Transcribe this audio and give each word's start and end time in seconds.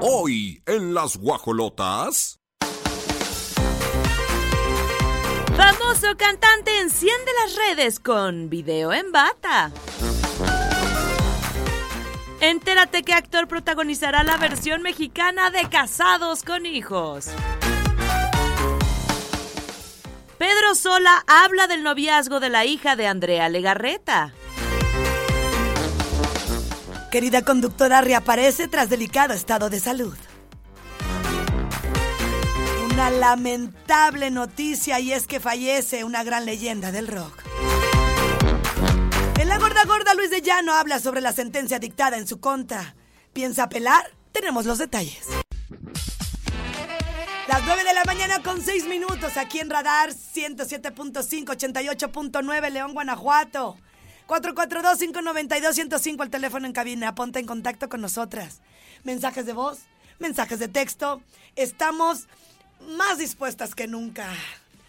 Hoy 0.00 0.62
en 0.66 0.94
las 0.94 1.16
guajolotas. 1.16 2.38
Famoso 5.56 6.16
cantante 6.16 6.78
enciende 6.78 7.32
las 7.42 7.56
redes 7.56 7.98
con 7.98 8.48
video 8.48 8.92
en 8.92 9.10
bata. 9.10 9.72
Entérate 12.40 13.02
que 13.02 13.12
actor 13.12 13.48
protagonizará 13.48 14.22
la 14.22 14.36
versión 14.36 14.82
mexicana 14.82 15.50
de 15.50 15.68
Casados 15.68 16.44
con 16.44 16.64
Hijos. 16.64 17.26
Pedro 20.38 20.76
Sola 20.76 21.24
habla 21.26 21.66
del 21.66 21.82
noviazgo 21.82 22.38
de 22.38 22.50
la 22.50 22.64
hija 22.64 22.94
de 22.94 23.08
Andrea 23.08 23.48
Legarreta. 23.48 24.32
Querida 27.10 27.40
conductora, 27.42 28.02
reaparece 28.02 28.68
tras 28.68 28.90
delicado 28.90 29.32
estado 29.32 29.70
de 29.70 29.80
salud. 29.80 30.16
Una 32.92 33.10
lamentable 33.10 34.30
noticia 34.30 35.00
y 35.00 35.12
es 35.12 35.26
que 35.26 35.40
fallece 35.40 36.04
una 36.04 36.22
gran 36.22 36.44
leyenda 36.44 36.92
del 36.92 37.08
rock. 37.08 37.42
En 39.40 39.48
la 39.48 39.58
gorda 39.58 39.84
gorda 39.86 40.12
Luis 40.12 40.30
de 40.30 40.42
Llano 40.42 40.74
habla 40.74 40.98
sobre 40.98 41.22
la 41.22 41.32
sentencia 41.32 41.78
dictada 41.78 42.18
en 42.18 42.26
su 42.26 42.40
contra. 42.40 42.94
¿Piensa 43.32 43.62
apelar? 43.64 44.12
Tenemos 44.32 44.66
los 44.66 44.76
detalles. 44.76 45.26
Las 47.48 47.64
9 47.64 47.84
de 47.84 47.94
la 47.94 48.04
mañana 48.04 48.42
con 48.42 48.60
6 48.60 48.86
minutos 48.86 49.38
aquí 49.38 49.60
en 49.60 49.70
Radar 49.70 50.10
107.5, 50.10 51.46
88.9 51.46 52.70
León, 52.70 52.92
Guanajuato. 52.92 53.78
442-592-105 54.28 56.22
el 56.22 56.30
teléfono 56.30 56.66
en 56.66 56.72
cabina. 56.72 57.14
Ponte 57.14 57.40
en 57.40 57.46
contacto 57.46 57.88
con 57.88 58.00
nosotras. 58.00 58.60
Mensajes 59.02 59.46
de 59.46 59.54
voz, 59.54 59.80
mensajes 60.18 60.58
de 60.58 60.68
texto. 60.68 61.22
Estamos 61.56 62.26
más 62.96 63.18
dispuestas 63.18 63.74
que 63.74 63.88
nunca. 63.88 64.28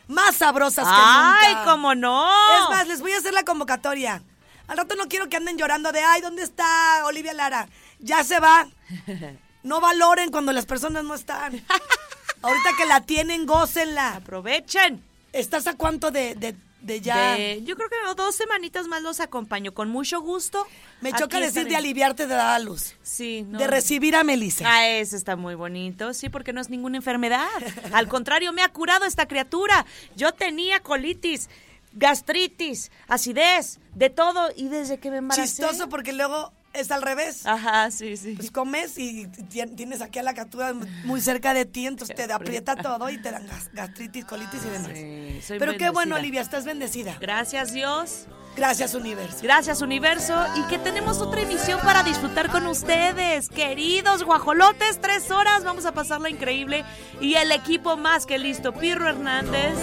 Más 0.08 0.36
sabrosas 0.36 0.86
que 0.86 0.92
nunca. 0.92 1.40
¡Ay, 1.40 1.56
cómo 1.66 1.96
no! 1.96 2.30
Es 2.58 2.70
más, 2.70 2.88
les 2.88 3.02
voy 3.02 3.14
a 3.14 3.18
hacer 3.18 3.34
la 3.34 3.44
convocatoria. 3.44 4.22
Al 4.68 4.78
rato 4.78 4.96
no 4.96 5.08
quiero 5.08 5.30
que 5.30 5.38
anden 5.38 5.58
llorando 5.58 5.92
de, 5.92 6.02
ay, 6.02 6.22
¿dónde 6.22 6.44
está 6.44 7.06
Olivia 7.06 7.34
Lara? 7.34 7.68
Ya 8.00 8.24
se 8.24 8.40
va. 8.40 8.68
No 9.62 9.82
valoren 9.82 10.32
cuando 10.32 10.54
las 10.54 10.66
personas 10.66 11.04
no 11.04 11.14
están. 11.14 11.52
Ahorita 12.42 12.70
que 12.78 12.86
la 12.86 13.02
tienen, 13.02 13.46
gócenla. 13.46 14.16
Aprovechen. 14.16 15.04
¿Estás 15.34 15.68
a 15.68 15.76
cuánto 15.76 16.12
de, 16.12 16.34
de, 16.36 16.56
de 16.82 17.02
ya? 17.02 17.36
De- 17.36 17.62
yo 17.64 17.76
creo 17.76 17.90
que 17.90 17.96
dos 18.16 18.36
semanitas 18.36 18.88
más 18.88 19.02
los 19.02 19.20
acompaño 19.20 19.74
con 19.74 19.90
mucho 19.90 20.22
gusto. 20.22 20.66
Me 21.02 21.12
choca 21.12 21.38
Aquí 21.38 21.46
decir 21.46 21.48
estaré. 21.60 21.70
de 21.70 21.76
aliviarte 21.76 22.28
de 22.28 22.36
dar 22.36 22.56
a 22.56 22.60
luz. 22.60 22.96
Sí, 23.04 23.44
no. 23.48 23.58
De 23.60 23.68
recibir 23.68 24.16
a 24.16 24.24
Melissa. 24.24 24.64
Ah, 24.68 24.88
ese 24.88 25.16
está 25.16 25.36
muy 25.36 25.56
bonito, 25.56 26.14
sí, 26.14 26.30
porque 26.30 26.54
no 26.54 26.62
es 26.62 26.70
ninguna 26.70 26.98
enfermedad. 26.98 27.48
Al 27.94 28.08
contrario, 28.08 28.54
me 28.54 28.62
ha 28.62 28.70
curado 28.70 29.06
esta 29.06 29.28
criatura. 29.28 29.86
Yo 30.16 30.34
tenía 30.34 30.80
colitis, 30.82 31.50
gastritis, 31.94 32.92
acidez, 33.08 33.80
de 33.96 34.10
todo, 34.10 34.50
y 34.56 34.70
desde 34.70 34.98
que 35.00 35.12
me 35.12 35.18
embaracé... 35.18 35.48
Chistoso 35.48 35.90
porque 35.90 36.14
luego 36.14 36.52
es 36.74 36.92
al 36.92 37.02
revés. 37.02 37.46
Ajá, 37.46 37.90
sí, 37.92 38.16
sí. 38.18 38.36
Pues 38.36 38.52
comes 38.52 38.98
y 38.98 39.26
tien- 39.28 39.76
tienes 39.76 40.02
aquí 40.02 40.20
a 40.20 40.24
la 40.24 40.34
captura 40.34 40.74
muy 41.04 41.22
cerca 41.22 41.54
de 41.54 41.66
ti, 41.66 41.88
entonces 41.88 42.16
te 42.16 42.32
aprieta 42.32 42.76
todo 42.76 43.10
y 43.10 43.18
te 43.22 43.32
dan 43.32 43.46
gas- 43.48 43.70
gastritis, 43.74 44.26
colitis 44.26 44.62
y 44.66 44.70
demás. 44.70 44.92
Sí, 44.94 45.42
soy 45.46 45.60
Pero 45.60 45.78
qué 45.78 45.90
bueno. 45.90 46.16
Olivia, 46.16 46.42
estás 46.42 46.66
bendecida. 46.66 47.16
Gracias, 47.20 47.74
Dios. 47.74 48.26
Gracias, 48.56 48.94
universo. 48.94 49.38
Gracias, 49.42 49.82
universo. 49.82 50.36
Y 50.58 50.64
que 50.64 50.78
tenemos 50.80 51.20
otra 51.20 51.42
emisión 51.42 51.80
para 51.82 52.04
disfrutar 52.04 52.50
con 52.50 52.66
ustedes. 52.68 53.48
Queridos 53.48 54.24
guajolotes, 54.24 55.00
tres 55.00 55.32
horas. 55.32 55.64
Vamos 55.64 55.86
a 55.86 55.94
pasarla 55.94 56.30
increíble. 56.30 56.84
Y 57.22 57.36
el 57.36 57.52
equipo 57.54 57.96
más 57.96 58.26
que 58.26 58.38
listo. 58.38 58.74
Pirro 58.74 59.08
Hernández. 59.08 59.76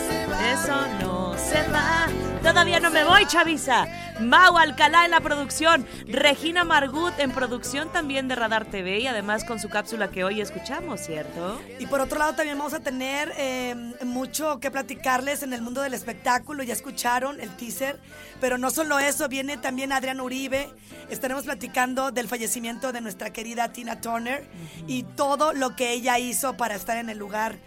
Eso 0.52 0.86
no 1.00 1.34
se 1.38 1.62
va. 1.70 2.06
Todavía 2.42 2.78
no 2.80 2.90
me 2.90 3.04
voy, 3.04 3.24
Chavisa. 3.26 3.86
Mau 4.20 4.56
Alcalá 4.56 5.04
en 5.04 5.10
la 5.10 5.20
producción. 5.20 5.86
Regina 6.06 6.64
Margut 6.64 7.18
en 7.18 7.32
producción 7.32 7.92
también 7.92 8.28
de 8.28 8.34
Radar 8.34 8.64
TV. 8.64 9.00
Y 9.00 9.06
además 9.06 9.44
con 9.44 9.60
su 9.60 9.68
cápsula 9.68 10.08
que 10.08 10.24
hoy 10.24 10.40
escuchamos, 10.40 11.00
¿cierto? 11.00 11.60
Y 11.78 11.86
por 11.86 12.00
otro 12.00 12.18
lado 12.18 12.34
también 12.34 12.56
vamos 12.56 12.72
a 12.72 12.80
tener 12.80 13.32
eh, 13.36 13.74
mucho 14.04 14.58
que 14.58 14.70
platicarles 14.70 15.42
en 15.42 15.52
el 15.52 15.60
mundo 15.60 15.82
del 15.82 15.92
espectáculo. 15.92 16.62
Ya 16.62 16.72
escucharon 16.72 17.40
el 17.40 17.50
teaser, 17.56 18.00
pero 18.40 18.56
no 18.56 18.70
solo 18.70 18.98
eso, 18.98 19.28
viene 19.28 19.58
también 19.58 19.92
Adrián 19.92 20.20
Uribe. 20.20 20.70
Estaremos 21.10 21.44
platicando 21.44 22.10
del 22.10 22.26
fallecimiento 22.26 22.92
de 22.92 23.02
nuestra 23.02 23.30
querida 23.30 23.72
Tina 23.72 24.00
Turner 24.00 24.48
y 24.86 25.02
todo 25.02 25.52
lo 25.52 25.76
que 25.76 25.92
ella 25.92 26.18
hizo 26.18 26.56
para 26.56 26.74
estar 26.74 26.96
en 26.96 27.10
el 27.10 27.18
lugar 27.18 27.58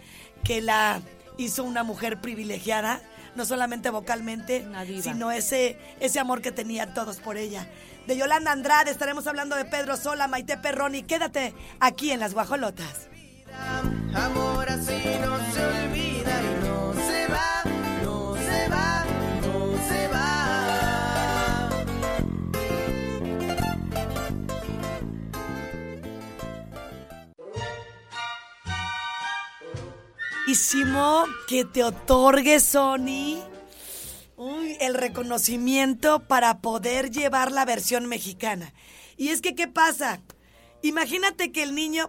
que 0.42 0.60
la 0.60 1.00
hizo 1.38 1.64
una 1.64 1.82
mujer 1.82 2.20
privilegiada, 2.20 3.00
no 3.34 3.44
solamente 3.44 3.90
vocalmente, 3.90 4.66
sino 5.02 5.30
ese, 5.30 5.78
ese 6.00 6.18
amor 6.20 6.42
que 6.42 6.52
tenían 6.52 6.94
todos 6.94 7.18
por 7.18 7.36
ella. 7.36 7.66
De 8.06 8.16
Yolanda 8.16 8.52
Andrade 8.52 8.90
estaremos 8.90 9.26
hablando 9.26 9.56
de 9.56 9.64
Pedro 9.64 9.96
Sola, 9.96 10.26
Maite 10.26 10.56
Perroni. 10.56 11.02
Quédate 11.02 11.54
aquí 11.78 12.10
en 12.10 12.20
Las 12.20 12.34
Guajolotas. 12.34 13.08
Amor 14.14 14.68
así 14.68 15.02
no 15.20 15.38
se 15.52 15.64
olvida 15.64 16.42
y 16.42 16.66
no 16.66 16.94
se 16.94 17.26
va, 17.28 17.62
no 18.02 18.36
se 18.36 18.68
va, 18.68 19.04
Que 31.46 31.64
te 31.64 31.84
otorgue 31.84 32.60
Sony 32.60 33.40
uy, 34.36 34.76
el 34.80 34.94
reconocimiento 34.94 36.20
para 36.20 36.58
poder 36.60 37.10
llevar 37.10 37.52
la 37.52 37.64
versión 37.64 38.06
mexicana. 38.06 38.72
Y 39.16 39.28
es 39.28 39.42
que, 39.42 39.54
¿qué 39.54 39.68
pasa? 39.68 40.20
Imagínate 40.82 41.52
que 41.52 41.62
el 41.62 41.74
niño, 41.74 42.08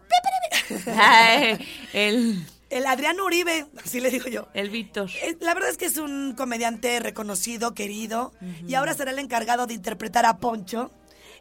Ay, 0.88 1.60
el, 1.94 2.42
el 2.70 2.86
Adrián 2.88 3.20
Uribe, 3.20 3.66
así 3.84 4.00
le 4.00 4.10
digo 4.10 4.30
yo, 4.30 4.48
el 4.54 4.70
Víctor. 4.70 5.10
eh, 5.22 5.36
La 5.42 5.54
verdad 5.54 5.70
es 5.70 5.78
que 5.78 5.86
es 5.86 5.98
un 5.98 6.34
comediante 6.38 7.00
reconocido, 7.02 7.74
querido, 7.74 8.32
y 8.66 8.76
ahora 8.76 8.94
será 8.94 9.12
el 9.12 9.20
encargado 9.20 9.68
de 9.68 9.74
interpretar 9.74 10.26
a 10.26 10.38
Poncho, 10.38 10.90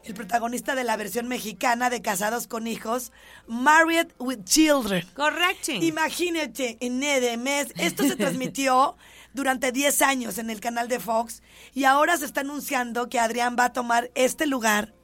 el 0.04 0.14
protagonista 0.14 0.74
de 0.74 0.84
la 0.84 0.96
versión 0.96 1.28
mexicana 1.28 1.90
de 1.90 2.02
Casados 2.02 2.46
con 2.46 2.66
Hijos, 2.66 3.12
Married 3.46 4.08
with 4.18 4.44
Children. 4.44 5.06
Correcto. 5.14 5.72
Imagínate, 5.72 6.78
en 6.80 6.98
mes. 7.42 7.72
Esto 7.76 8.04
se 8.04 8.16
transmitió 8.16 8.96
durante 9.34 9.72
10 9.72 10.02
años 10.02 10.38
en 10.38 10.50
el 10.50 10.60
canal 10.60 10.88
de 10.88 11.00
Fox 11.00 11.42
y 11.74 11.84
ahora 11.84 12.16
se 12.16 12.24
está 12.24 12.40
anunciando 12.40 13.08
que 13.08 13.18
Adrián 13.18 13.56
va 13.58 13.66
a 13.66 13.72
tomar 13.72 14.10
este 14.14 14.46
lugar 14.46 14.94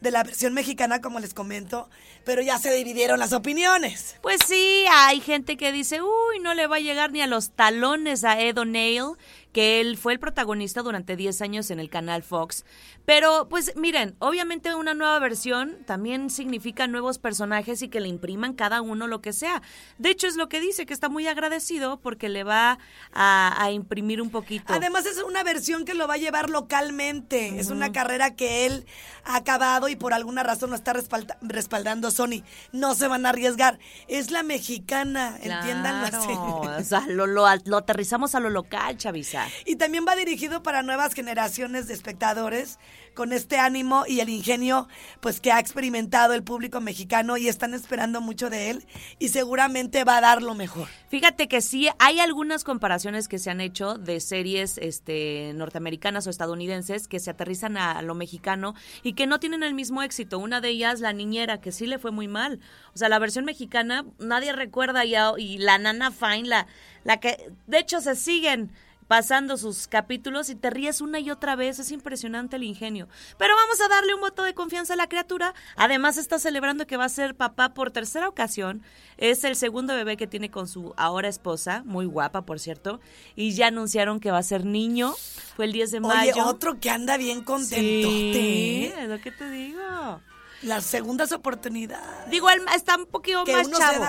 de 0.00 0.10
la 0.10 0.22
versión 0.22 0.52
mexicana, 0.52 1.00
como 1.00 1.20
les 1.20 1.32
comento, 1.32 1.88
pero 2.24 2.42
ya 2.42 2.58
se 2.58 2.72
dividieron 2.72 3.18
las 3.18 3.32
opiniones. 3.32 4.16
Pues 4.20 4.38
sí, 4.46 4.84
hay 4.90 5.20
gente 5.20 5.56
que 5.56 5.72
dice, 5.72 6.02
uy, 6.02 6.38
no 6.42 6.54
le 6.54 6.66
va 6.66 6.76
a 6.76 6.80
llegar 6.80 7.12
ni 7.12 7.22
a 7.22 7.26
los 7.26 7.52
talones 7.52 8.24
a 8.24 8.40
Ed 8.40 8.58
O'Neill, 8.58 9.12
que 9.56 9.80
él 9.80 9.96
fue 9.96 10.12
el 10.12 10.18
protagonista 10.20 10.82
durante 10.82 11.16
10 11.16 11.40
años 11.40 11.70
en 11.70 11.80
el 11.80 11.88
canal 11.88 12.22
Fox. 12.22 12.66
Pero, 13.06 13.48
pues 13.48 13.72
miren, 13.74 14.14
obviamente 14.18 14.74
una 14.74 14.92
nueva 14.92 15.18
versión 15.18 15.78
también 15.86 16.28
significa 16.28 16.86
nuevos 16.86 17.16
personajes 17.18 17.80
y 17.80 17.88
que 17.88 18.00
le 18.00 18.08
impriman 18.08 18.52
cada 18.52 18.82
uno 18.82 19.06
lo 19.06 19.22
que 19.22 19.32
sea. 19.32 19.62
De 19.96 20.10
hecho, 20.10 20.26
es 20.26 20.36
lo 20.36 20.50
que 20.50 20.60
dice, 20.60 20.84
que 20.84 20.92
está 20.92 21.08
muy 21.08 21.26
agradecido 21.26 21.98
porque 22.00 22.28
le 22.28 22.44
va 22.44 22.78
a, 23.14 23.62
a 23.64 23.70
imprimir 23.70 24.20
un 24.20 24.28
poquito. 24.28 24.74
Además 24.74 25.06
es 25.06 25.22
una 25.22 25.42
versión 25.42 25.86
que 25.86 25.94
lo 25.94 26.06
va 26.06 26.14
a 26.14 26.18
llevar 26.18 26.50
localmente. 26.50 27.58
Es 27.58 27.70
una 27.70 27.92
carrera 27.92 28.34
que 28.34 28.66
él 28.66 28.84
ha 29.24 29.36
acabado 29.36 29.88
y 29.88 29.96
por 29.96 30.12
alguna 30.12 30.42
razón 30.42 30.68
no 30.68 30.76
está 30.76 30.92
respalda- 30.92 31.38
respaldando 31.40 32.10
Sony. 32.10 32.42
No 32.72 32.94
se 32.94 33.08
van 33.08 33.24
a 33.24 33.30
arriesgar. 33.30 33.78
Es 34.06 34.30
la 34.30 34.42
mexicana, 34.42 35.38
entiéndanlo 35.40 36.06
así. 36.08 36.26
Claro, 36.26 36.76
O 36.78 36.84
sea, 36.84 37.06
lo, 37.08 37.26
lo, 37.26 37.46
lo 37.64 37.76
aterrizamos 37.78 38.34
a 38.34 38.40
lo 38.40 38.50
local, 38.50 38.98
Chavisa. 38.98 39.45
Y 39.64 39.76
también 39.76 40.04
va 40.06 40.16
dirigido 40.16 40.62
para 40.62 40.82
nuevas 40.82 41.14
generaciones 41.14 41.88
de 41.88 41.94
espectadores 41.94 42.78
con 43.14 43.32
este 43.32 43.58
ánimo 43.58 44.04
y 44.06 44.20
el 44.20 44.28
ingenio 44.28 44.88
pues 45.20 45.40
que 45.40 45.50
ha 45.50 45.58
experimentado 45.58 46.34
el 46.34 46.44
público 46.44 46.80
mexicano 46.80 47.36
y 47.36 47.48
están 47.48 47.74
esperando 47.74 48.20
mucho 48.20 48.50
de 48.50 48.70
él 48.70 48.86
y 49.18 49.28
seguramente 49.28 50.04
va 50.04 50.18
a 50.18 50.20
dar 50.20 50.42
lo 50.42 50.54
mejor. 50.54 50.88
Fíjate 51.08 51.48
que 51.48 51.62
sí, 51.62 51.88
hay 51.98 52.20
algunas 52.20 52.62
comparaciones 52.62 53.26
que 53.26 53.38
se 53.38 53.50
han 53.50 53.60
hecho 53.60 53.94
de 53.94 54.20
series 54.20 54.78
este, 54.78 55.52
norteamericanas 55.54 56.26
o 56.26 56.30
estadounidenses 56.30 57.08
que 57.08 57.18
se 57.18 57.30
aterrizan 57.30 57.76
a, 57.76 58.02
lo 58.02 58.14
mexicano 58.14 58.74
y 59.02 59.14
que 59.14 59.26
no 59.26 59.40
tienen 59.40 59.62
el 59.62 59.74
mismo 59.74 60.02
éxito. 60.02 60.38
Una 60.38 60.60
de 60.60 60.68
ellas, 60.68 61.00
La 61.00 61.12
Niñera, 61.12 61.60
que 61.60 61.72
sí 61.72 61.86
le 61.86 61.98
fue 61.98 62.10
muy 62.10 62.28
mal. 62.28 62.60
O 62.94 62.98
sea, 62.98 63.08
la 63.08 63.18
versión 63.18 63.44
mexicana 63.44 64.04
nadie 64.18 64.52
recuerda 64.52 65.04
ya, 65.04 65.32
y 65.38 65.58
la 65.58 65.78
Nana 65.78 66.10
Fine, 66.10 66.48
la, 66.48 66.66
la 67.04 67.18
que 67.18 67.50
de 67.66 67.78
hecho 67.78 68.00
se 68.00 68.14
siguen 68.14 68.72
pasando 69.08 69.56
sus 69.56 69.88
capítulos 69.88 70.50
y 70.50 70.54
te 70.54 70.70
ríes 70.70 71.00
una 71.00 71.20
y 71.20 71.30
otra 71.30 71.56
vez. 71.56 71.78
Es 71.78 71.90
impresionante 71.90 72.56
el 72.56 72.64
ingenio. 72.64 73.08
Pero 73.38 73.54
vamos 73.54 73.80
a 73.80 73.88
darle 73.88 74.14
un 74.14 74.20
voto 74.20 74.42
de 74.42 74.54
confianza 74.54 74.94
a 74.94 74.96
la 74.96 75.08
criatura. 75.08 75.54
Además 75.76 76.16
está 76.16 76.38
celebrando 76.38 76.86
que 76.86 76.96
va 76.96 77.04
a 77.04 77.08
ser 77.08 77.34
papá 77.34 77.74
por 77.74 77.90
tercera 77.90 78.28
ocasión. 78.28 78.82
Es 79.16 79.44
el 79.44 79.56
segundo 79.56 79.94
bebé 79.94 80.16
que 80.16 80.26
tiene 80.26 80.50
con 80.50 80.68
su 80.68 80.94
ahora 80.96 81.28
esposa, 81.28 81.82
muy 81.84 82.06
guapa 82.06 82.42
por 82.42 82.60
cierto. 82.60 83.00
Y 83.34 83.52
ya 83.52 83.68
anunciaron 83.68 84.20
que 84.20 84.30
va 84.30 84.38
a 84.38 84.42
ser 84.42 84.64
niño. 84.64 85.14
Fue 85.56 85.64
el 85.64 85.72
10 85.72 85.90
de 85.90 85.98
Oye, 85.98 86.06
mayo. 86.08 86.46
otro 86.46 86.78
que 86.78 86.90
anda 86.90 87.16
bien 87.16 87.42
contento. 87.42 88.08
Sí, 88.08 88.92
es 88.96 89.08
lo 89.08 89.20
que 89.20 89.30
te 89.30 89.48
digo. 89.50 90.20
Las 90.62 90.84
segundas 90.84 91.32
oportunidades. 91.32 92.30
Digo, 92.30 92.50
él 92.50 92.60
está 92.74 92.96
un 92.96 93.06
poquito 93.06 93.44
que 93.44 93.52
más 93.52 93.70
chavo. 93.70 94.04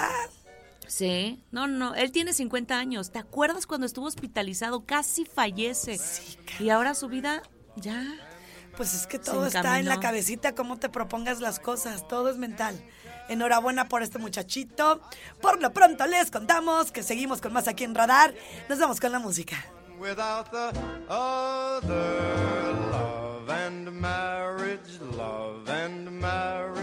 Sí, 0.87 1.43
no, 1.51 1.67
no, 1.67 1.95
él 1.95 2.11
tiene 2.11 2.33
50 2.33 2.77
años. 2.77 3.11
¿Te 3.11 3.19
acuerdas 3.19 3.67
cuando 3.67 3.85
estuvo 3.85 4.05
hospitalizado? 4.05 4.85
Casi 4.85 5.25
fallece. 5.25 5.99
y 6.59 6.69
ahora 6.69 6.93
su 6.95 7.07
vida 7.07 7.43
ya. 7.75 8.03
Pues 8.75 8.93
es 8.93 9.07
que 9.07 9.17
todo 9.17 9.47
está 9.47 9.79
en 9.79 9.87
la 9.87 9.99
cabecita, 9.99 10.53
cómo 10.53 10.77
te 10.77 10.87
propongas 10.87 11.39
las 11.39 11.59
cosas, 11.59 12.07
todo 12.07 12.29
es 12.29 12.37
mental. 12.37 12.79
Enhorabuena 13.27 13.89
por 13.89 14.03
este 14.03 14.19
muchachito. 14.19 15.01
Por 15.41 15.61
lo 15.61 15.73
pronto 15.73 16.05
les 16.05 16.29
contamos 16.29 16.91
que 16.91 17.01
seguimos 17.01 17.41
con 17.41 17.53
más 17.53 17.67
aquí 17.67 17.83
en 17.83 17.95
Radar. 17.95 18.35
Nos 18.69 18.77
vamos 18.77 18.99
con 18.99 19.11
la 19.11 19.19
música. 19.19 19.57
without 19.99 20.51
the 20.51 20.71
other 21.09 21.91
love 22.91 23.49
and 23.49 23.91
marriage, 23.99 24.99
love 25.15 25.67
and 25.69 26.11
marriage. 26.11 26.76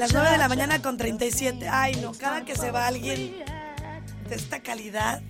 Las 0.00 0.14
9 0.14 0.30
de 0.30 0.38
la 0.38 0.48
mañana 0.48 0.80
con 0.80 0.96
37. 0.96 1.68
Ay, 1.68 1.96
no, 1.96 2.12
cada 2.12 2.42
que 2.46 2.56
se 2.56 2.70
va 2.70 2.86
alguien 2.86 3.44
de 4.30 4.34
esta 4.34 4.60
calidad. 4.62 5.20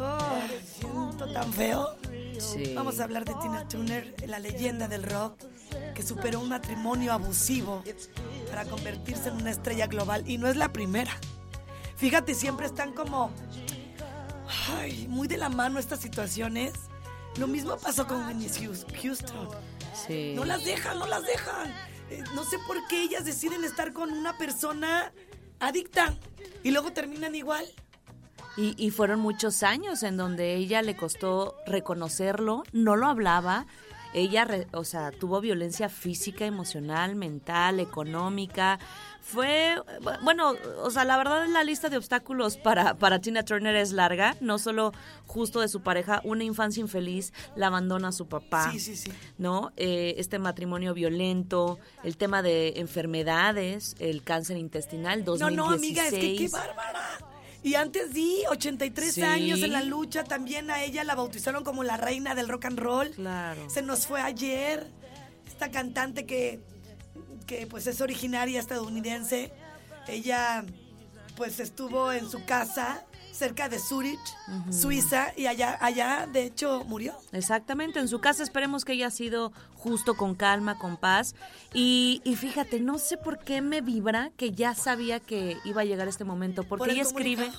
Oh, 0.00 0.38
siento 0.80 1.30
tan 1.34 1.52
feo. 1.52 1.96
Sí. 2.40 2.72
Vamos 2.74 2.98
a 2.98 3.04
hablar 3.04 3.26
de 3.26 3.34
Tina 3.34 3.68
Turner, 3.68 4.14
la 4.26 4.38
leyenda 4.38 4.88
del 4.88 5.02
rock, 5.02 5.34
que 5.94 6.02
superó 6.02 6.40
un 6.40 6.48
matrimonio 6.48 7.12
abusivo 7.12 7.84
para 8.50 8.64
convertirse 8.64 9.28
en 9.28 9.34
una 9.36 9.50
estrella 9.50 9.86
global. 9.86 10.22
Y 10.26 10.38
no 10.38 10.48
es 10.48 10.56
la 10.56 10.72
primera. 10.72 11.12
Fíjate, 11.96 12.34
siempre 12.34 12.64
están 12.64 12.94
como 12.94 13.30
ay, 14.78 15.06
muy 15.10 15.28
de 15.28 15.36
la 15.36 15.50
mano 15.50 15.78
estas 15.78 16.00
situaciones. 16.00 16.72
Lo 17.36 17.46
mismo 17.46 17.76
pasó 17.76 18.06
con 18.06 18.18
Hous- 18.40 18.86
Houston. 19.02 19.50
Sí. 20.06 20.32
No 20.34 20.46
las 20.46 20.64
dejan, 20.64 20.98
no 20.98 21.06
las 21.06 21.22
dejan. 21.26 21.74
Eh, 22.10 22.22
no 22.34 22.44
sé 22.44 22.58
por 22.66 22.86
qué 22.88 23.02
ellas 23.02 23.24
deciden 23.24 23.64
estar 23.64 23.92
con 23.92 24.12
una 24.12 24.36
persona 24.38 25.12
adicta 25.58 26.14
y 26.62 26.70
luego 26.70 26.92
terminan 26.92 27.34
igual. 27.34 27.66
Y, 28.58 28.90
fueron 28.90 29.20
muchos 29.20 29.62
años 29.62 30.02
en 30.02 30.16
donde 30.16 30.54
ella 30.54 30.80
le 30.80 30.96
costó 30.96 31.56
reconocerlo, 31.66 32.62
no 32.72 32.96
lo 32.96 33.06
hablaba. 33.06 33.66
Ella, 34.14 34.48
o 34.72 34.82
sea, 34.82 35.10
tuvo 35.10 35.42
violencia 35.42 35.90
física, 35.90 36.46
emocional, 36.46 37.16
mental, 37.16 37.80
económica. 37.80 38.78
Fue, 39.28 39.74
bueno, 40.22 40.54
o 40.84 40.90
sea, 40.92 41.04
la 41.04 41.16
verdad 41.16 41.48
la 41.48 41.64
lista 41.64 41.88
de 41.88 41.96
obstáculos 41.96 42.56
para, 42.56 42.94
para 42.94 43.20
Tina 43.20 43.44
Turner 43.44 43.74
es 43.74 43.90
larga. 43.90 44.36
No 44.40 44.60
solo 44.60 44.92
justo 45.26 45.60
de 45.60 45.66
su 45.66 45.82
pareja, 45.82 46.20
una 46.22 46.44
infancia 46.44 46.80
infeliz, 46.80 47.32
la 47.56 47.66
abandona 47.66 48.08
a 48.08 48.12
su 48.12 48.28
papá. 48.28 48.70
Sí, 48.70 48.78
sí, 48.78 48.94
sí. 48.94 49.10
¿no? 49.36 49.72
Eh, 49.76 50.14
este 50.18 50.38
matrimonio 50.38 50.94
violento, 50.94 51.80
el 52.04 52.16
tema 52.16 52.40
de 52.42 52.74
enfermedades, 52.76 53.96
el 53.98 54.22
cáncer 54.22 54.58
intestinal, 54.58 55.24
2016. 55.24 55.56
No, 55.56 55.64
no, 55.66 55.72
amiga, 55.74 56.04
es 56.06 56.14
que 56.14 56.36
qué 56.36 56.48
bárbara. 56.48 57.02
Y 57.64 57.74
antes 57.74 58.14
di 58.14 58.44
83 58.48 59.12
Sí. 59.12 59.22
años 59.22 59.60
en 59.60 59.72
la 59.72 59.82
lucha, 59.82 60.22
también 60.22 60.70
a 60.70 60.84
ella 60.84 61.02
la 61.02 61.16
bautizaron 61.16 61.64
como 61.64 61.82
la 61.82 61.96
reina 61.96 62.36
del 62.36 62.48
rock 62.48 62.66
and 62.66 62.78
roll. 62.78 63.10
Claro. 63.10 63.68
Se 63.68 63.82
nos 63.82 64.06
fue 64.06 64.20
ayer 64.20 64.86
esta 65.48 65.72
cantante 65.72 66.26
que, 66.26 66.60
que 67.46 67.66
pues 67.66 67.86
es 67.86 68.00
originaria 68.00 68.60
estadounidense. 68.60 69.52
Ella 70.08 70.64
pues 71.36 71.60
estuvo 71.60 72.12
en 72.12 72.28
su 72.30 72.44
casa 72.44 73.04
cerca 73.36 73.68
de 73.68 73.78
Zurich, 73.78 74.18
Suiza, 74.70 75.32
y 75.36 75.46
allá, 75.46 75.76
allá 75.82 76.26
de 76.32 76.44
hecho 76.44 76.84
murió. 76.86 77.14
Exactamente, 77.32 78.00
en 78.00 78.08
su 78.08 78.18
casa 78.18 78.42
esperemos 78.42 78.86
que 78.86 78.92
haya 78.92 79.10
sido 79.10 79.52
justo, 79.74 80.14
con 80.14 80.34
calma, 80.34 80.78
con 80.78 80.96
paz. 80.96 81.34
Y, 81.74 82.22
y 82.24 82.36
fíjate, 82.36 82.80
no 82.80 82.98
sé 82.98 83.18
por 83.18 83.38
qué 83.38 83.60
me 83.60 83.82
vibra 83.82 84.30
que 84.38 84.52
ya 84.52 84.74
sabía 84.74 85.20
que 85.20 85.58
iba 85.66 85.82
a 85.82 85.84
llegar 85.84 86.08
este 86.08 86.24
momento, 86.24 86.64
porque 86.64 86.78
¿Por 86.78 86.88
el 86.88 86.94
ella 86.94 87.02
escribe... 87.02 87.52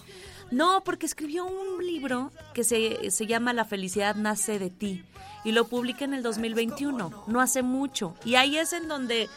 No, 0.50 0.82
porque 0.84 1.06
escribió 1.06 1.46
un 1.46 1.86
libro 1.86 2.32
que 2.53 2.63
se, 2.63 3.12
se 3.12 3.27
llama 3.27 3.51
La 3.51 3.65
felicidad 3.65 4.15
nace 4.15 4.60
de 4.60 4.70
ti 4.70 5.03
y 5.44 5.51
lo 5.51 5.67
publica 5.67 6.06
en 6.06 6.13
el 6.13 6.24
2021, 6.24 7.12
¿Cómo 7.12 7.24
no? 7.27 7.34
no? 7.34 7.41
hace 7.41 7.63
mucho. 7.63 8.15
Y 8.24 8.36
ahí 8.36 8.58
es 8.58 8.72
en 8.72 8.88
donde 8.88 9.27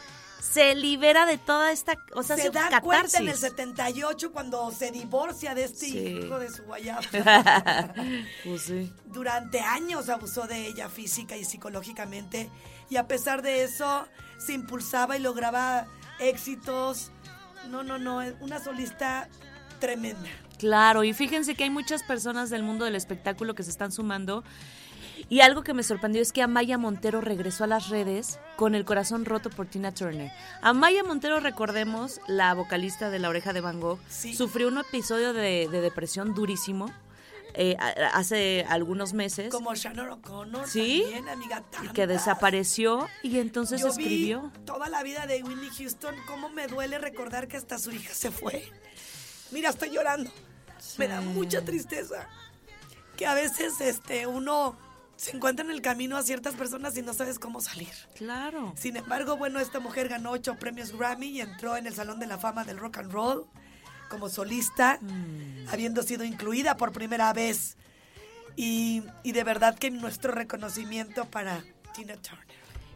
se 0.41 0.73
libera 0.75 1.25
de 1.27 1.37
toda 1.37 1.71
esta, 1.71 1.93
o 2.15 2.23
sea, 2.23 2.35
se 2.35 2.49
da 2.49 2.81
cuenta 2.81 3.19
en 3.19 3.27
el 3.27 3.33
catarsis. 3.35 3.39
78 3.39 4.31
cuando 4.31 4.71
se 4.71 4.89
divorcia 4.91 5.53
de 5.53 5.65
este 5.65 5.85
Sí. 5.85 5.97
hijo 5.99 6.39
de 6.39 6.49
su 6.49 6.63
guayaba. 6.63 7.01
Pues 8.43 8.63
sí. 8.63 8.91
Durante 9.05 9.59
años 9.59 10.09
abusó 10.09 10.47
de 10.47 10.67
ella 10.67 10.89
física 10.89 11.37
y 11.37 11.45
psicológicamente 11.45 12.49
y 12.89 12.97
a 12.97 13.07
pesar 13.07 13.41
de 13.43 13.63
eso 13.63 14.07
se 14.39 14.53
impulsaba 14.53 15.15
y 15.15 15.19
lograba 15.19 15.85
éxitos. 16.19 17.11
No, 17.69 17.83
no, 17.83 17.99
no, 17.99 18.17
una 18.39 18.59
solista 18.59 19.29
tremenda. 19.79 20.27
Claro, 20.57 21.03
y 21.03 21.13
fíjense 21.13 21.55
que 21.55 21.63
hay 21.63 21.69
muchas 21.69 22.03
personas 22.03 22.49
del 22.49 22.63
mundo 22.63 22.85
del 22.85 22.95
espectáculo 22.95 23.53
que 23.55 23.63
se 23.63 23.69
están 23.71 23.91
sumando. 23.91 24.43
Y 25.31 25.39
algo 25.39 25.63
que 25.63 25.73
me 25.73 25.81
sorprendió 25.81 26.21
es 26.21 26.33
que 26.33 26.41
Amaya 26.41 26.77
Montero 26.77 27.21
regresó 27.21 27.63
a 27.63 27.67
las 27.67 27.87
redes 27.87 28.37
con 28.57 28.75
el 28.75 28.83
corazón 28.83 29.23
roto 29.23 29.49
por 29.49 29.65
Tina 29.65 29.93
Turner. 29.93 30.29
Amaya 30.61 31.05
Montero, 31.05 31.39
recordemos, 31.39 32.19
la 32.27 32.53
vocalista 32.53 33.09
de 33.09 33.17
La 33.19 33.29
Oreja 33.29 33.53
de 33.53 33.61
Van 33.61 33.79
Gogh, 33.79 33.97
Sí. 34.09 34.33
sufrió 34.35 34.67
un 34.67 34.79
episodio 34.79 35.31
de, 35.31 35.69
de 35.71 35.79
depresión 35.79 36.33
durísimo 36.33 36.91
eh, 37.53 37.77
hace 38.13 38.65
algunos 38.67 39.13
meses 39.13 39.49
Como 39.51 39.73
Shannon 39.73 40.09
O'Connor 40.09 40.67
¿Sí? 40.67 41.01
también, 41.03 41.29
amiga. 41.29 41.63
que 41.93 42.07
desapareció 42.07 43.07
y 43.23 43.39
entonces 43.39 43.79
Yo 43.79 43.87
escribió. 43.87 44.51
vi 44.53 44.59
toda 44.65 44.89
la 44.89 45.01
vida 45.01 45.27
de 45.27 45.43
Whitney 45.43 45.69
Houston, 45.77 46.13
cómo 46.27 46.49
me 46.49 46.67
duele 46.67 46.97
recordar 46.99 47.47
que 47.47 47.55
hasta 47.55 47.79
su 47.79 47.91
hija 47.91 48.13
se 48.13 48.31
fue. 48.31 48.69
Mira, 49.51 49.69
estoy 49.69 49.91
llorando. 49.91 50.29
Me 50.97 51.07
da 51.07 51.21
mucha 51.21 51.61
tristeza. 51.63 52.27
Que 53.15 53.25
a 53.25 53.33
veces 53.33 53.79
este 53.81 54.27
uno 54.27 54.77
se 55.21 55.35
encuentra 55.35 55.63
en 55.63 55.69
el 55.69 55.83
camino 55.83 56.17
a 56.17 56.23
ciertas 56.23 56.55
personas 56.55 56.97
y 56.97 57.03
no 57.03 57.13
sabes 57.13 57.37
cómo 57.37 57.61
salir. 57.61 57.89
Claro. 58.15 58.73
Sin 58.75 58.97
embargo, 58.97 59.37
bueno, 59.37 59.59
esta 59.59 59.79
mujer 59.79 60.07
ganó 60.09 60.31
ocho 60.31 60.55
premios 60.55 60.97
Grammy 60.97 61.27
y 61.27 61.41
entró 61.41 61.77
en 61.77 61.85
el 61.85 61.93
Salón 61.93 62.19
de 62.19 62.25
la 62.25 62.39
Fama 62.39 62.63
del 62.63 62.79
Rock 62.79 62.97
and 62.97 63.11
Roll 63.11 63.45
como 64.09 64.29
solista, 64.29 64.99
habiendo 65.71 66.01
sido 66.01 66.23
incluida 66.23 66.75
por 66.75 66.91
primera 66.91 67.31
vez. 67.33 67.77
Y, 68.55 69.03
y 69.21 69.31
de 69.31 69.43
verdad 69.43 69.77
que 69.77 69.91
nuestro 69.91 70.31
reconocimiento 70.31 71.25
para 71.25 71.63
Tina 71.93 72.15
Turner. 72.17 72.45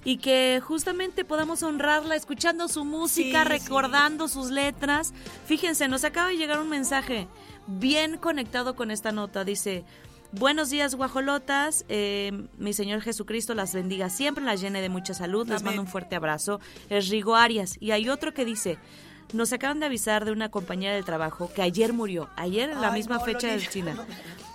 y 0.03 0.17
que 0.17 0.59
justamente 0.65 1.25
podamos 1.25 1.61
honrarla 1.61 2.15
escuchando 2.15 2.67
su 2.67 2.85
música, 2.85 3.43
Sí, 3.43 3.49
recordando 3.49 4.27
sus 4.27 4.49
letras. 4.49 5.13
Fíjense, 5.45 5.87
nos 5.87 6.03
acaba 6.03 6.29
de 6.29 6.37
llegar 6.37 6.59
un 6.59 6.69
mensaje 6.69 7.27
bien 7.67 8.17
conectado 8.17 8.75
con 8.75 8.89
esta 8.89 9.11
nota. 9.11 9.43
Dice, 9.45 9.85
buenos 10.31 10.69
días 10.69 10.95
guajolotas, 10.95 11.85
eh, 11.89 12.31
mi 12.57 12.73
Señor 12.73 13.01
Jesucristo 13.01 13.53
las 13.53 13.73
bendiga 13.73 14.09
siempre, 14.09 14.43
las 14.43 14.61
llene 14.61 14.81
de 14.81 14.89
mucha 14.89 15.13
salud, 15.13 15.47
les 15.47 15.63
mando 15.63 15.81
un 15.81 15.87
fuerte 15.87 16.15
abrazo. 16.15 16.59
Es 16.89 17.09
Rigo 17.09 17.35
Arias. 17.35 17.77
Y 17.79 17.91
hay 17.91 18.09
otro 18.09 18.33
que 18.33 18.45
dice... 18.45 18.77
Nos 19.33 19.51
acaban 19.53 19.79
de 19.79 19.87
avisar 19.87 20.23
de 20.23 20.31
una 20.31 20.49
compañera 20.49 20.93
del 20.93 21.03
trabajo 21.03 21.51
que 21.53 21.63
ayer 21.63 21.93
murió, 21.93 22.29
ayer 22.35 22.69
en 22.69 22.79
la 22.79 22.89
Ay, 22.89 22.99
misma 22.99 23.17
no, 23.17 23.25
fecha 23.25 23.47
del 23.47 23.67
China. 23.67 24.05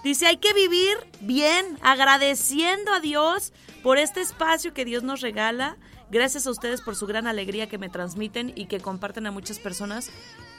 Dice, 0.05 0.27
hay 0.27 0.37
que 0.37 0.55
vivir 0.55 0.97
bien, 1.21 1.77
agradeciendo 1.83 2.93
a 2.93 3.00
Dios 3.00 3.53
por 3.83 3.99
este 3.99 4.21
espacio 4.21 4.73
que 4.73 4.85
Dios 4.85 5.03
nos 5.03 5.23
regala. 5.23 5.77
Gracias 6.11 6.47
a 6.47 6.50
ustedes 6.50 6.81
por 6.81 6.95
su 6.95 7.07
gran 7.07 7.27
alegría 7.27 7.69
que 7.69 7.79
me 7.79 7.89
transmiten 7.89 8.53
y 8.55 8.67
que 8.67 8.81
comparten 8.81 9.27
a 9.27 9.33
muchas 9.33 9.59
personas 9.59 10.11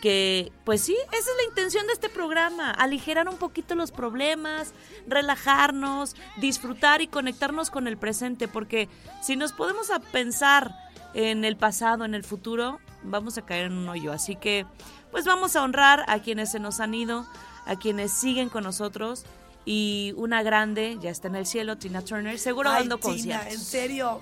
que, 0.02 0.52
pues 0.66 0.82
sí, 0.82 0.98
esa 1.08 1.18
es 1.18 1.38
la 1.38 1.50
intención 1.50 1.88
de 1.88 1.94
este 1.94 2.10
programa, 2.10 2.72
aligerar 2.72 3.30
un 3.30 3.38
poquito 3.38 3.76
los 3.76 3.92
problemas, 3.92 4.74
relajarnos, 5.08 6.16
disfrutar 6.38 7.02
y 7.02 7.08
conectarnos 7.08 7.70
con 7.70 7.88
el 7.88 7.98
presente, 7.98 8.48
porque 8.48 8.90
si 9.22 9.36
nos 9.36 9.54
podemos 9.54 9.90
a 9.92 10.00
pensar 10.00 10.76
en 11.14 11.46
el 11.46 11.56
pasado, 11.56 12.04
en 12.06 12.16
el 12.16 12.24
futuro, 12.24 12.80
vamos 13.04 13.38
a 13.38 13.46
caer 13.46 13.66
en 13.68 13.74
un 13.74 13.90
hoyo. 13.90 14.12
Así 14.12 14.36
que, 14.36 14.66
pues 15.12 15.26
vamos 15.26 15.56
a 15.56 15.64
honrar 15.64 16.04
a 16.08 16.20
quienes 16.20 16.52
se 16.52 16.60
nos 16.60 16.80
han 16.80 16.94
ido, 16.94 17.26
a 17.66 17.76
quienes 17.78 18.12
siguen 18.12 18.50
con 18.50 18.64
nosotros. 18.64 19.26
Y 19.64 20.14
una 20.18 20.42
grande, 20.42 20.98
ya 21.00 21.12
está 21.12 21.28
en 21.28 21.36
el 21.36 21.46
cielo, 21.46 21.78
Tina 21.78 22.02
Turner, 22.02 22.40
seguro 22.40 22.70
Ay, 22.72 22.80
dando 22.80 22.98
Tina, 22.98 23.12
conciertos. 23.12 23.54
en 23.54 23.60
serio. 23.60 24.22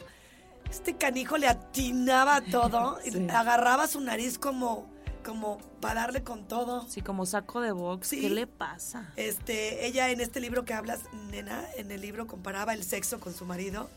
Este 0.70 0.98
canijo 0.98 1.38
le 1.38 1.48
atinaba 1.48 2.42
todo. 2.42 3.00
Sí. 3.10 3.28
Agarraba 3.30 3.88
su 3.88 4.02
nariz 4.02 4.38
como, 4.38 4.88
como 5.30 5.60
para 5.80 6.02
darle 6.02 6.24
con 6.24 6.48
todo. 6.48 6.88
Sí, 6.90 7.02
como 7.02 7.26
saco 7.28 7.62
de 7.62 7.72
box. 7.72 8.08
Sí. 8.08 8.22
¿Qué 8.22 8.30
le 8.32 8.48
pasa? 8.48 9.14
Este, 9.16 9.86
ella 9.86 10.10
en 10.10 10.22
este 10.22 10.40
libro 10.40 10.66
que 10.66 10.74
hablas, 10.74 11.02
nena, 11.30 11.64
en 11.78 11.92
el 11.92 12.02
libro 12.02 12.26
comparaba 12.26 12.74
el 12.74 12.84
sexo 12.84 13.20
con 13.20 13.34
su 13.36 13.46
marido 13.46 13.90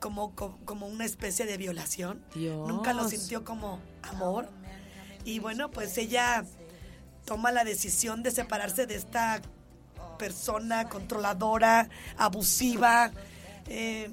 como, 0.00 0.34
co- 0.34 0.56
como, 0.64 0.86
una 0.86 1.04
especie 1.04 1.44
de 1.44 1.58
violación. 1.58 2.22
Dios. 2.34 2.66
Nunca 2.68 2.92
lo 2.94 3.06
sintió 3.08 3.44
como 3.44 3.80
amor. 4.02 4.48
Y 5.24 5.40
bueno, 5.40 5.70
pues 5.70 5.98
ella 5.98 6.44
toma 7.26 7.52
la 7.52 7.64
decisión 7.64 8.22
de 8.22 8.30
separarse 8.30 8.86
de 8.86 8.94
esta 8.94 9.42
persona 10.18 10.88
controladora, 10.88 11.90
abusiva. 12.16 13.10
eh, 13.66 14.10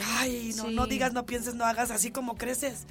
ay, 0.00 0.52
no, 0.56 0.64
Sí. 0.66 0.74
no 0.74 0.86
digas, 0.86 1.12
no 1.12 1.26
pienses, 1.26 1.54
no 1.54 1.64
hagas, 1.64 1.90
así 1.90 2.10
como 2.10 2.36
creces. 2.36 2.86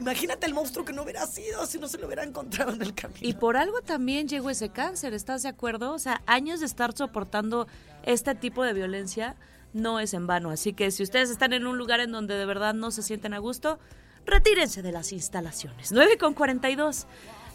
Imagínate 0.00 0.46
el 0.46 0.54
monstruo 0.54 0.84
que 0.84 0.92
no 0.92 1.02
hubiera 1.02 1.26
sido 1.26 1.66
si 1.66 1.78
no 1.78 1.88
se 1.88 1.98
lo 1.98 2.06
hubiera 2.06 2.22
encontrado 2.24 2.72
en 2.72 2.82
el 2.82 2.94
camino. 2.94 3.20
Y 3.20 3.32
por 3.34 3.56
algo 3.56 3.80
también 3.82 4.28
llegó 4.28 4.50
ese 4.50 4.68
cáncer, 4.70 5.14
¿estás 5.14 5.42
de 5.42 5.48
acuerdo? 5.48 5.92
O 5.92 5.98
sea, 5.98 6.22
años 6.26 6.60
de 6.60 6.66
estar 6.66 6.96
soportando 6.96 7.66
este 8.04 8.34
tipo 8.34 8.62
de 8.62 8.72
violencia 8.72 9.36
no 9.72 10.00
es 10.00 10.14
en 10.14 10.26
vano. 10.26 10.50
Así 10.50 10.72
que 10.72 10.90
si 10.90 11.02
ustedes 11.02 11.30
están 11.30 11.52
en 11.52 11.66
un 11.66 11.76
lugar 11.78 12.00
en 12.00 12.12
donde 12.12 12.34
de 12.34 12.46
verdad 12.46 12.74
no 12.74 12.90
se 12.90 13.02
sienten 13.02 13.34
a 13.34 13.38
gusto, 13.38 13.78
retírense 14.24 14.82
de 14.82 14.92
las 14.92 15.12
instalaciones. 15.12 15.92
9 15.92 16.16
con 16.18 16.34
42. 16.34 17.06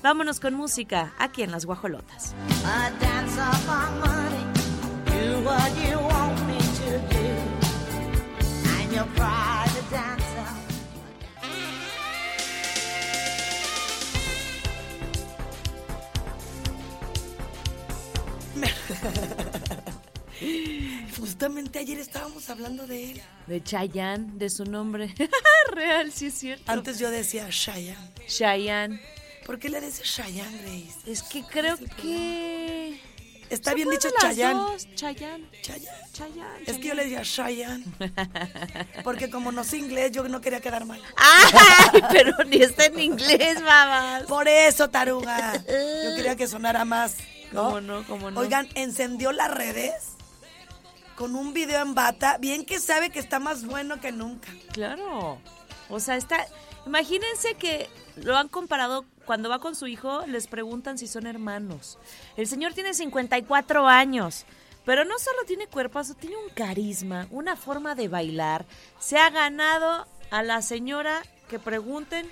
Vámonos 0.03 0.39
con 0.39 0.55
música 0.55 1.13
aquí 1.19 1.43
en 1.43 1.51
Las 1.51 1.65
Guajolotas. 1.65 2.33
Justamente 21.17 21.79
ayer 21.79 22.00
estábamos 22.00 22.50
hablando 22.50 22.86
de 22.88 23.12
él. 23.12 23.22
De 23.48 23.63
Chayanne, 23.63 24.31
de 24.34 24.50
su 24.50 24.65
nombre 24.65 25.13
real, 25.72 26.12
sí 26.12 26.25
es 26.27 26.34
cierto. 26.36 26.72
Antes 26.72 27.00
yo 27.00 27.10
decía 27.10 27.50
Cheyenne. 27.50 28.12
Chayanne. 28.27 29.01
¿Por 29.46 29.60
qué 29.60 29.70
le 29.70 29.81
dices 29.81 30.03
Cheyenne, 30.03 30.62
Grace? 30.62 31.12
Es 31.12 31.24
que 31.24 31.43
creo 31.43 31.77
que... 32.00 33.00
Está 33.51 33.74
bien 33.74 33.89
dicho 33.89 34.08
Chayanne. 34.20 34.77
Chayanne. 34.96 35.46
Chayanne. 35.62 36.63
Es 36.65 36.77
que 36.77 36.88
yo 36.88 36.93
le 36.93 37.03
decía 37.03 37.22
Cheyenne. 37.24 37.84
Porque 39.03 39.29
como 39.29 39.51
no 39.51 39.65
sé 39.65 39.77
inglés, 39.77 40.12
yo 40.13 40.27
no 40.27 40.39
quería 40.39 40.62
quedar 40.62 40.86
mal. 40.86 41.01
¡Ay! 41.17 42.01
Pero 42.12 42.34
ni 42.46 42.62
está 42.62 42.86
en 42.86 43.00
inglés, 43.00 43.62
babas. 43.62 44.24
Por 44.24 44.48
eso, 44.48 44.89
taruga. 44.89 45.53
Yo 45.55 45.62
quería 46.15 46.38
que 46.38 46.48
sonara 46.48 46.86
más. 46.86 47.17
¿no? 47.51 47.65
¿Cómo 47.65 47.81
no? 47.81 48.03
¿Cómo 48.08 48.31
no? 48.31 48.39
Oigan, 48.39 48.70
encendió 48.75 49.34
las 49.34 49.51
redes 49.51 50.15
con 51.15 51.36
un 51.36 51.53
video 51.53 51.81
en 51.81 51.93
bata. 51.93 52.38
Bien 52.38 52.65
que 52.65 52.79
sabe 52.79 53.10
que 53.10 53.20
está 53.20 53.39
más 53.39 53.65
bueno 53.65 54.00
que 54.00 54.13
nunca. 54.13 54.48
Claro. 54.72 55.39
O 55.89 56.00
sea, 56.00 56.15
está. 56.15 56.45
Imagínense 56.85 57.55
que 57.55 57.89
lo 58.15 58.38
han 58.38 58.47
comparado 58.47 59.05
cuando 59.25 59.50
va 59.50 59.59
con 59.59 59.75
su 59.75 59.88
hijo, 59.88 60.25
les 60.27 60.47
preguntan 60.47 60.97
si 60.97 61.07
son 61.07 61.27
hermanos. 61.27 61.97
El 62.38 62.47
señor 62.47 62.73
tiene 62.73 62.93
54 62.93 63.88
años, 63.88 64.45
pero 64.85 65.05
no 65.05 65.17
solo 65.19 65.38
tiene 65.45 65.67
cuerpazo, 65.67 66.15
tiene 66.15 66.38
un 66.38 66.50
carisma, 66.50 67.27
una 67.31 67.55
forma 67.55 67.95
de 67.95 68.07
bailar. 68.07 68.65
Se 69.00 69.17
ha 69.17 69.29
ganado 69.29 70.07
a 70.31 70.43
la 70.43 70.61
señora 70.61 71.21
que 71.50 71.59
pregunten, 71.59 72.29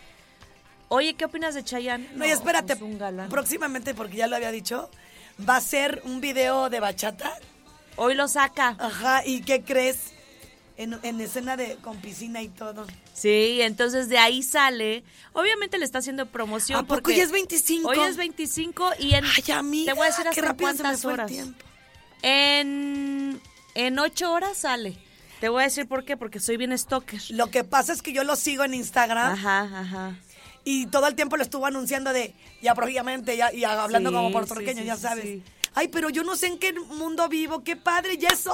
oye, 0.88 1.14
¿qué 1.14 1.26
opinas 1.26 1.54
de 1.54 1.64
Chayanne? 1.64 2.10
No, 2.16 2.26
y 2.26 2.30
espérate, 2.30 2.74
un 2.84 2.98
galán. 2.98 3.30
próximamente, 3.30 3.94
porque 3.94 4.18
ya 4.18 4.28
lo 4.28 4.36
había 4.36 4.52
dicho, 4.52 4.90
va 5.48 5.58
a 5.58 5.62
ser 5.62 6.02
un 6.06 6.22
video 6.22 6.70
de 6.70 6.80
bachata. 6.80 7.34
Hoy 7.98 8.16
lo 8.16 8.28
saca. 8.28 8.76
Ajá, 8.80 9.26
¿y 9.26 9.42
qué 9.42 9.62
crees? 9.62 10.14
En, 10.80 10.98
en 11.04 11.20
escena 11.20 11.58
de 11.58 11.76
con 11.76 11.98
piscina 11.98 12.42
y 12.42 12.48
todo. 12.48 12.88
Sí, 13.14 13.60
entonces 13.62 14.08
de 14.08 14.18
ahí 14.18 14.42
sale. 14.42 15.04
Obviamente 15.34 15.78
le 15.78 15.84
está 15.84 15.98
haciendo 16.00 16.26
promoción 16.28 16.80
¿A 16.80 16.84
poco 16.84 17.02
porque 17.02 17.18
ya 17.18 17.24
es 17.24 17.32
25? 17.34 17.90
Hoy 17.90 18.00
es 18.00 18.16
25 18.16 18.92
y 18.98 19.14
en 19.14 19.26
Ay, 19.26 19.52
amiga, 19.54 19.92
te 19.92 19.98
voy 19.98 20.08
a 20.08 20.10
decir 20.10 20.26
hasta 20.26 20.54
cuántas 20.56 21.04
horas. 21.04 21.30
En 22.22 23.42
en 23.76 24.00
ocho 24.00 24.32
horas 24.32 24.58
sale. 24.58 24.98
Te 25.40 25.50
voy 25.50 25.62
a 25.62 25.66
decir 25.66 25.86
por 25.88 26.06
qué, 26.06 26.18
porque 26.18 26.40
soy 26.40 26.56
bien 26.56 26.78
stalker. 26.78 27.22
Lo 27.30 27.48
que 27.48 27.66
pasa 27.66 27.94
es 27.94 28.02
que 28.02 28.14
yo 28.14 28.24
lo 28.24 28.36
sigo 28.38 28.64
en 28.64 28.74
Instagram 28.74 29.34
Ajá, 29.34 29.62
ajá. 29.82 30.16
y 30.64 30.88
todo 30.88 31.08
el 31.08 31.16
tiempo 31.16 31.38
lo 31.38 31.44
estuvo 31.44 31.66
anunciando 31.66 32.12
de 32.14 32.34
ya 32.62 32.74
próximamente 32.74 33.36
ya, 33.38 33.54
y 33.54 33.64
hablando 33.64 34.10
Sí, 34.10 34.16
como 34.16 34.32
puertorriqueño, 34.32 34.82
sí, 34.82 34.88
ya 34.88 34.98
sabes. 34.98 35.42
Ay, 35.76 35.88
pero 35.88 36.10
yo 36.10 36.24
no 36.24 36.36
sé 36.36 36.48
en 36.48 36.58
qué 36.58 36.74
mundo 36.74 37.28
vivo, 37.30 37.64
qué 37.64 37.76
padre, 37.76 38.18
ya 38.18 38.36
soy. 38.36 38.54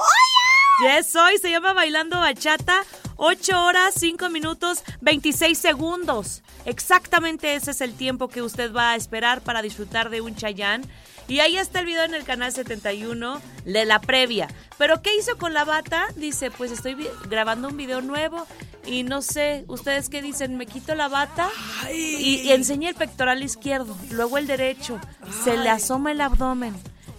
Yes, 0.78 1.16
hoy 1.16 1.38
se 1.38 1.50
llama 1.50 1.72
Bailando 1.72 2.18
Bachata. 2.18 2.84
8 3.16 3.64
horas, 3.64 3.94
5 3.96 4.28
minutos, 4.28 4.82
26 5.00 5.56
segundos. 5.56 6.42
Exactamente 6.66 7.54
ese 7.54 7.70
es 7.70 7.80
el 7.80 7.94
tiempo 7.94 8.28
que 8.28 8.42
usted 8.42 8.74
va 8.74 8.90
a 8.90 8.96
esperar 8.96 9.40
para 9.40 9.62
disfrutar 9.62 10.10
de 10.10 10.20
un 10.20 10.36
Chayán. 10.36 10.82
Y 11.28 11.40
ahí 11.40 11.56
está 11.56 11.80
el 11.80 11.86
video 11.86 12.04
en 12.04 12.14
el 12.14 12.24
canal 12.24 12.52
71 12.52 13.40
de 13.64 13.86
la 13.86 14.02
previa. 14.02 14.48
Pero 14.76 15.00
¿qué 15.00 15.16
hizo 15.16 15.38
con 15.38 15.54
la 15.54 15.64
bata? 15.64 16.08
Dice, 16.14 16.50
pues 16.50 16.70
estoy 16.70 17.08
grabando 17.26 17.68
un 17.68 17.76
video 17.78 18.02
nuevo 18.02 18.46
y 18.84 19.02
no 19.02 19.22
sé, 19.22 19.64
¿ustedes 19.68 20.10
qué 20.10 20.20
dicen? 20.20 20.58
¿Me 20.58 20.66
quito 20.66 20.94
la 20.94 21.08
bata? 21.08 21.48
Y, 21.90 22.42
y 22.42 22.52
enseña 22.52 22.90
el 22.90 22.96
pectoral 22.96 23.42
izquierdo, 23.42 23.96
luego 24.10 24.36
el 24.36 24.46
derecho. 24.46 25.00
Se 25.42 25.56
le 25.56 25.70
asoma 25.70 26.12
el 26.12 26.20
abdomen. 26.20 26.74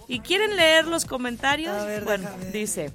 ¿Y 0.06 0.20
quieren 0.20 0.56
leer 0.56 0.86
los 0.86 1.04
comentarios? 1.04 1.84
Ver, 1.84 2.04
bueno, 2.04 2.30
dice, 2.50 2.92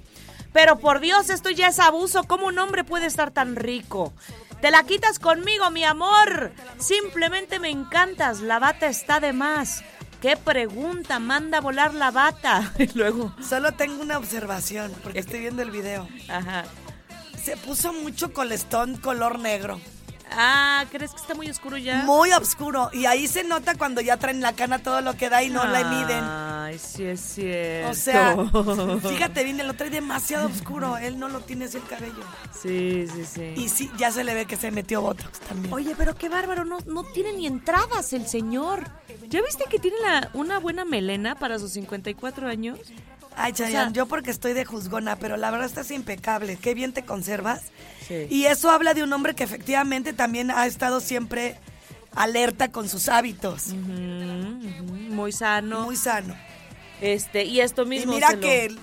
pero 0.54 0.78
por 0.78 1.00
Dios, 1.00 1.30
esto 1.30 1.50
ya 1.50 1.66
es 1.66 1.80
abuso. 1.80 2.22
¿Cómo 2.24 2.46
un 2.46 2.58
hombre 2.60 2.84
puede 2.84 3.06
estar 3.06 3.32
tan 3.32 3.56
rico? 3.56 4.14
Te 4.62 4.70
la 4.70 4.84
quitas 4.84 5.18
conmigo, 5.18 5.70
mi 5.72 5.84
amor. 5.84 6.52
Simplemente 6.78 7.58
me 7.58 7.70
encantas. 7.70 8.40
La 8.40 8.60
bata 8.60 8.86
está 8.86 9.18
de 9.18 9.32
más. 9.32 9.82
¿Qué 10.22 10.36
pregunta? 10.36 11.18
Manda 11.18 11.58
a 11.58 11.60
volar 11.60 11.92
la 11.92 12.12
bata. 12.12 12.72
Y 12.78 12.86
luego, 12.96 13.34
Solo 13.46 13.72
tengo 13.72 14.00
una 14.00 14.16
observación, 14.16 14.92
porque 15.02 15.18
estoy 15.18 15.40
viendo 15.40 15.60
el 15.60 15.72
video. 15.72 16.08
ajá. 16.28 16.64
Se 17.42 17.56
puso 17.58 17.92
mucho 17.92 18.32
colestón 18.32 18.96
color 18.96 19.38
negro. 19.40 19.78
Ah, 20.36 20.84
¿crees 20.90 21.12
que 21.12 21.20
está 21.20 21.34
muy 21.34 21.48
oscuro 21.48 21.76
ya? 21.76 22.02
Muy 22.04 22.32
oscuro. 22.32 22.90
Y 22.92 23.06
ahí 23.06 23.26
se 23.26 23.44
nota 23.44 23.74
cuando 23.76 24.00
ya 24.00 24.16
traen 24.16 24.40
la 24.40 24.52
cana 24.52 24.80
todo 24.80 25.00
lo 25.00 25.14
que 25.14 25.28
da 25.28 25.42
y 25.42 25.50
no 25.50 25.64
la 25.64 25.84
miden. 25.84 26.24
Ay, 26.24 26.78
sí 26.78 27.04
es 27.04 27.20
cierto. 27.20 27.90
O 27.90 27.94
sea, 27.94 28.36
fíjate 29.08 29.44
bien, 29.44 29.64
lo 29.66 29.74
trae 29.74 29.90
demasiado 29.90 30.48
oscuro. 30.48 30.96
Él 30.96 31.18
no 31.18 31.28
lo 31.28 31.40
tiene 31.40 31.66
así 31.66 31.76
el 31.76 31.86
cabello. 31.86 32.22
Sí, 32.52 33.06
sí, 33.12 33.24
sí. 33.24 33.54
Y 33.56 33.68
sí, 33.68 33.90
ya 33.96 34.10
se 34.10 34.24
le 34.24 34.34
ve 34.34 34.46
que 34.46 34.56
se 34.56 34.70
metió 34.70 35.00
Botox 35.02 35.40
también. 35.40 35.72
Oye, 35.72 35.94
pero 35.96 36.14
qué 36.14 36.28
bárbaro, 36.28 36.64
no, 36.64 36.78
no 36.86 37.04
tiene 37.04 37.32
ni 37.32 37.46
entradas 37.46 38.12
el 38.12 38.26
señor. 38.26 38.88
¿Ya 39.28 39.42
viste 39.42 39.64
que 39.70 39.78
tiene 39.78 39.96
la, 40.00 40.30
una 40.34 40.58
buena 40.58 40.84
melena 40.84 41.34
para 41.34 41.58
sus 41.58 41.72
54 41.72 42.48
años? 42.48 42.78
Ay, 43.36 43.52
Chayanne, 43.52 43.78
o 43.78 43.84
sea- 43.84 43.92
yo 43.92 44.06
porque 44.06 44.30
estoy 44.30 44.52
de 44.52 44.64
juzgona, 44.64 45.16
pero 45.16 45.36
la 45.36 45.50
verdad 45.50 45.66
estás 45.66 45.90
impecable. 45.90 46.56
Qué 46.56 46.74
bien 46.74 46.92
te 46.92 47.04
conservas. 47.04 47.62
Sí. 48.06 48.26
Y 48.30 48.44
eso 48.46 48.70
habla 48.70 48.94
de 48.94 49.02
un 49.02 49.12
hombre 49.12 49.34
que 49.34 49.44
efectivamente 49.44 50.12
también 50.12 50.50
ha 50.50 50.66
estado 50.66 51.00
siempre 51.00 51.58
alerta 52.14 52.70
con 52.70 52.88
sus 52.88 53.08
hábitos. 53.08 53.68
Muy 53.68 55.32
sano. 55.32 55.82
Muy 55.84 55.96
sano. 55.96 56.34
este, 57.00 57.44
y 57.44 57.60
esto 57.60 57.82
Y 57.82 57.86
mismo. 57.86 58.12
mira 58.14 58.28
se 58.28 58.36
lo- 58.36 58.40
que 58.42 58.76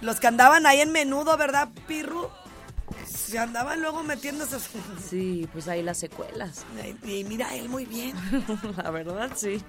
los 0.00 0.20
que 0.20 0.26
andaban 0.26 0.64
ahí 0.66 0.80
en 0.80 0.92
menudo, 0.92 1.36
¿verdad, 1.36 1.68
Pirru? 1.86 2.28
Se 3.06 3.38
andaban 3.38 3.80
luego 3.80 4.02
metiéndose. 4.02 4.58
Sí, 5.08 5.48
pues 5.52 5.66
ahí 5.68 5.82
las 5.82 5.98
secuelas. 5.98 6.64
Y 7.04 7.24
mira 7.24 7.54
él 7.56 7.68
muy 7.68 7.84
bien. 7.86 8.14
la 8.76 8.90
verdad, 8.90 9.30
sí. 9.34 9.62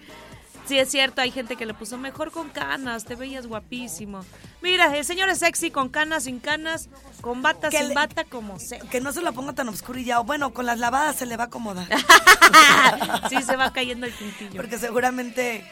Sí, 0.67 0.79
es 0.79 0.89
cierto, 0.89 1.21
hay 1.21 1.29
gente 1.31 1.57
que 1.57 1.65
le 1.65 1.73
puso 1.73 1.97
mejor 1.97 2.31
con 2.31 2.49
canas, 2.49 3.03
te 3.03 3.15
veías 3.15 3.47
guapísimo. 3.47 4.23
Mira, 4.61 4.95
el 4.95 5.03
señor 5.03 5.27
es 5.29 5.39
sexy 5.39 5.71
con 5.71 5.89
canas, 5.89 6.23
sin 6.23 6.39
canas, 6.39 6.87
con 7.19 7.41
bata, 7.41 7.69
Que 7.69 7.79
sin 7.79 7.89
le- 7.89 7.93
bata, 7.95 8.23
como 8.23 8.59
sea. 8.59 8.79
Que 8.79 9.01
no 9.01 9.11
se 9.11 9.21
lo 9.21 9.33
ponga 9.33 9.51
tan 9.53 9.67
oscuro 9.67 9.99
y 9.99 10.05
ya. 10.05 10.21
o 10.21 10.23
Bueno, 10.23 10.53
con 10.53 10.65
las 10.65 10.79
lavadas 10.79 11.17
se 11.17 11.25
le 11.25 11.35
va 11.35 11.43
a 11.45 11.47
acomodar. 11.47 11.87
sí, 13.29 13.41
se 13.43 13.55
va 13.55 13.73
cayendo 13.73 14.05
el 14.05 14.13
tintillo. 14.13 14.55
Porque 14.55 14.77
seguramente. 14.77 15.65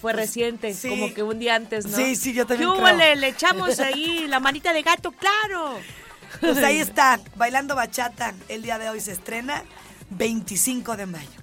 Fue 0.00 0.12
reciente, 0.12 0.74
sí. 0.74 0.88
como 0.88 1.14
que 1.14 1.22
un 1.22 1.38
día 1.38 1.54
antes, 1.54 1.86
¿no? 1.86 1.96
Sí, 1.96 2.16
sí, 2.16 2.32
yo 2.32 2.44
también 2.44 2.70
¿Qué 2.70 2.76
creo. 2.76 2.88
hubo? 2.92 2.98
Le, 2.98 3.14
le 3.16 3.28
echamos 3.28 3.78
ahí 3.78 4.26
la 4.26 4.40
manita 4.40 4.72
de 4.72 4.82
gato, 4.82 5.12
claro. 5.12 5.78
Pues 6.40 6.58
ahí 6.58 6.78
está, 6.78 7.20
bailando 7.36 7.76
bachata. 7.76 8.34
El 8.48 8.62
día 8.62 8.78
de 8.78 8.88
hoy 8.90 9.00
se 9.00 9.12
estrena 9.12 9.62
25 10.10 10.96
de 10.96 11.06
mayo. 11.06 11.41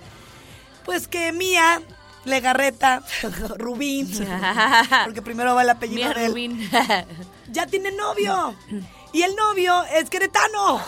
Pues 0.85 1.09
que 1.09 1.33
Mía, 1.33 1.83
Legarreta, 2.25 3.03
Rubín, 3.57 4.11
porque 5.05 5.23
primero 5.23 5.55
va 5.55 5.63
el 5.63 5.71
apellido 5.71 6.09
Mía 6.09 6.15
de 6.15 6.27
él, 6.27 6.31
Rubín. 6.33 6.71
ya 7.51 7.67
tiene 7.67 7.93
novio. 7.93 8.55
Y 9.13 9.23
el 9.23 9.35
novio 9.35 9.83
es 9.95 10.11
queretano. 10.11 10.79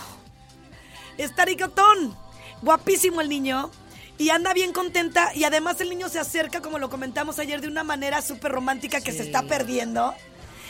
Es 1.16 1.34
taricotón. 1.34 2.14
Guapísimo 2.60 3.22
el 3.22 3.30
niño. 3.30 3.70
Y 4.18 4.28
anda 4.28 4.52
bien 4.52 4.74
contenta. 4.74 5.30
Y 5.34 5.44
además 5.44 5.80
el 5.80 5.88
niño 5.88 6.10
se 6.10 6.18
acerca, 6.18 6.60
como 6.60 6.78
lo 6.78 6.90
comentamos 6.90 7.38
ayer, 7.38 7.62
de 7.62 7.68
una 7.68 7.84
manera 7.84 8.20
súper 8.20 8.52
romántica 8.52 9.00
que 9.00 9.12
se 9.12 9.22
está 9.22 9.44
perdiendo. 9.44 10.14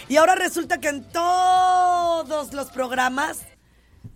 Y 0.08 0.18
ahora 0.18 0.36
resulta 0.36 0.78
que 0.78 0.88
en 0.88 1.02
todos 1.10 2.52
los 2.52 2.68
programas, 2.68 3.40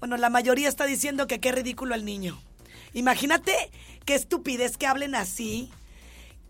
bueno, 0.01 0.17
la 0.17 0.31
mayoría 0.31 0.69
está 0.69 0.85
diciendo 0.85 1.27
que 1.27 1.41
qué 1.41 1.53
ridículo 1.53 1.95
el 1.95 2.05
niño. 2.05 2.41
Imagínate 2.93 3.55
qué 4.05 4.15
estupidez 4.15 4.77
que 4.77 4.87
hablen 4.87 5.15
así. 5.15 5.71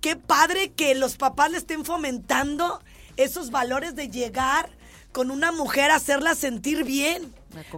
Qué 0.01 0.17
padre 0.17 0.73
que 0.73 0.95
los 0.95 1.17
papás 1.17 1.51
le 1.51 1.59
estén 1.59 1.85
fomentando 1.85 2.83
esos 3.17 3.51
valores 3.51 3.95
de 3.95 4.09
llegar 4.09 4.71
con 5.13 5.31
una 5.31 5.53
mujer 5.53 5.91
a 5.91 5.97
hacerla 5.97 6.35
sentir 6.35 6.85
bien. 6.85 7.35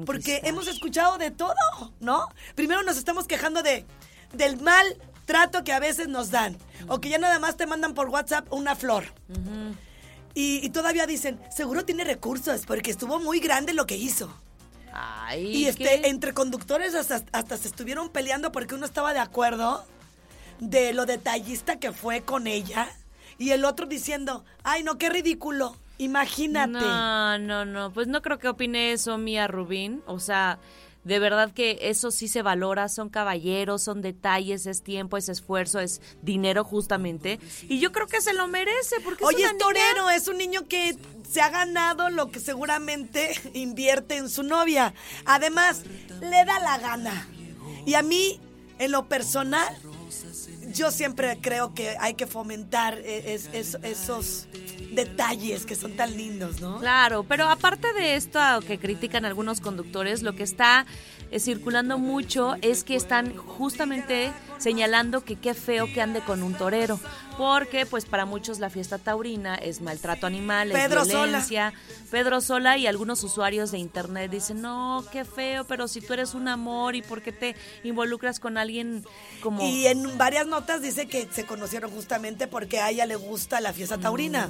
Porque 0.07 0.41
hemos 0.45 0.69
escuchado 0.69 1.19
de 1.19 1.31
todo, 1.33 1.55
¿no? 2.01 2.29
Primero 2.55 2.83
nos 2.85 2.97
estamos 2.97 3.27
quejando 3.27 3.63
de 3.63 3.85
del 4.33 4.61
mal 4.61 4.87
trato 5.27 5.65
que 5.65 5.73
a 5.73 5.81
veces 5.81 6.09
nos 6.09 6.31
dan. 6.31 6.57
O 6.89 7.01
que 7.01 7.09
ya 7.09 7.19
nada 7.19 7.39
más 7.39 7.57
te 7.57 7.67
mandan 7.67 7.95
por 7.95 8.09
WhatsApp 8.09 8.47
una 8.53 8.77
flor. 8.77 9.05
y, 10.35 10.65
y 10.65 10.71
todavía 10.71 11.07
dicen, 11.07 11.41
seguro 11.55 11.85
tiene 11.85 12.05
recursos 12.05 12.65
porque 12.67 12.91
estuvo 12.91 13.19
muy 13.19 13.41
grande 13.41 13.73
lo 13.73 13.87
que 13.87 13.97
hizo. 13.97 14.33
Ay, 14.97 15.47
Y 15.47 15.67
este, 15.67 15.85
¿qué? 15.85 16.09
entre 16.09 16.33
conductores 16.33 16.95
hasta, 16.95 17.25
hasta 17.33 17.57
se 17.57 17.67
estuvieron 17.69 18.11
peleando 18.11 18.53
porque 18.53 18.77
uno 18.77 18.87
estaba 18.87 19.13
de 19.13 19.19
acuerdo 19.19 19.85
de 20.61 20.93
lo 20.93 21.05
detallista 21.05 21.81
que 21.81 21.91
fue 21.91 22.21
con 22.23 22.47
ella 22.47 22.89
y 23.39 23.51
el 23.51 23.65
otro 23.65 23.87
diciendo, 23.87 24.45
ay 24.63 24.85
no, 24.85 24.97
qué 24.97 25.09
ridículo, 25.09 25.77
imagínate. 25.99 26.71
No, 26.73 27.39
no, 27.39 27.65
no. 27.65 27.93
Pues 27.93 28.07
no 28.07 28.23
creo 28.23 28.39
que 28.39 28.49
opine 28.49 28.93
eso 28.93 29.19
Mía 29.19 29.49
Rubín. 29.49 30.03
O 30.07 30.21
sea, 30.21 30.59
de 31.05 31.19
verdad 31.19 31.53
que 31.53 31.79
eso 31.83 32.11
sí 32.11 32.29
se 32.29 32.43
valora. 32.43 32.89
Son 32.89 33.09
caballeros, 33.11 33.83
son 33.83 34.01
detalles, 34.03 34.67
es 34.67 34.83
tiempo, 34.83 35.17
es 35.17 35.29
esfuerzo, 35.29 35.81
es 35.81 36.01
dinero 36.23 36.65
justamente. 36.65 37.39
Y 37.69 37.79
yo 37.79 37.93
creo 37.93 38.07
que 38.07 38.21
se 38.21 38.33
lo 38.33 38.47
merece 38.49 38.97
porque 39.05 39.25
Oye, 39.25 39.43
es, 39.43 39.45
es 39.45 39.51
una 39.51 39.53
niña- 39.53 39.65
torero, 39.95 40.11
es 40.11 40.29
un 40.29 40.39
niño 40.39 40.67
que 40.69 40.97
se 41.31 41.41
ha 41.41 41.51
ganado 41.51 42.11
lo 42.11 42.31
que 42.31 42.41
seguramente 42.41 43.31
invierte 43.55 44.17
en 44.17 44.29
su 44.29 44.43
novia. 44.43 44.95
Además, 45.25 45.83
le 46.21 46.45
da 46.45 46.59
la 46.61 46.79
gana. 46.79 47.29
Y 47.87 47.95
a 47.95 48.03
mí, 48.03 48.41
en 48.79 48.91
lo 48.93 49.09
personal, 49.09 49.77
yo 50.75 50.91
siempre 50.91 51.39
creo 51.41 51.73
que 51.75 51.97
hay 52.01 52.15
que 52.15 52.27
fomentar 52.27 52.99
eh, 52.99 53.35
es- 53.35 53.49
es- 53.53 53.79
esos 53.83 54.47
detalles 54.93 55.67
que 55.67 55.75
son 55.75 55.93
tan 55.97 56.17
lindos, 56.17 56.61
¿no? 56.61 56.79
Claro, 56.79 57.25
pero 57.25 57.49
aparte 57.49 57.93
de 57.95 58.15
esto 58.17 58.39
que 58.67 58.79
critican 58.79 59.25
algunos 59.25 59.61
conductores, 59.61 60.23
lo 60.23 60.35
que 60.35 60.43
está 60.43 60.87
eh, 61.31 61.41
circulando 61.41 61.99
mucho 61.99 62.55
es 62.63 62.85
que 62.85 62.95
están 62.95 63.35
justamente 63.37 64.31
señalando 64.59 65.25
que 65.25 65.37
qué 65.37 65.55
feo 65.55 65.87
que 65.93 66.01
ande 66.01 66.21
con 66.21 66.43
un 66.43 66.55
torero, 66.55 67.01
porque 67.37 67.87
pues 67.87 68.07
para 68.07 68.25
muchos 68.25 68.59
la 68.59 68.71
fiesta 68.71 68.99
taurina 68.99 69.55
es 69.55 69.81
maltrato 69.81 70.27
animal, 70.27 70.71
es 70.71 70.77
Pedro 70.77 71.05
Sola. 71.05 71.25
violencia. 71.25 71.73
Pedro 72.11 72.41
Sola 72.41 72.77
y 72.79 72.87
algunos 72.87 73.23
usuarios 73.25 73.71
de 73.71 73.79
internet 73.79 74.31
dicen, 74.31 74.61
no, 74.61 75.05
qué 75.11 75.25
feo, 75.25 75.65
pero 75.65 75.89
si 75.89 76.01
tú 76.01 76.13
eres 76.13 76.35
un 76.35 76.49
amor 76.49 76.95
y 76.95 77.03
por 77.03 77.23
qué 77.23 77.33
te 77.33 77.57
involucras 77.83 78.41
con 78.41 78.59
alguien 78.59 79.05
como... 79.41 79.63
Y 79.67 79.87
en 79.87 80.17
varias 80.19 80.47
notas 80.47 80.83
dice 80.83 81.07
que 81.07 81.29
se 81.31 81.45
conocieron 81.45 81.91
justamente 81.91 82.47
porque 82.47 82.81
a 82.81 82.91
ella 82.91 83.07
le 83.07 83.17
gusta 83.17 83.61
la 83.61 83.73
fiesta 83.73 83.99
taurina. 83.99 84.49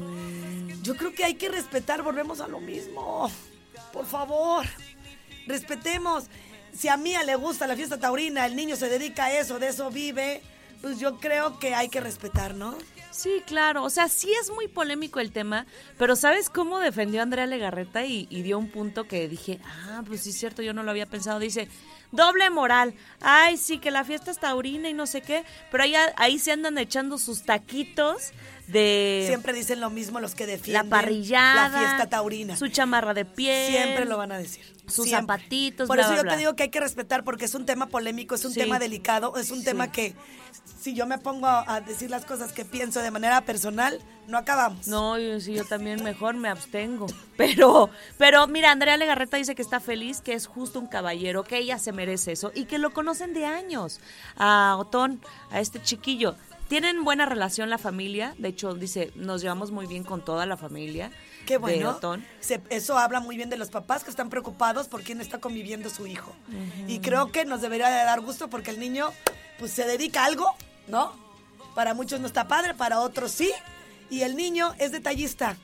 Yo 0.82 0.96
creo 0.96 1.14
que 1.14 1.24
hay 1.24 1.34
que 1.34 1.48
respetar, 1.48 2.02
volvemos 2.02 2.40
a 2.40 2.48
lo 2.48 2.60
mismo. 2.60 3.30
Por 3.92 4.06
favor, 4.06 4.66
respetemos. 5.46 6.24
Si 6.76 6.88
a 6.88 6.96
Mía 6.96 7.22
le 7.22 7.36
gusta 7.36 7.66
la 7.66 7.76
fiesta 7.76 7.98
taurina, 7.98 8.44
el 8.44 8.56
niño 8.56 8.76
se 8.76 8.88
dedica 8.88 9.26
a 9.26 9.38
eso, 9.38 9.58
de 9.58 9.68
eso 9.68 9.90
vive, 9.90 10.42
pues 10.84 10.98
yo 11.00 11.16
creo 11.16 11.58
que 11.58 11.74
hay 11.74 11.88
que 11.88 11.98
respetar, 11.98 12.54
¿no? 12.54 12.76
Sí, 13.10 13.42
claro. 13.46 13.84
O 13.84 13.88
sea, 13.88 14.06
sí 14.10 14.30
es 14.38 14.50
muy 14.50 14.68
polémico 14.68 15.18
el 15.18 15.32
tema, 15.32 15.64
pero 15.96 16.14
¿sabes 16.14 16.50
cómo 16.50 16.78
defendió 16.78 17.22
Andrea 17.22 17.46
Legarreta 17.46 18.04
y, 18.04 18.26
y 18.28 18.42
dio 18.42 18.58
un 18.58 18.68
punto 18.68 19.08
que 19.08 19.26
dije, 19.26 19.60
ah, 19.64 20.02
pues 20.06 20.20
sí 20.20 20.28
es 20.28 20.36
cierto, 20.36 20.60
yo 20.60 20.74
no 20.74 20.82
lo 20.82 20.90
había 20.90 21.06
pensado. 21.06 21.38
Dice, 21.38 21.68
doble 22.12 22.50
moral. 22.50 22.92
Ay, 23.22 23.56
sí, 23.56 23.78
que 23.78 23.90
la 23.90 24.04
fiesta 24.04 24.30
es 24.30 24.38
taurina 24.38 24.90
y 24.90 24.92
no 24.92 25.06
sé 25.06 25.22
qué, 25.22 25.46
pero 25.70 25.84
ahí, 25.84 25.94
ahí 26.16 26.38
se 26.38 26.52
andan 26.52 26.76
echando 26.76 27.16
sus 27.16 27.44
taquitos 27.44 28.32
de 28.66 29.24
Siempre 29.26 29.54
dicen 29.54 29.80
lo 29.80 29.88
mismo 29.88 30.20
los 30.20 30.34
que 30.34 30.44
la 30.44 30.52
defienden 30.52 30.90
parrillada, 30.90 31.68
la 31.70 31.78
fiesta 31.78 32.10
taurina. 32.10 32.58
su 32.58 32.68
chamarra 32.68 33.14
de 33.14 33.24
piel. 33.24 33.70
Siempre 33.70 34.04
lo 34.04 34.18
van 34.18 34.32
a 34.32 34.38
decir. 34.38 34.73
Sus 34.86 35.06
Siempre. 35.06 35.34
zapatitos, 35.34 35.86
Por 35.88 35.96
bla, 35.96 36.02
eso 36.04 36.12
bla, 36.12 36.16
yo 36.18 36.22
bla. 36.24 36.32
te 36.32 36.38
digo 36.38 36.54
que 36.56 36.64
hay 36.64 36.68
que 36.70 36.80
respetar 36.80 37.24
porque 37.24 37.46
es 37.46 37.54
un 37.54 37.64
tema 37.66 37.86
polémico, 37.86 38.34
es 38.34 38.44
un 38.44 38.52
Sí. 38.52 38.60
tema 38.60 38.78
delicado, 38.78 39.36
es 39.36 39.50
un 39.50 39.64
tema 39.64 39.90
que 39.90 40.14
si 40.80 40.94
yo 40.94 41.06
me 41.06 41.16
pongo 41.18 41.46
a, 41.46 41.64
a 41.76 41.80
decir 41.80 42.10
las 42.10 42.24
cosas 42.26 42.52
que 42.52 42.64
pienso 42.66 43.00
de 43.00 43.10
manera 43.10 43.40
personal, 43.40 43.98
no 44.28 44.36
acabamos. 44.36 44.86
No, 44.86 45.18
yo, 45.18 45.40
sí, 45.40 45.54
yo 45.54 45.64
también 45.64 46.04
mejor 46.04 46.34
me 46.34 46.48
abstengo. 46.48 47.06
Pero, 47.36 47.90
pero 48.16 48.46
mira, 48.46 48.70
Andrea 48.70 48.96
Legarreta 48.96 49.36
dice 49.38 49.56
que 49.56 49.62
está 49.62 49.80
feliz, 49.80 50.20
que 50.20 50.34
es 50.34 50.46
justo 50.46 50.78
un 50.78 50.86
caballero, 50.86 51.42
que 51.42 51.58
ella 51.58 51.78
se 51.80 51.90
merece 51.92 52.30
eso 52.32 52.52
y 52.54 52.66
que 52.66 52.78
lo 52.78 52.92
conocen 52.92 53.34
de 53.34 53.44
años. 53.44 53.98
A 54.36 54.76
Otón, 54.78 55.20
a 55.50 55.58
este 55.60 55.82
chiquillo. 55.82 56.36
Tienen 56.74 57.04
buena 57.04 57.24
relación 57.24 57.70
la 57.70 57.78
familia, 57.78 58.34
de 58.36 58.48
hecho 58.48 58.74
dice, 58.74 59.12
nos 59.14 59.40
llevamos 59.40 59.70
muy 59.70 59.86
bien 59.86 60.02
con 60.02 60.24
toda 60.24 60.44
la 60.44 60.56
familia. 60.56 61.12
Qué 61.46 61.56
bueno. 61.56 61.92
Se- 62.40 62.60
eso 62.68 62.98
habla 62.98 63.20
muy 63.20 63.36
bien 63.36 63.48
de 63.48 63.56
los 63.56 63.70
papás 63.70 64.02
que 64.02 64.10
están 64.10 64.28
preocupados 64.28 64.88
por 64.88 65.04
quién 65.04 65.20
está 65.20 65.38
conviviendo 65.38 65.88
su 65.88 66.08
hijo. 66.08 66.32
Y 66.88 66.98
creo 66.98 67.30
que 67.30 67.44
nos 67.44 67.60
debería 67.60 67.90
de 67.90 68.04
dar 68.04 68.20
gusto 68.22 68.50
porque 68.50 68.72
el 68.72 68.80
niño 68.80 69.10
pues 69.60 69.70
se 69.70 69.84
dedica 69.86 70.22
a 70.22 70.26
algo, 70.26 70.52
¿no? 70.88 71.12
Para 71.76 71.94
muchos 71.94 72.18
no 72.18 72.26
está 72.26 72.48
padre, 72.48 72.74
para 72.74 72.98
otros 72.98 73.30
sí. 73.30 73.52
Y 74.10 74.22
el 74.22 74.34
niño 74.34 74.74
es 74.80 74.90
detallista. 74.90 75.56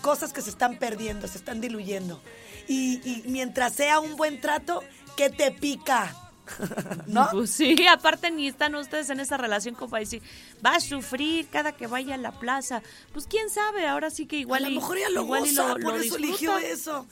Cosas 0.00 0.32
que 0.32 0.40
se 0.40 0.48
están 0.48 0.78
perdiendo, 0.78 1.28
se 1.28 1.36
están 1.36 1.60
diluyendo. 1.60 2.22
Y, 2.66 3.02
y 3.04 3.22
mientras 3.26 3.74
sea 3.74 4.00
un 4.00 4.16
buen 4.16 4.40
trato, 4.40 4.82
¿qué 5.14 5.28
te 5.28 5.50
pica? 5.50 6.16
¿No? 7.06 7.28
Pues 7.30 7.50
sí, 7.50 7.86
aparte 7.86 8.30
ni 8.30 8.48
están 8.48 8.74
ustedes 8.74 9.10
en 9.10 9.20
esa 9.20 9.36
relación 9.36 9.74
como 9.74 9.90
para 9.90 10.00
decir, 10.00 10.22
va 10.64 10.76
a 10.76 10.80
sufrir 10.80 11.48
cada 11.48 11.72
que 11.72 11.86
vaya 11.86 12.14
a 12.14 12.18
la 12.18 12.32
plaza. 12.32 12.82
Pues 13.12 13.26
quién 13.26 13.50
sabe, 13.50 13.86
ahora 13.86 14.10
sí 14.10 14.26
que 14.26 14.36
igual 14.36 14.64
a 14.64 14.68
lo 14.68 14.74
y- 14.74 14.78
mejor 14.78 14.98
ya 14.98 15.08
lo 15.10 15.22
igual 15.22 15.46
y 15.46 15.50
goza, 15.50 15.68
lo- 15.68 15.74
por 15.74 15.94
lo 15.94 16.00
eso 16.00 16.16
eligió 16.16 16.58
eso. 16.58 17.06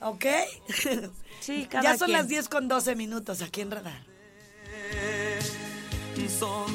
¿Ok? 0.00 0.24
Sí, 1.40 1.66
cada 1.68 1.82
ya 1.82 1.98
son 1.98 2.06
quien. 2.06 2.18
las 2.18 2.28
10 2.28 2.48
con 2.48 2.68
12 2.68 2.94
minutos 2.94 3.42
aquí 3.42 3.62
en 3.62 3.72
Radar. 3.72 4.04
Son 6.38 6.66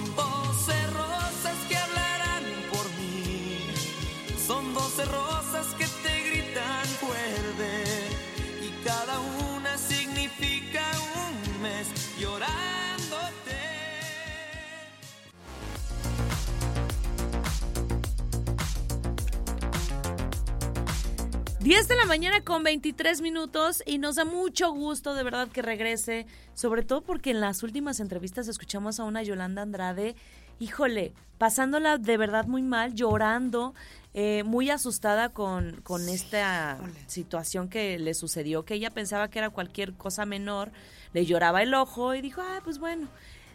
10 21.68 21.90
de 21.90 21.98
la 21.98 22.06
mañana 22.06 22.40
con 22.46 22.64
23 22.64 23.20
minutos 23.20 23.84
y 23.86 23.98
nos 23.98 24.16
da 24.16 24.24
mucho 24.24 24.72
gusto 24.72 25.16
de 25.16 25.24
verdad 25.24 25.50
que 25.50 25.62
regrese, 25.62 26.26
sobre 26.54 26.82
todo 26.82 27.02
porque 27.02 27.32
en 27.32 27.42
las 27.42 27.62
últimas 27.62 28.00
entrevistas 28.00 28.48
escuchamos 28.48 29.02
a 29.02 29.04
una 29.04 29.22
Yolanda 29.22 29.64
Andrade, 29.64 30.16
híjole, 30.60 31.12
pasándola 31.38 31.98
de 31.98 32.16
verdad 32.16 32.46
muy 32.46 32.62
mal, 32.62 32.94
llorando, 32.94 33.76
eh, 34.14 34.44
muy 34.46 34.70
asustada 34.70 35.28
con, 35.28 35.82
con 35.82 36.08
esta 36.08 36.80
situación 37.08 37.68
que 37.68 38.00
le 38.00 38.14
sucedió, 38.14 38.64
que 38.64 38.76
ella 38.76 38.92
pensaba 38.92 39.28
que 39.28 39.40
era 39.40 39.50
cualquier 39.50 39.94
cosa 39.94 40.26
menor, 40.26 40.72
le 41.12 41.26
lloraba 41.26 41.64
el 41.64 41.74
ojo 41.74 42.16
y 42.16 42.22
dijo, 42.22 42.40
ah, 42.42 42.62
pues 42.64 42.80
bueno. 42.80 43.10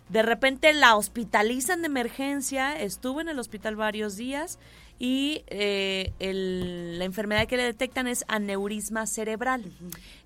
De 0.08 0.22
repente 0.22 0.72
la 0.74 0.96
hospitalizan 0.96 1.80
de 1.82 1.86
emergencia, 1.86 2.78
estuvo 2.78 3.20
en 3.20 3.28
el 3.28 3.38
hospital 3.38 3.76
varios 3.76 4.16
días 4.16 4.58
y 4.98 5.42
eh, 5.48 6.12
el- 6.18 6.98
la 6.98 7.04
enfermedad 7.06 7.46
que 7.48 7.56
le 7.56 7.62
detectan 7.64 8.06
es 8.06 8.24
aneurisma 8.28 9.06
cerebral. 9.06 9.72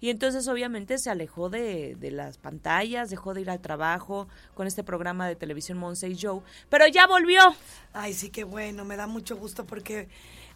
Y 0.00 0.10
entonces 0.10 0.48
obviamente 0.48 0.98
se 0.98 1.08
alejó 1.08 1.48
de, 1.48 1.94
de 1.94 2.10
las 2.10 2.36
pantallas, 2.36 3.08
dejó 3.10 3.32
de 3.32 3.42
ir 3.42 3.50
al 3.50 3.60
trabajo 3.60 4.26
con 4.54 4.66
este 4.66 4.82
programa 4.82 5.28
de 5.28 5.36
televisión 5.36 5.78
Monse 5.78 6.14
Joe, 6.20 6.40
pero 6.68 6.86
ya 6.88 7.06
volvió. 7.06 7.40
Ay, 7.92 8.12
sí, 8.12 8.30
qué 8.30 8.44
bueno, 8.44 8.84
me 8.84 8.96
da 8.96 9.06
mucho 9.06 9.36
gusto 9.36 9.64
porque 9.66 10.08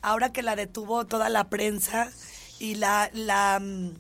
ahora 0.03 0.33
que 0.33 0.43
la 0.43 0.57
detuvo 0.57 1.07
toda 1.07 1.29
la 1.29 1.49
prensa 1.49 2.11
y 2.59 2.75
la, 2.75 3.11
la, 3.15 3.59
mm, 3.61 3.91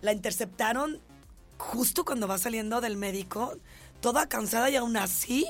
la 0.00 0.12
interceptaron 0.12 1.00
justo 1.58 2.04
cuando 2.04 2.28
va 2.28 2.38
saliendo 2.38 2.80
del 2.80 2.96
médico, 2.96 3.58
toda 4.06 4.28
cansada 4.28 4.70
y 4.70 4.76
aún 4.76 4.96
así 4.96 5.48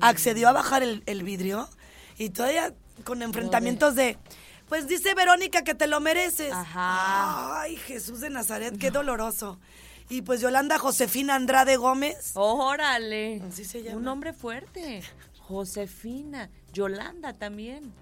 accedió 0.00 0.48
a 0.48 0.52
bajar 0.52 0.82
el, 0.82 1.02
el 1.04 1.24
vidrio 1.24 1.68
y 2.16 2.30
todavía 2.30 2.72
con 3.04 3.20
enfrentamientos 3.20 3.96
de... 3.96 4.16
Pues 4.66 4.88
dice 4.88 5.12
Verónica 5.12 5.62
que 5.62 5.74
te 5.74 5.86
lo 5.86 6.00
mereces. 6.00 6.54
Ajá. 6.54 7.60
Ay, 7.60 7.76
Jesús 7.76 8.20
de 8.20 8.30
Nazaret, 8.30 8.78
qué 8.78 8.90
doloroso. 8.90 9.58
Y 10.08 10.22
pues 10.22 10.40
Yolanda 10.40 10.78
Josefina 10.78 11.34
Andrade 11.34 11.76
Gómez. 11.76 12.30
Órale. 12.32 13.42
Así 13.46 13.66
se 13.66 13.82
llama. 13.82 13.98
Un 13.98 14.04
nombre 14.04 14.32
fuerte. 14.32 15.02
Josefina. 15.40 16.48
Yolanda 16.72 17.34
también. 17.34 17.92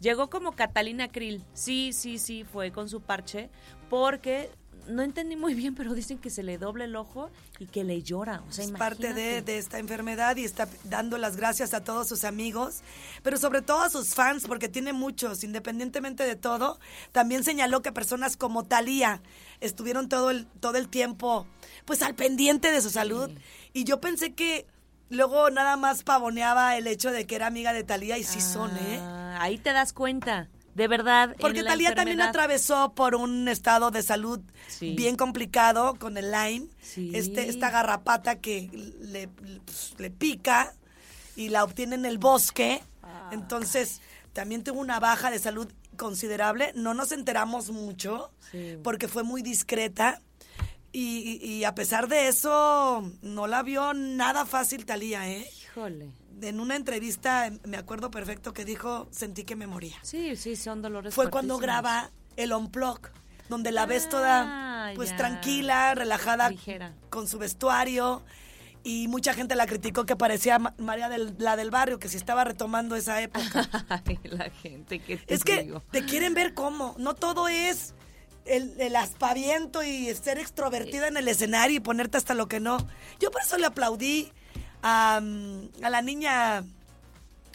Llegó 0.00 0.30
como 0.30 0.52
Catalina 0.52 1.08
Krill. 1.08 1.44
Sí, 1.52 1.92
sí, 1.92 2.18
sí, 2.18 2.44
fue 2.44 2.72
con 2.72 2.88
su 2.88 3.02
parche. 3.02 3.50
Porque 3.90 4.48
no 4.88 5.02
entendí 5.02 5.36
muy 5.36 5.54
bien, 5.54 5.74
pero 5.74 5.94
dicen 5.94 6.18
que 6.18 6.30
se 6.30 6.42
le 6.42 6.58
doble 6.58 6.84
el 6.84 6.96
ojo 6.96 7.30
y 7.58 7.66
que 7.66 7.84
le 7.84 8.02
llora. 8.02 8.42
O 8.48 8.52
sea, 8.52 8.64
es 8.64 8.70
parte 8.70 9.14
de, 9.14 9.42
de 9.42 9.58
esta 9.58 9.78
enfermedad 9.78 10.36
y 10.36 10.44
está 10.44 10.68
dando 10.84 11.18
las 11.18 11.36
gracias 11.36 11.74
a 11.74 11.82
todos 11.84 12.08
sus 12.08 12.24
amigos, 12.24 12.80
pero 13.22 13.36
sobre 13.38 13.62
todo 13.62 13.80
a 13.82 13.90
sus 13.90 14.14
fans, 14.14 14.46
porque 14.46 14.68
tiene 14.68 14.92
muchos, 14.92 15.44
independientemente 15.44 16.24
de 16.24 16.36
todo. 16.36 16.78
También 17.12 17.44
señaló 17.44 17.82
que 17.82 17.92
personas 17.92 18.36
como 18.36 18.64
Talía 18.64 19.20
estuvieron 19.60 20.08
todo 20.08 20.30
el, 20.30 20.46
todo 20.60 20.76
el 20.76 20.88
tiempo 20.88 21.46
pues 21.84 22.02
al 22.02 22.14
pendiente 22.14 22.70
de 22.70 22.80
su 22.80 22.90
salud. 22.90 23.30
Y 23.72 23.84
yo 23.84 24.00
pensé 24.00 24.34
que 24.34 24.66
luego 25.08 25.50
nada 25.50 25.76
más 25.76 26.02
pavoneaba 26.02 26.76
el 26.76 26.86
hecho 26.86 27.10
de 27.10 27.26
que 27.26 27.36
era 27.36 27.46
amiga 27.46 27.72
de 27.72 27.84
Talía 27.84 28.18
y 28.18 28.24
sí 28.24 28.40
son, 28.40 28.76
¿eh? 28.76 28.98
Ah, 29.00 29.38
ahí 29.40 29.58
te 29.58 29.72
das 29.72 29.92
cuenta. 29.92 30.48
De 30.76 30.88
verdad. 30.88 31.30
en 31.32 31.36
Porque 31.38 31.62
la 31.62 31.70
Talía 31.70 31.94
también 31.94 32.20
atravesó 32.20 32.92
por 32.94 33.14
un 33.14 33.48
estado 33.48 33.90
de 33.90 34.02
salud 34.02 34.40
Sí. 34.68 34.94
bien 34.94 35.16
complicado 35.16 35.94
con 35.98 36.18
el 36.18 36.30
Lyme, 36.30 36.68
Sí. 36.82 37.10
este, 37.14 37.48
esta 37.48 37.70
garrapata 37.70 38.40
que 38.40 38.68
le, 39.00 39.28
pues, 39.28 39.94
le 39.98 40.10
pica 40.10 40.74
y 41.34 41.48
la 41.48 41.64
obtiene 41.64 41.94
en 41.94 42.04
el 42.04 42.18
bosque. 42.18 42.82
Ah. 43.02 43.30
Entonces, 43.32 44.02
también 44.34 44.62
tuvo 44.64 44.80
una 44.80 45.00
baja 45.00 45.30
de 45.30 45.38
salud 45.38 45.66
considerable. 45.96 46.72
No 46.74 46.92
nos 46.92 47.10
enteramos 47.12 47.70
mucho 47.70 48.30
Sí. 48.52 48.76
porque 48.84 49.08
fue 49.08 49.22
muy 49.22 49.40
discreta. 49.40 50.20
Y, 50.92 51.38
y- 51.42 51.52
y 51.54 51.64
a 51.64 51.74
pesar 51.74 52.06
de 52.08 52.28
eso, 52.28 53.10
no 53.22 53.46
la 53.46 53.62
vio 53.62 53.92
nada 53.94 54.44
fácil 54.46 54.84
Talía, 54.86 55.28
¿eh? 55.28 55.46
Híjole. 55.62 56.10
En 56.42 56.60
una 56.60 56.76
entrevista, 56.76 57.50
me 57.64 57.76
acuerdo 57.76 58.10
perfecto 58.10 58.52
que 58.52 58.64
dijo, 58.64 59.08
sentí 59.10 59.44
que 59.44 59.56
me 59.56 59.66
moría 59.66 59.96
Sí, 60.02 60.36
sí, 60.36 60.54
son 60.56 60.82
dolores 60.82 61.14
fue 61.14 61.30
cuando 61.30 61.56
graba 61.58 62.10
el 62.36 62.52
Unplug, 62.52 63.00
donde 63.48 63.72
la 63.72 63.86
ves 63.86 64.04
Ah, 64.06 64.10
toda 64.10 64.92
pues 64.96 65.10
ya. 65.10 65.16
tranquila, 65.16 65.94
relajada, 65.94 66.50
Ligera. 66.50 66.92
con 67.10 67.26
su 67.28 67.38
vestuario. 67.38 68.22
Y 68.84 69.08
mucha 69.08 69.34
gente 69.34 69.56
la 69.56 69.66
criticó 69.66 70.06
que 70.06 70.14
parecía 70.14 70.58
Ma- 70.60 70.74
María 70.78 71.08
del, 71.08 71.34
la 71.38 71.56
del 71.56 71.70
barrio, 71.72 71.98
que 71.98 72.08
si 72.08 72.16
estaba 72.16 72.44
retomando 72.44 72.94
esa 72.94 73.20
época. 73.20 73.68
Ay, 73.88 74.18
la 74.24 74.48
gente 74.50 75.00
que 75.00 75.18
es 75.26 75.42
que 75.42 75.62
digo. 75.64 75.82
te 75.90 76.04
quieren 76.04 76.34
ver 76.34 76.54
cómo. 76.54 76.94
No 76.98 77.14
todo 77.14 77.48
es 77.48 77.94
el, 78.44 78.80
el 78.80 78.94
aspaviento 78.94 79.82
y 79.82 80.14
ser 80.14 80.38
extrovertida 80.38 81.08
en 81.08 81.16
el 81.16 81.26
escenario 81.26 81.78
y 81.78 81.80
ponerte 81.80 82.16
hasta 82.16 82.34
lo 82.34 82.46
que 82.46 82.60
no. 82.60 82.76
Yo 83.18 83.32
por 83.32 83.42
eso 83.42 83.58
le 83.58 83.66
aplaudí 83.66 84.32
a, 84.86 85.16
a 85.82 85.90
la 85.90 86.02
niña, 86.02 86.64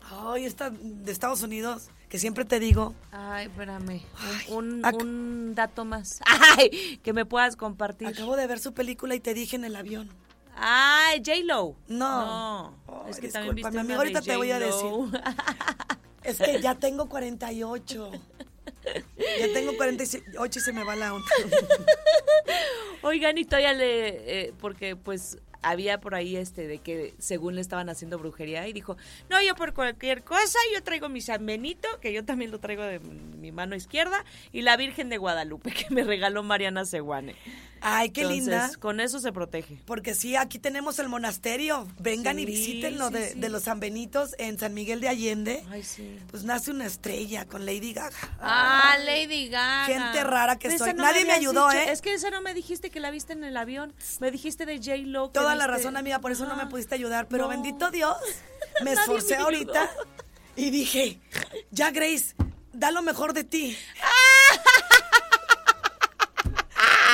ay, 0.09 0.45
esta 0.45 0.69
de 0.71 1.11
Estados 1.11 1.41
Unidos, 1.43 1.89
que 2.09 2.19
siempre 2.19 2.43
te 2.45 2.59
digo, 2.59 2.93
Ay, 3.11 3.45
espérame. 3.47 4.01
Un, 4.49 4.65
un, 4.73 4.81
ac- 4.83 5.01
un 5.01 5.55
dato 5.55 5.85
más. 5.85 6.19
Ay, 6.57 6.99
que 7.03 7.13
me 7.13 7.25
puedas 7.25 7.55
compartir. 7.55 8.07
Acabo 8.09 8.35
de 8.35 8.47
ver 8.47 8.59
su 8.59 8.73
película 8.73 9.15
y 9.15 9.19
te 9.21 9.33
dije 9.33 9.55
en 9.55 9.63
el 9.63 9.75
avión. 9.75 10.09
Ay, 10.57 11.21
J-Lo. 11.25 11.75
No. 11.87 12.75
Es 13.07 13.19
que 13.19 13.29
también 13.29 13.55
viste 13.55 13.79
amigo, 13.79 13.97
ahorita 13.99 14.21
te 14.21 14.35
voy 14.35 14.51
a 14.51 14.59
J.Lo. 14.59 15.09
Es 16.23 16.37
que 16.37 16.61
ya 16.61 16.75
tengo 16.75 17.09
48. 17.09 18.11
Ya 19.39 19.53
tengo 19.53 19.75
48 19.75 20.59
y 20.59 20.61
se 20.61 20.71
me 20.73 20.83
va 20.83 20.95
la 20.95 21.13
onda. 21.15 21.25
Oigan, 23.01 23.37
y 23.37 23.45
todavía 23.45 23.73
le, 23.73 24.41
eh, 24.47 24.53
porque 24.59 24.95
pues 24.95 25.39
había 25.61 25.99
por 25.99 26.15
ahí 26.15 26.35
este 26.35 26.67
de 26.67 26.79
que 26.79 27.13
según 27.19 27.55
le 27.55 27.61
estaban 27.61 27.89
haciendo 27.89 28.17
brujería 28.17 28.67
y 28.67 28.73
dijo, 28.73 28.97
no, 29.29 29.41
yo 29.41 29.55
por 29.55 29.73
cualquier 29.73 30.23
cosa, 30.23 30.59
yo 30.73 30.83
traigo 30.83 31.09
mi 31.09 31.21
San 31.21 31.45
Benito, 31.45 31.87
que 32.01 32.13
yo 32.13 32.25
también 32.25 32.51
lo 32.51 32.59
traigo 32.59 32.83
de 32.83 32.99
mi 32.99 33.51
mano 33.51 33.75
izquierda, 33.75 34.25
y 34.51 34.61
la 34.61 34.77
Virgen 34.77 35.09
de 35.09 35.17
Guadalupe, 35.17 35.71
que 35.73 35.93
me 35.93 36.03
regaló 36.03 36.43
Mariana 36.43 36.85
Seguane. 36.85 37.35
Ay, 37.83 38.11
qué 38.11 38.21
Entonces, 38.21 38.43
linda. 38.45 38.71
con 38.79 38.99
eso 38.99 39.19
se 39.19 39.31
protege. 39.33 39.81
Porque 39.85 40.13
sí, 40.13 40.35
aquí 40.35 40.59
tenemos 40.59 40.99
el 40.99 41.09
monasterio. 41.09 41.87
Vengan 41.99 42.37
y 42.37 42.41
Sí, 42.41 42.45
visítenlo 42.45 43.07
sí, 43.07 43.13
de, 43.15 43.29
sí. 43.29 43.39
de 43.39 43.49
los 43.49 43.63
San 43.63 43.79
Benitos 43.79 44.35
en 44.37 44.59
San 44.59 44.73
Miguel 44.75 45.01
de 45.01 45.09
Allende. 45.09 45.63
Ay, 45.71 45.83
sí. 45.83 46.19
Pues 46.29 46.43
nace 46.43 46.69
una 46.71 46.85
estrella 46.85 47.45
con 47.45 47.65
Lady 47.65 47.93
Gaga. 47.93 48.15
Ah, 48.39 48.93
Ay, 48.97 49.05
Lady 49.27 49.49
Gaga. 49.49 49.85
Gente 49.85 50.23
rara 50.23 50.59
que 50.59 50.77
soy. 50.77 50.93
no 50.93 51.01
Nadie 51.03 51.25
me 51.25 51.33
ayudó, 51.33 51.67
dicho. 51.69 51.81
¿eh? 51.81 51.91
Es 51.91 52.01
que 52.01 52.13
esa 52.13 52.29
no 52.29 52.41
me 52.41 52.53
dijiste 52.53 52.89
que 52.91 52.99
la 52.99 53.09
viste 53.11 53.33
en 53.33 53.43
el 53.43 53.57
avión. 53.57 53.93
Me 54.19 54.29
dijiste 54.29 54.65
de 54.67 54.77
J-Lo. 54.77 55.31
que 55.31 55.39
Toda 55.39 55.55
la 55.55 55.65
razón, 55.65 55.97
amiga, 55.97 56.19
por 56.19 56.31
eso 56.31 56.45
no 56.45 56.55
me 56.55 56.61
Ajá. 56.63 56.69
pudiste 56.69 56.93
ayudar. 56.95 57.27
Pero 57.29 57.43
No. 57.45 57.49
bendito 57.49 57.89
Dios, 57.89 58.15
me 58.83 58.93
esforcé 58.93 59.37
me 59.37 59.43
ahorita 59.43 59.89
y 60.55 60.69
dije, 60.69 61.19
ya 61.71 61.89
Grace, 61.91 62.35
da 62.73 62.91
lo 62.91 63.01
mejor 63.01 63.33
de 63.33 63.43
ti. 63.43 63.75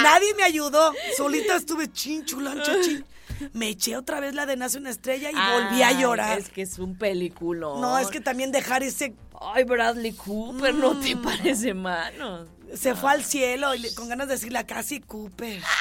Nadie 0.04 0.34
me 0.36 0.44
ayudó. 0.44 0.94
Solita 1.16 1.56
estuve 1.56 1.92
chin, 1.92 2.26
chulancho, 2.26 2.72
chin. 2.84 3.06
Me 3.54 3.70
eché 3.70 3.96
otra 3.98 4.20
vez 4.20 4.34
la 4.34 4.46
de 4.46 4.56
Nace 4.58 4.78
una 4.80 4.90
estrella 4.90 5.30
y 5.30 5.36
volví 5.36 5.84
a 5.84 5.92
llorar. 5.92 6.40
Es 6.40 6.50
que 6.50 6.64
es 6.64 6.80
un 6.80 6.98
película. 6.98 7.68
No, 7.80 7.98
es 8.00 8.08
que 8.08 8.20
también 8.20 8.52
dejar 8.52 8.84
ese 8.84 9.14
Ay, 9.40 9.64
Bradley 9.66 10.14
Cooper, 10.14 10.74
no 10.74 11.00
te 11.00 11.16
Mm. 11.16 11.22
parece 11.22 11.74
mano. 11.76 12.46
se 12.74 12.96
fue 12.96 13.12
al 13.12 13.24
cielo 13.24 13.76
y 13.76 13.80
le- 13.80 13.94
con 13.94 14.10
ganas 14.10 14.28
de 14.28 14.34
decirle 14.34 14.58
a 14.60 14.66
Casi 14.66 15.00
Cooper. 15.00 15.62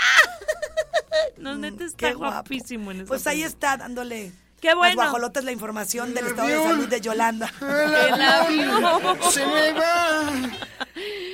No, 1.38 1.54
neta 1.56 1.84
Mm, 1.84 1.86
está 1.86 2.12
guapo. 2.12 2.32
guapísimo 2.34 2.90
en 2.90 2.98
esa 3.00 3.08
Pues 3.08 3.26
ahí 3.26 3.42
está 3.42 3.76
dándole 3.76 4.32
Qué 4.66 4.74
bueno. 4.74 4.96
las 4.96 5.10
guajolotas 5.10 5.44
la 5.44 5.52
información 5.52 6.12
del 6.12 6.26
estado 6.26 6.48
de 6.48 6.56
salud 6.60 6.88
de 6.88 7.00
Yolanda. 7.00 7.52
El 7.60 8.20
avión. 8.20 9.16
Se 9.30 9.46
me 9.46 9.72
va. 9.72 10.32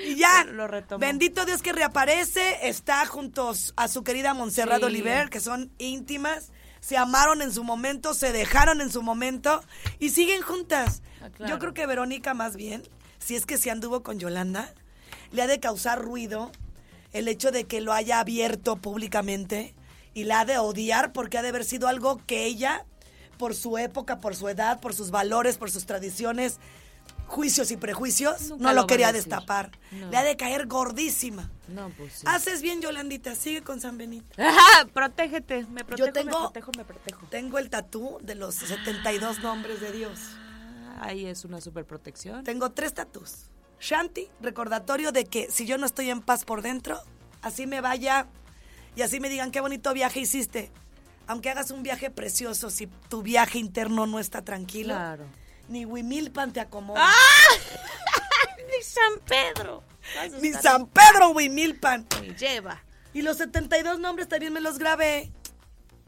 Y 0.07 0.17
ya, 0.17 0.45
Lo 0.45 0.69
bendito 0.99 1.47
Dios 1.47 1.63
que 1.63 1.73
reaparece, 1.73 2.69
está 2.69 3.07
junto 3.07 3.55
a 3.77 3.89
su 3.89 4.05
querida 4.05 4.35
Montserrat 4.35 4.81
Sí. 4.81 4.85
Oliver, 4.85 5.31
que 5.31 5.41
son 5.41 5.73
íntimas, 5.79 6.53
se 6.81 6.99
amaron 6.99 7.41
en 7.41 7.55
su 7.55 7.65
momento, 7.65 8.13
se 8.13 8.33
dejaron 8.33 8.83
en 8.83 8.93
su 8.93 9.03
momento 9.03 9.65
y 9.99 10.11
siguen 10.11 10.43
juntas. 10.43 11.03
Ah, 11.23 11.31
claro. 11.31 11.55
Yo 11.55 11.59
creo 11.59 11.73
que 11.73 11.87
Verónica 11.87 12.35
más 12.35 12.55
bien, 12.55 12.83
si 13.19 13.35
es 13.35 13.47
que 13.47 13.57
se 13.57 13.71
anduvo 13.71 14.03
con 14.03 14.19
Yolanda, 14.19 14.75
le 15.31 15.41
ha 15.41 15.47
de 15.47 15.59
causar 15.59 16.03
ruido 16.03 16.53
el 17.15 17.29
hecho 17.29 17.51
de 17.51 17.65
que 17.65 17.81
lo 17.81 17.95
haya 17.95 18.21
abierto 18.21 18.77
públicamente 18.77 19.75
y 20.13 20.25
la 20.25 20.41
ha 20.41 20.45
de 20.45 20.59
odiar 20.59 21.15
porque 21.15 21.39
ha 21.39 21.43
de 21.43 21.49
haber 21.49 21.65
sido 21.65 21.89
algo 21.89 22.21
que 22.27 22.45
ella, 22.45 22.85
por 23.43 23.57
su 23.57 23.77
época, 23.77 24.21
por 24.21 24.37
su 24.37 24.49
edad, 24.49 24.79
por 24.79 24.95
sus 24.95 25.11
valores, 25.11 25.59
por 25.59 25.69
sus 25.69 25.85
tradiciones, 25.85 26.61
juicios 27.27 27.73
y 27.73 27.77
prejuicios, 27.77 28.51
Nunca 28.51 28.63
no 28.63 28.73
lo 28.73 28.83
lo, 28.83 28.87
quería 28.87 29.11
destapar. 29.11 29.73
No. 29.91 30.11
Le 30.13 30.17
ha 30.17 30.23
de 30.23 30.37
caer 30.37 30.69
gordísima. 30.69 31.51
No, 31.67 31.91
pues 31.99 32.13
sí. 32.13 32.23
Haces 32.25 32.63
bien, 32.63 32.81
Yolandita, 32.81 33.35
sigue 33.35 33.63
con 33.63 33.81
San 33.81 33.99
Benito. 33.99 34.29
Protégete, 34.95 35.67
me 35.67 35.85
protejo, 35.85 36.07
Yo 36.07 36.13
tengo, 36.13 36.31
me 36.31 36.51
protejo, 36.51 36.71
me 36.77 36.85
protejo. 36.85 37.27
tengo 37.31 37.59
el 37.59 37.69
tatú 37.69 38.19
de 38.23 38.37
los 38.37 38.55
72 38.55 39.41
nombres 39.41 39.81
de 39.81 39.91
Dios. 39.91 40.21
Ahí 41.01 41.27
es 41.27 41.45
una 41.45 41.61
super 41.61 41.85
protección. 41.85 42.45
Tengo 42.45 42.71
tres 42.71 42.95
tatús. 42.95 43.47
Shanti, 43.81 44.29
recordatorio 44.41 45.11
de 45.11 45.25
que 45.25 45.51
si 45.51 45.67
yo 45.67 45.79
no 45.79 45.87
estoy 45.87 46.11
en 46.11 46.21
paz 46.21 46.45
por 46.45 46.63
dentro, 46.63 47.01
así 47.41 47.67
me 47.67 47.81
vaya 47.81 48.29
y 48.95 49.03
así 49.03 49.19
me 49.19 49.29
digan 49.29 49.51
qué 49.51 49.61
bonito 49.61 49.93
viaje 49.93 50.21
hiciste. 50.21 50.71
Aunque 51.27 51.51
hagas 51.51 51.71
un 51.71 51.83
viaje 51.83 52.11
precioso, 52.11 52.71
si 52.71 52.87
tu 53.09 53.23
viaje 53.23 53.59
interno 53.59 54.07
no 54.07 54.19
está 54.19 54.43
tranquilo, 54.43 54.95
Claro. 54.95 55.25
ni 55.69 55.85
Huimilpan 55.85 56.53
te 56.53 56.61
acomoda. 56.61 57.07
Ni 58.77 58.83
San 58.83 59.21
Pedro. 59.27 59.83
Ni 60.41 60.53
San 60.53 60.87
Pedro 60.87 61.31
Huimilpan. 61.31 62.07
Me 62.21 62.35
lleva. 62.35 62.83
Y 63.13 63.23
los 63.23 63.37
72 63.37 63.99
nombres 63.99 64.29
también 64.29 64.53
me 64.53 64.61
los 64.61 64.79
grabé 64.79 65.31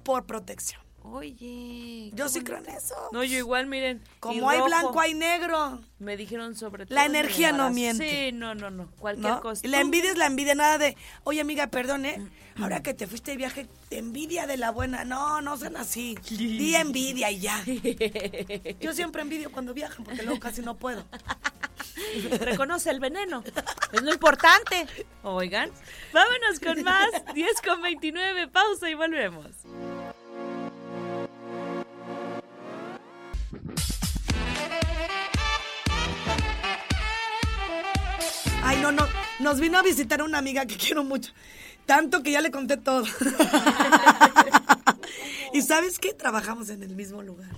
por 0.02 0.24
protección. 0.24 0.80
Oye. 1.06 2.10
Yo 2.14 2.30
sí 2.30 2.40
creo 2.42 2.58
en 2.58 2.70
eso. 2.70 2.94
No, 3.12 3.22
yo 3.22 3.36
igual, 3.36 3.66
miren. 3.66 4.02
Como 4.20 4.48
hay 4.48 4.58
rojo. 4.58 4.68
blanco, 4.68 5.00
hay 5.00 5.12
negro. 5.12 5.80
Me 5.98 6.16
dijeron 6.16 6.56
sobre 6.56 6.86
todo. 6.86 6.94
La 6.94 7.04
energía 7.04 7.52
no 7.52 7.68
miente. 7.68 8.08
Sí, 8.08 8.32
no, 8.32 8.54
no, 8.54 8.70
no. 8.70 8.90
Cualquier 8.98 9.34
¿no? 9.34 9.40
cosa. 9.40 9.66
Y 9.66 9.68
la 9.68 9.80
envidia 9.80 10.10
es 10.10 10.16
la 10.16 10.24
envidia, 10.24 10.54
nada 10.54 10.78
de, 10.78 10.96
oye 11.24 11.42
amiga, 11.42 11.66
perdone, 11.66 12.26
ahora 12.58 12.82
que 12.82 12.94
te 12.94 13.06
fuiste 13.06 13.32
de 13.32 13.36
viaje, 13.36 13.68
envidia 13.90 14.46
de 14.46 14.56
la 14.56 14.70
buena. 14.70 15.04
No, 15.04 15.42
no 15.42 15.58
sean 15.58 15.76
así. 15.76 16.16
Di 16.30 16.74
envidia 16.74 17.30
y 17.30 17.40
ya. 17.40 17.62
Yo 18.80 18.94
siempre 18.94 19.20
envidio 19.20 19.52
cuando 19.52 19.74
viajan, 19.74 20.04
porque 20.04 20.22
luego 20.22 20.40
casi 20.40 20.62
no 20.62 20.78
puedo. 20.78 21.04
Reconoce 22.40 22.90
el 22.90 23.00
veneno. 23.00 23.44
Es 23.92 24.00
lo 24.00 24.10
importante. 24.10 24.86
Oigan, 25.22 25.70
vámonos 26.14 26.60
con 26.60 26.82
más. 26.82 27.10
10 27.34 27.60
con 27.60 27.82
29. 27.82 28.48
Pausa 28.48 28.88
y 28.88 28.94
volvemos. 28.94 29.48
Ay, 38.64 38.78
no, 38.80 38.92
no. 38.92 39.06
Nos 39.40 39.60
vino 39.60 39.78
a 39.78 39.82
visitar 39.82 40.22
una 40.22 40.38
amiga 40.38 40.66
que 40.66 40.76
quiero 40.76 41.04
mucho. 41.04 41.32
Tanto 41.86 42.22
que 42.22 42.32
ya 42.32 42.40
le 42.40 42.50
conté 42.50 42.78
todo. 42.78 43.04
y 45.52 45.62
sabes 45.62 45.98
qué? 45.98 46.14
Trabajamos 46.14 46.70
en 46.70 46.82
el 46.82 46.96
mismo 46.96 47.22
lugar. 47.22 47.50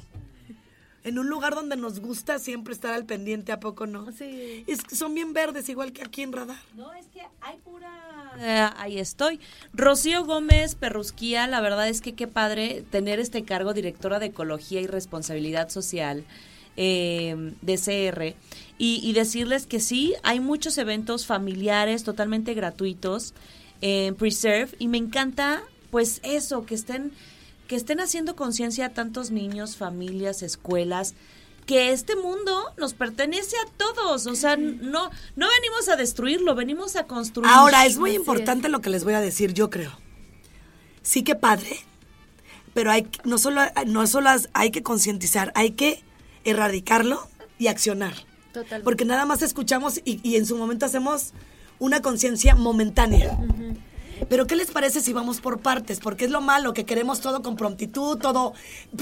En 1.04 1.20
un 1.20 1.28
lugar 1.28 1.54
donde 1.54 1.76
nos 1.76 2.00
gusta 2.00 2.40
siempre 2.40 2.74
estar 2.74 2.92
al 2.92 3.04
pendiente, 3.04 3.52
¿a 3.52 3.60
poco 3.60 3.86
no? 3.86 4.10
Sí. 4.10 4.64
Es 4.66 4.82
que 4.82 4.96
son 4.96 5.14
bien 5.14 5.32
verdes, 5.32 5.68
igual 5.68 5.92
que 5.92 6.02
aquí 6.02 6.22
en 6.22 6.32
Radar. 6.32 6.56
No, 6.74 6.92
es 6.94 7.06
que 7.06 7.20
hay 7.40 7.58
pura... 7.58 8.32
Eh, 8.40 8.68
ahí 8.76 8.98
estoy. 8.98 9.38
Rocío 9.72 10.24
Gómez 10.24 10.74
Perrusquía, 10.74 11.46
la 11.46 11.60
verdad 11.60 11.88
es 11.88 12.00
que 12.00 12.14
qué 12.14 12.26
padre 12.26 12.84
tener 12.90 13.20
este 13.20 13.44
cargo 13.44 13.72
directora 13.72 14.18
de 14.18 14.26
Ecología 14.26 14.80
y 14.80 14.88
Responsabilidad 14.88 15.68
Social 15.68 16.24
eh, 16.76 17.52
de 17.62 17.74
CR 17.76 18.34
y, 18.78 19.00
y 19.02 19.12
decirles 19.12 19.66
que 19.66 19.80
sí, 19.80 20.14
hay 20.22 20.40
muchos 20.40 20.76
eventos 20.78 21.26
familiares 21.26 22.04
totalmente 22.04 22.54
gratuitos 22.54 23.32
en 23.80 24.14
Preserve 24.14 24.74
y 24.78 24.88
me 24.88 24.98
encanta 24.98 25.62
pues 25.90 26.20
eso, 26.22 26.66
que 26.66 26.74
estén 26.74 27.12
que 27.68 27.74
estén 27.76 27.98
haciendo 28.00 28.36
conciencia 28.36 28.86
a 28.86 28.88
tantos 28.90 29.30
niños, 29.32 29.76
familias, 29.76 30.42
escuelas, 30.42 31.14
que 31.66 31.90
este 31.90 32.14
mundo 32.14 32.62
nos 32.76 32.94
pertenece 32.94 33.56
a 33.56 33.70
todos, 33.76 34.26
o 34.28 34.34
sea, 34.36 34.56
no 34.56 35.10
no 35.34 35.46
venimos 35.60 35.88
a 35.88 35.96
destruirlo, 35.96 36.54
venimos 36.54 36.94
a 36.96 37.04
construir. 37.08 37.50
Ahora, 37.50 37.84
es 37.86 37.98
muy 37.98 38.12
importante 38.14 38.68
lo 38.68 38.80
que 38.80 38.90
les 38.90 39.02
voy 39.02 39.14
a 39.14 39.20
decir, 39.20 39.52
yo 39.52 39.68
creo. 39.68 39.90
Sí 41.02 41.22
que 41.24 41.34
padre, 41.34 41.76
pero 42.74 42.90
hay 42.92 43.02
que- 43.04 43.20
no 43.24 43.36
solo, 43.38 43.62
no 43.86 44.06
solo 44.06 44.30
hay 44.52 44.70
que 44.70 44.82
concientizar, 44.84 45.50
hay 45.56 45.70
que 45.72 46.02
erradicarlo 46.46 47.28
y 47.58 47.66
accionar. 47.66 48.14
Totalmente. 48.52 48.84
Porque 48.84 49.04
nada 49.04 49.26
más 49.26 49.42
escuchamos 49.42 50.00
y, 50.04 50.20
y 50.22 50.36
en 50.36 50.46
su 50.46 50.56
momento 50.56 50.86
hacemos 50.86 51.34
una 51.78 52.00
conciencia 52.00 52.54
momentánea. 52.54 53.38
Pero 54.28 54.46
¿qué 54.46 54.56
les 54.56 54.70
parece 54.70 55.00
si 55.00 55.12
vamos 55.12 55.40
por 55.40 55.60
partes? 55.60 56.00
Porque 56.00 56.24
es 56.24 56.30
lo 56.30 56.40
malo, 56.40 56.72
que 56.72 56.84
queremos 56.84 57.20
todo 57.20 57.42
con 57.42 57.56
prontitud, 57.56 58.18
todo, 58.18 58.54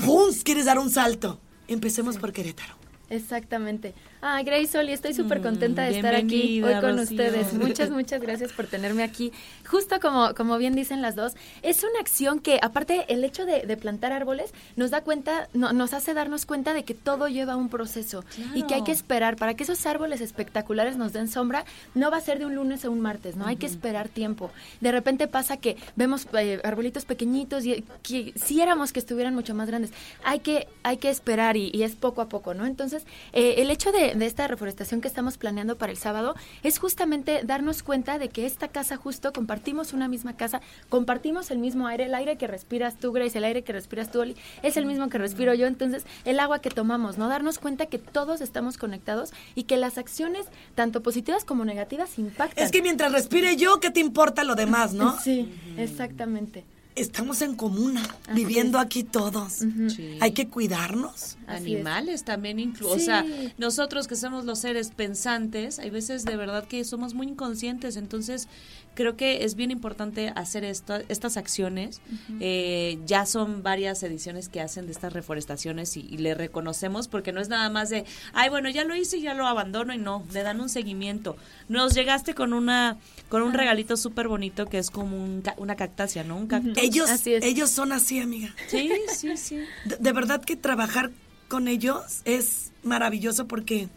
¡pum! 0.04 0.34
Quieres 0.42 0.64
dar 0.64 0.78
un 0.78 0.90
salto. 0.90 1.38
Empecemos 1.68 2.18
por 2.18 2.32
Querétaro. 2.32 2.74
Exactamente. 3.10 3.94
Ah, 4.26 4.42
Grace 4.42 4.78
Oli, 4.78 4.92
estoy 4.94 5.12
súper 5.12 5.42
contenta 5.42 5.82
de 5.82 5.96
estar 5.96 6.14
aquí 6.14 6.62
hoy 6.62 6.72
con 6.80 6.96
Rocío. 6.96 7.02
ustedes. 7.02 7.52
Muchas, 7.52 7.90
muchas 7.90 8.22
gracias 8.22 8.52
por 8.52 8.66
tenerme 8.66 9.02
aquí. 9.02 9.32
Justo 9.68 10.00
como, 10.00 10.32
como 10.34 10.56
bien 10.56 10.74
dicen 10.74 11.02
las 11.02 11.14
dos, 11.14 11.34
es 11.60 11.82
una 11.84 12.00
acción 12.00 12.38
que, 12.40 12.58
aparte, 12.62 13.04
el 13.08 13.22
hecho 13.22 13.44
de, 13.44 13.66
de 13.66 13.76
plantar 13.76 14.12
árboles 14.12 14.54
nos 14.76 14.90
da 14.90 15.02
cuenta, 15.02 15.50
no- 15.52 15.74
nos 15.74 15.92
hace 15.92 16.14
darnos 16.14 16.46
cuenta 16.46 16.72
de 16.72 16.84
que 16.84 16.94
todo 16.94 17.28
lleva 17.28 17.54
un 17.56 17.68
proceso 17.68 18.24
y 18.54 18.62
que 18.62 18.72
hay 18.76 18.82
que 18.82 18.92
esperar 18.92 19.36
para 19.36 19.52
que 19.52 19.64
esos 19.64 19.84
árboles 19.84 20.22
espectaculares 20.22 20.96
nos 20.96 21.12
den 21.12 21.28
sombra. 21.28 21.66
No 21.94 22.10
va 22.10 22.16
a 22.16 22.20
ser 22.22 22.38
de 22.38 22.46
un 22.46 22.54
lunes 22.54 22.82
a 22.86 22.88
un 22.88 23.00
martes, 23.00 23.36
¿no? 23.36 23.46
Hay 23.46 23.56
que 23.56 23.66
esperar 23.66 24.08
tiempo. 24.08 24.50
De 24.80 24.90
repente 24.90 25.28
pasa 25.28 25.58
que 25.58 25.76
vemos 25.96 26.26
eh, 26.38 26.60
arbolitos 26.64 27.04
pequeñitos 27.04 27.66
y 27.66 27.84
quisiéramos 28.00 28.94
que 28.94 29.00
estuvieran 29.00 29.34
mucho 29.34 29.54
más 29.54 29.68
grandes. 29.68 29.90
Hay 30.24 30.38
que, 30.38 30.66
hay 30.82 30.96
que 30.96 31.10
esperar 31.10 31.58
y, 31.58 31.70
y 31.74 31.82
es 31.82 31.94
poco 31.94 32.22
a 32.22 32.28
poco, 32.30 32.54
¿no? 32.54 32.64
Entonces, 32.64 33.04
eh, 33.34 33.56
el 33.58 33.70
hecho 33.70 33.92
de, 33.92 34.13
de 34.14 34.26
esta 34.26 34.46
reforestación 34.46 35.00
que 35.00 35.08
estamos 35.08 35.38
planeando 35.38 35.76
para 35.76 35.92
el 35.92 35.98
sábado 35.98 36.34
es 36.62 36.78
justamente 36.78 37.42
darnos 37.44 37.82
cuenta 37.82 38.18
de 38.18 38.28
que 38.28 38.46
esta 38.46 38.68
casa 38.68 38.96
justo 38.96 39.32
compartimos 39.32 39.92
una 39.92 40.08
misma 40.08 40.36
casa, 40.36 40.60
compartimos 40.88 41.50
el 41.50 41.58
mismo 41.58 41.86
aire, 41.86 42.04
el 42.04 42.14
aire 42.14 42.36
que 42.36 42.46
respiras 42.46 42.96
tú, 42.96 43.12
Grace, 43.12 43.38
el 43.38 43.44
aire 43.44 43.62
que 43.62 43.72
respiras 43.72 44.10
tú, 44.10 44.20
Oli, 44.20 44.36
es 44.62 44.76
el 44.76 44.86
mismo 44.86 45.08
que 45.08 45.18
respiro 45.18 45.54
yo, 45.54 45.66
entonces 45.66 46.04
el 46.24 46.40
agua 46.40 46.60
que 46.60 46.70
tomamos, 46.70 47.18
¿no? 47.18 47.28
Darnos 47.28 47.58
cuenta 47.58 47.86
que 47.86 47.98
todos 47.98 48.40
estamos 48.40 48.78
conectados 48.78 49.32
y 49.54 49.64
que 49.64 49.76
las 49.76 49.98
acciones, 49.98 50.46
tanto 50.74 51.02
positivas 51.02 51.44
como 51.44 51.64
negativas, 51.64 52.18
impactan. 52.18 52.64
Es 52.64 52.70
que 52.70 52.82
mientras 52.82 53.12
respire 53.12 53.56
yo, 53.56 53.80
¿qué 53.80 53.90
te 53.90 54.00
importa 54.00 54.44
lo 54.44 54.54
demás, 54.54 54.92
no? 54.92 55.18
Sí, 55.20 55.52
exactamente. 55.76 56.64
Estamos 56.96 57.42
en 57.42 57.56
comuna, 57.56 58.02
viviendo 58.34 58.78
aquí 58.78 59.02
todos. 59.02 59.64
Sí. 59.88 60.18
Hay 60.20 60.32
que 60.32 60.48
cuidarnos. 60.48 61.36
Así 61.46 61.74
es. 61.74 61.80
Animales 61.80 62.24
también 62.24 62.60
incluso, 62.60 62.94
o 62.94 62.98
sea, 62.98 63.24
nosotros 63.58 64.06
que 64.06 64.14
somos 64.14 64.44
los 64.44 64.60
seres 64.60 64.90
pensantes, 64.90 65.78
hay 65.80 65.90
veces 65.90 66.24
de 66.24 66.36
verdad 66.36 66.68
que 66.68 66.84
somos 66.84 67.14
muy 67.14 67.26
inconscientes, 67.26 67.96
entonces 67.96 68.48
creo 68.94 69.16
que 69.16 69.44
es 69.44 69.54
bien 69.56 69.70
importante 69.70 70.32
hacer 70.36 70.64
esto, 70.64 70.94
estas 71.08 71.36
acciones. 71.36 72.00
Eh, 72.40 72.98
ya 73.06 73.26
son 73.26 73.62
varias 73.62 74.02
ediciones 74.02 74.48
que 74.48 74.60
hacen 74.60 74.86
de 74.86 74.92
estas 74.92 75.12
reforestaciones 75.12 75.96
y, 75.96 76.00
y 76.10 76.18
le 76.18 76.34
reconocemos 76.34 77.08
porque 77.08 77.32
no 77.32 77.40
es 77.40 77.48
nada 77.48 77.68
más 77.70 77.90
de, 77.90 78.04
ay, 78.32 78.50
bueno, 78.50 78.68
ya 78.70 78.84
lo 78.84 78.94
hice 78.96 79.18
y 79.18 79.22
ya 79.22 79.34
lo 79.34 79.46
abandono 79.46 79.92
y 79.94 79.98
no, 79.98 80.24
le 80.32 80.42
dan 80.42 80.60
un 80.60 80.68
seguimiento. 80.68 81.36
Nos 81.68 81.94
llegaste 81.94 82.34
con 82.34 82.52
una 82.52 82.96
con 83.28 83.42
un 83.42 83.52
regalito 83.54 83.96
súper 83.96 84.28
bonito 84.28 84.66
que 84.66 84.78
es 84.78 84.90
como 84.90 85.16
un 85.22 85.40
ca- 85.42 85.54
una 85.56 85.74
cactácea, 85.74 86.22
¿no? 86.22 86.36
Un 86.36 86.46
cactus. 86.46 86.76
Ellos, 86.78 87.10
Así 87.10 87.34
es. 87.34 87.44
ellos 87.44 87.70
son 87.70 87.92
así, 87.92 88.20
amiga. 88.20 88.54
Sí, 88.68 88.90
sí, 89.14 89.36
sí. 89.36 89.56
De, 89.86 89.96
de 89.98 90.12
verdad 90.12 90.44
que 90.44 90.54
trabajar 90.56 91.10
con 91.48 91.66
ellos 91.68 92.20
es 92.24 92.70
maravilloso 92.84 93.46
porque 93.48 93.88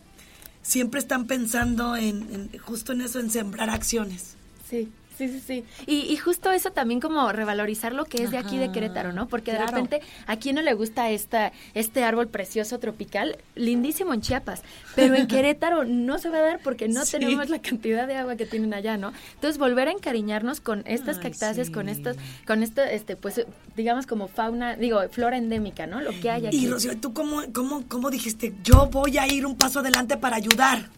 siempre 0.64 1.00
están 1.00 1.28
pensando 1.28 1.96
en, 1.96 2.50
en- 2.52 2.60
justo 2.60 2.94
en 2.94 3.02
eso, 3.02 3.20
en 3.20 3.30
sembrar 3.30 3.70
acciones. 3.70 4.37
Sí, 4.70 4.92
sí, 5.18 5.28
sí, 5.30 5.40
sí. 5.40 5.64
Y, 5.88 6.12
y 6.12 6.18
justo 6.18 6.52
eso 6.52 6.72
también 6.72 7.00
como 7.00 7.32
revalorizar 7.32 7.94
lo 7.94 8.06
que 8.06 8.22
es 8.24 8.32
de 8.32 8.38
aquí 8.38 8.58
de 8.58 8.72
Querétaro, 8.72 9.14
¿no? 9.14 9.28
Porque 9.28 9.52
de 9.52 9.58
claro. 9.58 9.72
repente 9.72 10.02
a 10.28 10.38
quién 10.38 10.56
no 10.56 10.62
le 10.62 10.74
gusta 10.74 11.10
esta, 11.10 11.52
este 11.74 12.04
árbol 12.04 12.28
precioso 12.28 12.78
tropical, 12.80 13.38
lindísimo 13.56 14.14
en 14.14 14.22
Chiapas, 14.22 14.62
pero 14.96 15.16
en 15.16 15.26
Querétaro 15.28 15.86
no 15.86 16.20
se 16.20 16.30
va 16.30 16.38
a 16.38 16.42
dar 16.42 16.60
porque 16.64 16.88
no 16.88 17.04
Sí. 17.06 17.14
tenemos 17.14 17.50
la 17.50 17.60
cantidad 17.62 18.06
de 18.08 18.16
agua 18.16 18.36
que 18.36 18.46
tienen 18.46 18.74
allá, 18.74 18.98
¿no? 18.98 19.12
Entonces 19.36 19.58
volver 19.58 19.88
a 19.88 19.92
encariñarnos 19.92 20.60
con 20.62 20.84
estas 20.86 21.18
Ay, 21.18 21.24
cactáceas, 21.24 21.68
sí. 21.68 21.74
con 21.74 21.88
estos, 21.90 22.18
con 22.46 22.62
esto, 22.62 22.84
este, 22.84 23.16
pues, 23.16 23.44
digamos 23.76 24.06
como 24.06 24.28
fauna, 24.28 24.76
digo, 24.76 25.02
flora 25.10 25.38
endémica, 25.38 25.88
¿no? 25.88 26.02
Lo 26.02 26.12
que 26.20 26.30
hay 26.30 26.46
aquí. 26.48 26.58
Y 26.58 26.68
Rocío, 26.68 26.96
¿tú 26.98 27.14
cómo, 27.14 27.42
cómo, 27.54 27.86
cómo 27.88 28.10
dijiste? 28.12 28.54
Yo 28.64 28.88
voy 28.92 29.18
a 29.18 29.26
ir 29.28 29.46
un 29.46 29.56
paso 29.58 29.80
adelante 29.80 30.18
para 30.18 30.36
ayudar. 30.36 30.90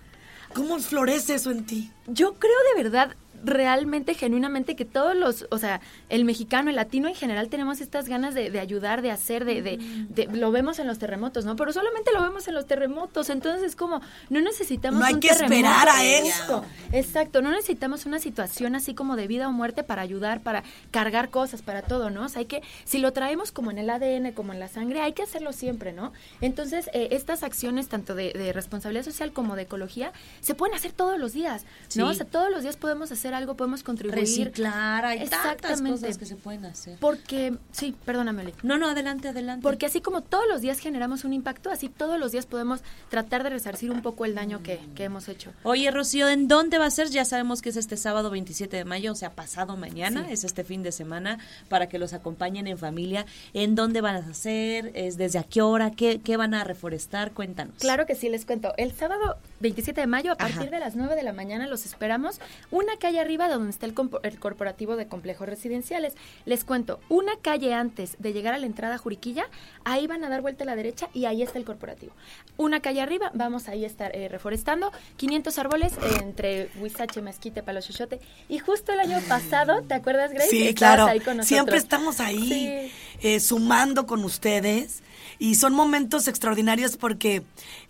¿Cómo 0.54 0.80
florece 0.80 1.36
eso 1.36 1.52
en 1.52 1.64
ti? 1.64 1.92
Yo 2.08 2.34
creo 2.34 2.56
de 2.76 2.84
verdad, 2.84 3.16
realmente, 3.44 4.14
genuinamente, 4.14 4.76
que 4.76 4.86
todos 4.86 5.16
los, 5.16 5.46
o 5.52 5.58
sea, 5.58 5.82
el 6.10 6.26
mexicano, 6.26 6.70
el 6.70 6.76
latino 6.76 7.08
en 7.08 7.16
general, 7.16 7.50
tenemos 7.50 7.82
estas 7.82 8.08
ganas 8.08 8.34
de, 8.36 8.50
de 8.52 8.60
ayudar, 8.60 9.02
de 9.02 9.12
hacer, 9.12 9.46
de, 9.46 9.62
de, 9.62 9.78
de- 10.10 10.28
lo 10.38 10.52
vemos 10.52 10.80
en 10.80 10.88
los 10.88 11.00
terremotos, 11.00 11.46
¿no? 11.46 11.56
Pero 11.56 11.72
solamente 11.74 12.12
lo 12.14 12.22
vemos 12.22 12.48
en 12.48 12.54
los 12.56 12.66
terremotos, 12.68 13.30
entonces 13.30 13.64
es 13.64 13.76
como, 13.76 14.02
no 14.30 14.42
necesitamos 14.42 15.00
No 15.00 15.06
hay 15.06 15.14
un 15.16 15.20
que 15.20 15.30
terremoto. 15.30 15.54
esperar 15.56 15.90
a 15.90 16.06
Exacto, 16.06 16.66
Exacto, 16.92 17.42
no 17.42 17.52
necesitamos 17.52 18.06
una 18.06 18.20
situación 18.20 18.76
así 18.76 18.94
como 18.94 19.16
de 19.16 19.28
vida 19.28 19.48
o 19.48 19.52
muerte 19.52 19.84
para 19.84 20.02
ayudar, 20.02 20.42
para 20.42 20.64
cargar 20.92 21.30
cosas, 21.30 21.62
para 21.62 21.82
todo, 21.82 22.10
¿no? 22.10 22.26
O 22.26 22.30
sea, 22.30 22.40
hay 22.40 22.46
que, 22.46 22.62
si 22.86 23.00
lo 23.00 23.14
traemos 23.14 23.52
como 23.52 23.72
en 23.72 23.78
el 23.78 23.90
ADN, 23.90 24.32
como 24.34 24.54
en 24.54 24.60
la 24.60 24.68
sangre, 24.68 25.02
hay 25.02 25.14
que 25.14 25.24
hacerlo 25.24 25.54
siempre, 25.54 25.94
¿no? 25.94 26.12
Entonces, 26.42 26.90
eh, 26.94 27.10
estas 27.12 27.44
acciones, 27.44 27.88
tanto 27.88 28.16
de, 28.16 28.34
de 28.34 28.54
responsabilidad 28.54 29.04
social 29.06 29.32
como 29.32 29.56
de 29.56 29.64
ecología, 29.64 30.12
se 30.42 30.56
pueden 30.56 30.76
hacer 30.76 30.92
todos 30.92 31.20
los 31.20 31.34
días, 31.34 31.64
¿no? 31.96 32.06
Sí. 32.08 32.12
O 32.12 32.14
sea, 32.14 32.26
todos 32.26 32.50
los 32.52 32.64
días 32.64 32.78
podemos 32.78 33.12
hacer 33.12 33.29
hacer 33.30 33.34
algo, 33.36 33.56
podemos 33.56 33.84
contribuir. 33.84 34.20
Reciclar, 34.20 35.06
hay 35.06 35.28
tantas 35.28 35.82
cosas 35.82 36.18
que 36.18 36.26
se 36.26 36.36
pueden 36.36 36.66
hacer. 36.66 36.98
Porque, 37.00 37.56
sí, 37.72 37.96
perdóname, 38.06 38.44
Oli. 38.44 38.54
No, 38.64 38.78
no, 38.78 38.88
adelante, 38.90 39.28
adelante. 39.30 39.62
Porque 39.64 39.86
así 39.86 40.02
como 40.02 40.22
todos 40.22 40.46
los 40.50 40.62
días 40.62 40.80
generamos 40.80 41.24
un 41.24 41.34
impacto, 41.34 41.70
así 41.70 41.90
todos 41.90 42.20
los 42.20 42.32
días 42.32 42.46
podemos 42.46 42.82
tratar 43.10 43.44
de 43.44 43.50
resarcir 43.52 43.92
un 43.92 44.02
poco 44.02 44.26
el 44.26 44.36
daño 44.36 44.64
que, 44.64 44.80
que 44.96 45.04
hemos 45.04 45.28
hecho. 45.30 45.52
Oye, 45.64 45.92
Rocío, 45.92 46.28
¿en 46.30 46.48
dónde 46.48 46.78
va 46.78 46.86
a 46.88 46.92
ser? 46.92 47.10
Ya 47.10 47.26
sabemos 47.26 47.62
que 47.62 47.70
es 47.70 47.78
este 47.78 47.98
sábado 47.98 48.30
27 48.30 48.76
de 48.78 48.86
mayo, 48.86 49.12
o 49.12 49.16
sea, 49.16 49.32
pasado 49.32 49.78
mañana, 49.78 50.26
Sí. 50.28 50.34
es 50.34 50.44
este 50.44 50.64
fin 50.64 50.82
de 50.84 50.92
semana, 50.92 51.38
para 51.70 51.88
que 51.88 52.00
los 52.00 52.14
acompañen 52.14 52.68
en 52.68 52.78
familia. 52.78 53.26
¿En 53.54 53.76
dónde 53.76 54.02
van 54.02 54.16
a 54.16 54.20
hacer? 54.30 54.92
¿Es 54.96 55.18
desde 55.18 55.40
a 55.40 55.44
qué 55.44 55.62
hora? 55.62 55.92
¿Qué, 55.92 56.20
qué 56.22 56.38
van 56.38 56.54
a 56.54 56.64
reforestar? 56.64 57.32
Cuéntanos. 57.34 57.76
Claro 57.80 58.06
que 58.06 58.16
sí, 58.16 58.30
les 58.30 58.46
cuento. 58.46 58.74
El 58.78 58.92
sábado 58.94 59.38
27 59.60 60.02
de 60.02 60.08
mayo, 60.08 60.32
a 60.32 60.34
Ajá. 60.34 60.48
partir 60.50 60.70
de 60.72 60.80
las 60.80 60.96
9 60.96 61.16
de 61.16 61.24
la 61.24 61.34
mañana, 61.34 61.68
los 61.68 61.86
esperamos. 61.86 62.40
Una 62.72 62.98
calle 62.98 63.19
arriba 63.20 63.48
donde 63.50 63.70
está 63.70 63.86
el, 63.86 63.94
el 64.24 64.40
corporativo 64.40 64.96
de 64.96 65.08
complejos 65.08 65.48
residenciales. 65.48 66.14
Les 66.46 66.64
cuento, 66.64 67.00
una 67.10 67.34
calle 67.42 67.74
antes 67.74 68.16
de 68.20 68.34
llegar 68.34 68.54
a 68.54 68.58
la 68.58 68.66
entrada 68.66 68.96
a 68.96 68.98
Juriquilla, 68.98 69.46
ahí 69.84 70.08
van 70.08 70.24
a 70.24 70.30
dar 70.30 70.42
vuelta 70.42 70.64
a 70.64 70.68
la 70.68 70.76
derecha 70.76 71.10
y 71.14 71.26
ahí 71.26 71.42
está 71.44 71.58
el 71.58 71.66
corporativo. 71.66 72.14
Una 72.58 72.80
calle 72.82 73.02
arriba, 73.02 73.32
vamos 73.34 73.68
ahí 73.68 73.84
a 73.84 73.88
estar 73.88 74.16
eh, 74.16 74.28
reforestando 74.30 74.92
500 75.18 75.58
árboles 75.60 75.94
eh, 75.94 76.20
entre 76.22 76.70
Huizache, 76.80 77.22
Mezquite, 77.22 77.64
Palo 77.64 77.82
Xochote. 77.82 78.20
Y 78.48 78.60
justo 78.60 78.92
el 78.94 79.00
año 79.00 79.20
pasado, 79.28 79.82
¿te 79.84 79.94
acuerdas, 79.94 80.32
Grace? 80.32 80.50
Sí, 80.50 80.68
Estabas 80.68 80.96
claro. 80.96 81.12
ahí 81.12 81.20
con 81.20 81.38
nosotros. 81.38 81.48
Siempre 81.48 81.78
estamos 81.78 82.20
ahí 82.20 82.50
Sí. 82.50 82.92
eh, 83.22 83.40
sumando 83.40 84.06
con 84.06 84.24
ustedes 84.24 85.04
y 85.40 85.56
son 85.56 85.74
momentos 85.74 86.28
extraordinarios 86.28 86.98
porque 86.98 87.44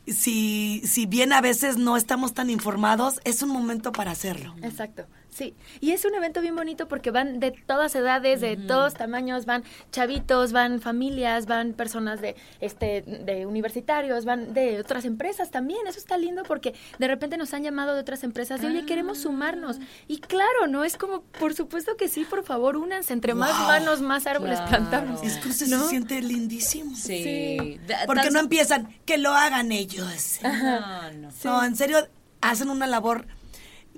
si, 0.07 0.81
si 0.85 1.05
bien 1.05 1.33
a 1.33 1.41
veces 1.41 1.77
no 1.77 1.97
estamos 1.97 2.33
tan 2.33 2.49
informados, 2.49 3.19
es 3.23 3.41
un 3.41 3.49
momento 3.49 3.91
para 3.91 4.11
hacerlo. 4.11 4.55
Exacto, 4.63 5.05
sí. 5.29 5.53
Y 5.79 5.91
es 5.91 6.05
un 6.05 6.13
evento 6.15 6.41
bien 6.41 6.55
bonito 6.55 6.87
porque 6.87 7.11
van 7.11 7.39
de 7.39 7.51
todas 7.51 7.95
edades, 7.95 8.41
de 8.41 8.57
todos 8.57 8.93
tamaños, 8.93 9.45
van 9.45 9.63
chavitos, 9.91 10.51
van 10.51 10.81
familias, 10.81 11.45
van 11.45 11.73
personas 11.73 12.21
de 12.21 12.35
este 12.59 13.01
de 13.01 13.45
universitarios, 13.45 14.25
van 14.25 14.53
de 14.53 14.79
otras 14.79 15.05
empresas 15.05 15.51
también. 15.51 15.79
Eso 15.87 15.99
está 15.99 16.17
lindo 16.17 16.43
porque 16.43 16.73
de 16.97 17.07
repente 17.07 17.37
nos 17.37 17.53
han 17.53 17.63
llamado 17.63 17.93
de 17.93 18.01
otras 18.01 18.23
empresas 18.23 18.61
de, 18.61 18.67
"Oye, 18.67 18.85
queremos 18.85 19.19
sumarnos." 19.19 19.77
Y 20.07 20.19
claro, 20.19 20.67
no 20.67 20.83
es 20.83 20.97
como, 20.97 21.21
por 21.21 21.53
supuesto 21.53 21.95
que 21.97 22.07
sí, 22.09 22.25
por 22.25 22.43
favor, 22.43 22.77
únanse 22.77 23.13
entre 23.13 23.33
más 23.33 23.57
manos, 23.67 24.01
más 24.01 24.27
árboles 24.27 24.55
Claro. 24.59 24.69
plantamos. 24.69 25.23
Es 25.23 25.37
que 25.37 25.47
¿No? 25.67 25.83
se 25.83 25.89
siente 25.89 26.21
lindísimo. 26.21 26.95
Sí. 26.95 27.23
Sí. 27.23 27.79
Porque 28.05 28.31
no 28.31 28.39
empiezan, 28.39 28.93
que 29.05 29.17
lo 29.17 29.31
hagan 29.31 29.71
ellos. 29.71 30.39
No, 30.43 31.11
no. 31.13 31.29
No, 31.43 31.63
en 31.63 31.75
serio, 31.75 31.97
hacen 32.41 32.69
una 32.69 32.87
labor 32.87 33.25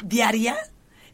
diaria. 0.04 0.56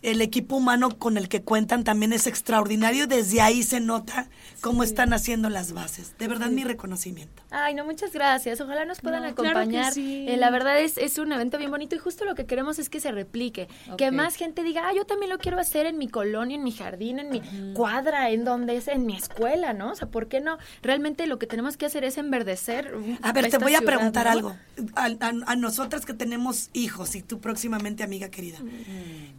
El 0.08 0.22
equipo 0.22 0.56
humano 0.56 0.98
con 0.98 1.18
el 1.18 1.28
que 1.28 1.42
cuentan 1.42 1.84
también 1.84 2.14
es 2.14 2.28
extraordinario. 2.28 3.08
Desde 3.08 3.42
ahí 3.42 3.62
se 3.64 3.80
nota 3.82 4.30
cómo 4.62 4.84
están 4.84 5.12
haciendo 5.12 5.50
las 5.50 5.74
bases. 5.74 6.16
De 6.18 6.28
verdad, 6.30 6.50
mi 6.50 6.64
reconocimiento. 6.64 7.44
Ay, 7.52 7.74
no, 7.76 7.84
muchas 7.84 8.14
gracias. 8.14 8.62
Ojalá 8.62 8.86
nos 8.86 9.02
puedan 9.02 9.24
No, 9.24 9.36
claro 9.36 9.54
que 9.54 9.60
acompañar. 9.60 9.94
sí. 9.94 10.26
Eh, 10.30 10.38
la 10.38 10.50
verdad 10.50 10.80
es, 10.80 10.98
es 10.98 11.18
un 11.18 11.32
evento 11.34 11.58
bien 11.58 11.72
bonito 11.72 11.96
y 11.96 12.00
justo 12.00 12.24
lo 12.24 12.36
que 12.36 12.46
queremos 12.46 12.80
es 12.80 12.90
que 12.90 13.00
se 13.02 13.12
replique. 13.12 13.68
Que 13.98 14.12
más 14.12 14.36
gente 14.36 14.64
diga, 14.64 14.88
ah, 14.88 14.94
yo 14.96 15.06
también 15.06 15.30
lo 15.30 15.40
quiero 15.40 15.60
hacer 15.60 15.86
en 15.86 15.98
mi 15.98 16.08
colonia, 16.08 16.56
en 16.56 16.64
mi 16.64 16.72
jardín, 16.72 17.20
en 17.20 17.30
mi 17.30 17.42
cuadra, 17.74 18.30
en 18.30 18.46
donde 18.46 18.78
es, 18.78 18.88
en 18.88 19.06
mi 19.06 19.18
escuela, 19.18 19.74
¿no? 19.74 19.92
O 19.92 19.96
sea, 19.96 20.08
¿por 20.08 20.28
qué 20.30 20.40
no? 20.40 20.58
Realmente 20.82 21.28
lo 21.28 21.38
que 21.38 21.48
tenemos 21.48 21.76
que 21.76 21.86
hacer 21.86 22.06
es 22.06 22.18
enverdecer. 22.18 22.94
A 23.24 23.34
ver, 23.34 23.50
te 23.50 23.58
voy 23.58 23.74
a 23.76 23.80
ciudad, 23.80 23.94
preguntar 23.94 24.26
¿no? 24.28 24.32
algo. 24.32 24.56
A, 24.96 25.06
a- 25.06 25.34
a 25.52 25.56
nosotras 25.58 26.06
que 26.06 26.14
tenemos 26.14 26.70
hijos 26.72 27.16
y 27.16 27.22
tú 27.22 27.40
próximamente, 27.40 28.04
amiga 28.04 28.30
querida, 28.30 28.60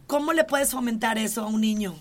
¿cómo 0.05 0.33
le 0.33 0.43
puedes 0.43 0.58
fomentar 0.65 1.17
eso 1.17 1.43
a 1.43 1.47
un 1.47 1.61
niño? 1.61 1.95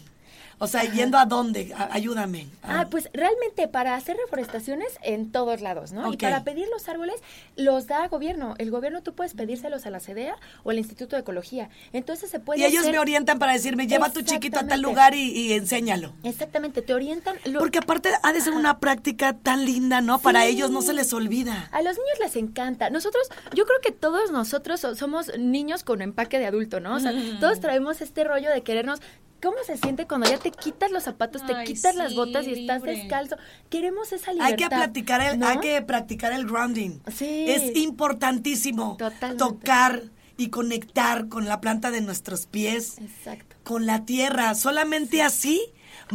O 0.61 0.67
sea, 0.67 0.83
yendo 0.85 1.19
a 1.19 1.25
dónde? 1.27 1.73
A- 1.77 1.89
ayúdame. 1.93 2.49
Ah, 2.63 2.89
pues 2.91 3.09
realmente 3.13 3.69
para 3.69 3.95
hacer 3.95 4.17
reforestaciones 4.17 4.89
en 5.03 5.31
todos 5.31 5.61
lados, 5.61 5.93
¿no? 5.93 6.13
Y 6.13 6.17
para 6.17 6.43
pedir 6.45 6.67
los 6.69 6.89
árboles 6.89 7.17
los 7.57 7.87
da 7.87 8.07
gobierno. 8.09 8.55
El 8.59 8.71
gobierno 8.71 9.03
tú 9.03 9.15
puedes 9.15 9.35
pedírselos 9.35 9.87
a 9.87 9.91
la 9.91 10.01
CEDEA 10.01 10.37
o 10.65 10.71
al 10.71 10.79
Instituto 10.79 11.17
de 11.17 11.21
Ecología. 11.23 11.71
Entonces 11.93 12.31
se 12.31 12.41
puede 12.41 12.61
y 12.61 12.65
ellos 12.65 12.81
hacer- 12.81 12.93
me 12.93 12.99
orientan 12.99 13.39
para 13.39 13.53
decirme, 13.53 13.87
lleva 13.87 14.07
a 14.07 14.13
tu 14.13 14.23
chiquito 14.23 14.59
a 14.59 14.67
tal 14.67 14.81
lugar 14.83 15.15
y, 15.15 15.31
y 15.31 15.53
enséñalo. 15.53 16.13
Exactamente, 16.25 16.83
te 16.83 16.93
orientan. 16.95 17.37
lo- 17.45 17.61
Porque 17.61 17.79
aparte 17.79 18.11
ha 18.23 18.33
de 18.33 18.41
ser 18.41 18.53
una 18.53 18.79
práctica 18.81 19.35
tan 19.35 19.65
linda, 19.65 20.01
¿no? 20.01 20.19
Para 20.19 20.45
ellos 20.47 20.71
no 20.71 20.83
se 20.83 20.93
les 20.93 21.13
olvida. 21.13 21.69
A 21.73 21.83
los 21.83 21.97
niños 21.97 22.19
les 22.21 22.37
encanta. 22.37 22.91
Nosotros, 22.91 23.29
yo 23.55 23.65
creo 23.65 23.79
que 23.81 23.93
todos 23.93 24.31
nosotros 24.33 24.81
so- 24.81 24.95
somos 24.97 25.31
niños 25.39 25.85
con 25.85 26.03
empaque 26.03 26.39
de 26.39 26.47
adulto, 26.47 26.81
¿no? 26.81 26.97
O 26.97 27.01
sea, 27.01 27.13
todos 27.41 27.61
traemos 27.61 28.01
este 28.01 28.25
rollo 28.25 28.51
de 28.51 28.63
querernos. 28.63 29.01
¿Cómo 29.43 29.57
se 29.65 29.77
siente 29.77 30.07
cuando 30.07 30.29
ya 30.29 30.39
te 30.39 30.51
quitas 30.51 30.91
los 30.91 31.05
zapatos, 31.05 31.47
te 31.47 31.55
Ay, 31.55 31.67
quitas 31.67 31.95
las 31.95 32.15
botas 32.15 32.47
y 32.47 32.53
estás 32.61 32.79
libre. 32.83 32.97
descalzo? 32.97 33.37
Queremos 33.71 34.13
esa 34.13 34.33
libertad. 34.33 34.51
Hay 34.51 34.57
que 34.57 34.69
practicar 34.69 35.21
el, 35.21 35.39
¿no? 35.39 35.47
hay 35.47 35.59
que 35.59 35.81
practicar 35.83 36.33
el 36.33 36.47
grounding. 36.47 36.99
Sí. 37.15 37.45
Es 37.49 37.77
importantísimo 37.77 38.97
Totalmente. 38.99 39.37
tocar 39.45 40.03
y 40.37 40.51
conectar 40.51 41.29
con 41.29 41.47
la 41.47 41.61
planta 41.61 41.91
de 41.91 42.01
nuestros 42.01 42.47
pies, 42.47 42.99
Exacto. 42.99 43.57
con 43.65 43.87
la 43.87 44.05
tierra. 44.05 44.55
Solamente 44.55 45.23
así 45.23 45.61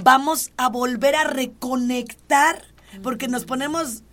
vamos 0.01 0.51
a 0.57 0.69
volver 0.69 1.15
a 1.15 1.23
reconectar, 1.23 2.63
porque 3.01 3.27
nos 3.27 3.45
ponemos 3.45 3.83
pues, 3.83 4.03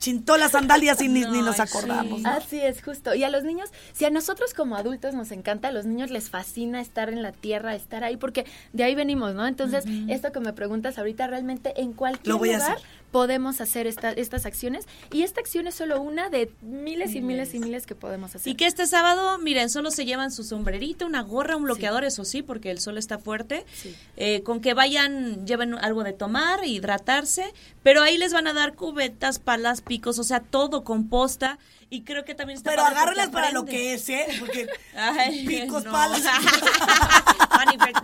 chintó 0.00 0.36
las 0.36 0.52
sandalias 0.52 1.00
y 1.00 1.08
ni, 1.08 1.20
ni 1.20 1.42
nos 1.42 1.56
sí. 1.56 1.62
acordamos. 1.62 2.22
¿no? 2.22 2.28
Así 2.28 2.60
es, 2.60 2.82
justo. 2.82 3.14
Y 3.14 3.22
a 3.22 3.28
los 3.28 3.44
niños, 3.44 3.70
si 3.92 4.04
a 4.04 4.10
nosotros 4.10 4.54
como 4.54 4.74
adultos 4.76 5.14
nos 5.14 5.30
encanta, 5.30 5.68
a 5.68 5.72
los 5.72 5.86
niños 5.86 6.10
les 6.10 6.30
fascina 6.30 6.80
estar 6.80 7.10
en 7.10 7.22
la 7.22 7.30
tierra, 7.32 7.76
estar 7.76 8.02
ahí, 8.02 8.16
porque 8.16 8.46
de 8.72 8.82
ahí 8.82 8.94
venimos, 8.96 9.34
¿no? 9.34 9.46
Entonces, 9.46 9.84
esto 10.08 10.32
que 10.32 10.40
me 10.40 10.52
preguntas 10.52 10.98
ahorita, 10.98 11.28
realmente 11.28 11.80
en 11.80 11.92
cualquier 11.92 12.26
Lo 12.34 12.38
voy 12.38 12.50
a 12.50 12.54
lugar 12.54 12.72
hacer. 12.72 12.86
Podemos 13.10 13.60
hacer 13.60 13.86
esta- 13.86 14.12
estas 14.12 14.46
acciones. 14.46 14.86
Y 15.12 15.22
esta 15.22 15.40
acción 15.40 15.66
es 15.66 15.74
solo 15.74 16.00
una 16.00 16.28
de 16.30 16.50
miles 16.62 17.14
y 17.14 17.20
miles 17.20 17.54
y 17.54 17.58
miles 17.58 17.86
que 17.86 17.94
podemos 17.94 18.34
hacer. 18.34 18.50
Y 18.50 18.54
que 18.56 18.66
este 18.66 18.86
sábado, 18.86 19.38
miren, 19.38 19.68
solo 19.70 19.90
se 19.90 20.04
llevan 20.04 20.30
su 20.30 20.44
sombrerito, 20.44 21.06
una 21.06 21.22
gorra, 21.22 21.56
un 21.56 21.64
bloqueador, 21.64 22.04
eso 22.04 22.24
sí, 22.24 22.42
porque 22.42 22.70
el 22.70 22.80
sol 22.80 22.98
está 22.98 23.18
fuerte. 23.18 23.64
Sí. 23.74 23.94
Eh, 24.16 24.42
con 24.42 24.60
que 24.60 24.74
vayan, 24.74 25.46
lleven 25.46 25.74
algo 25.74 26.04
de 26.04 26.12
tomar, 26.12 26.64
hidratarse, 26.64 27.52
pero 27.82 28.02
ahí 28.02 28.16
les 28.18 28.32
van 28.32 28.46
a 28.46 28.52
dar 28.52 28.74
cubetas, 28.74 29.38
palas, 29.38 29.80
picos, 29.80 30.18
o 30.18 30.24
sea, 30.24 30.40
todo 30.40 30.84
composta. 30.84 31.58
Y 31.92 32.02
creo 32.02 32.24
que 32.24 32.36
también 32.36 32.56
está 32.56 32.70
Pero 32.70 32.84
agárrenlas 32.84 33.30
para 33.30 33.50
lo 33.50 33.64
que 33.64 33.94
es, 33.94 34.08
¿eh? 34.08 34.24
Porque 34.38 34.68
Ay, 34.96 35.44
picos, 35.46 35.84
no. 35.84 35.90
palas. 35.90 36.22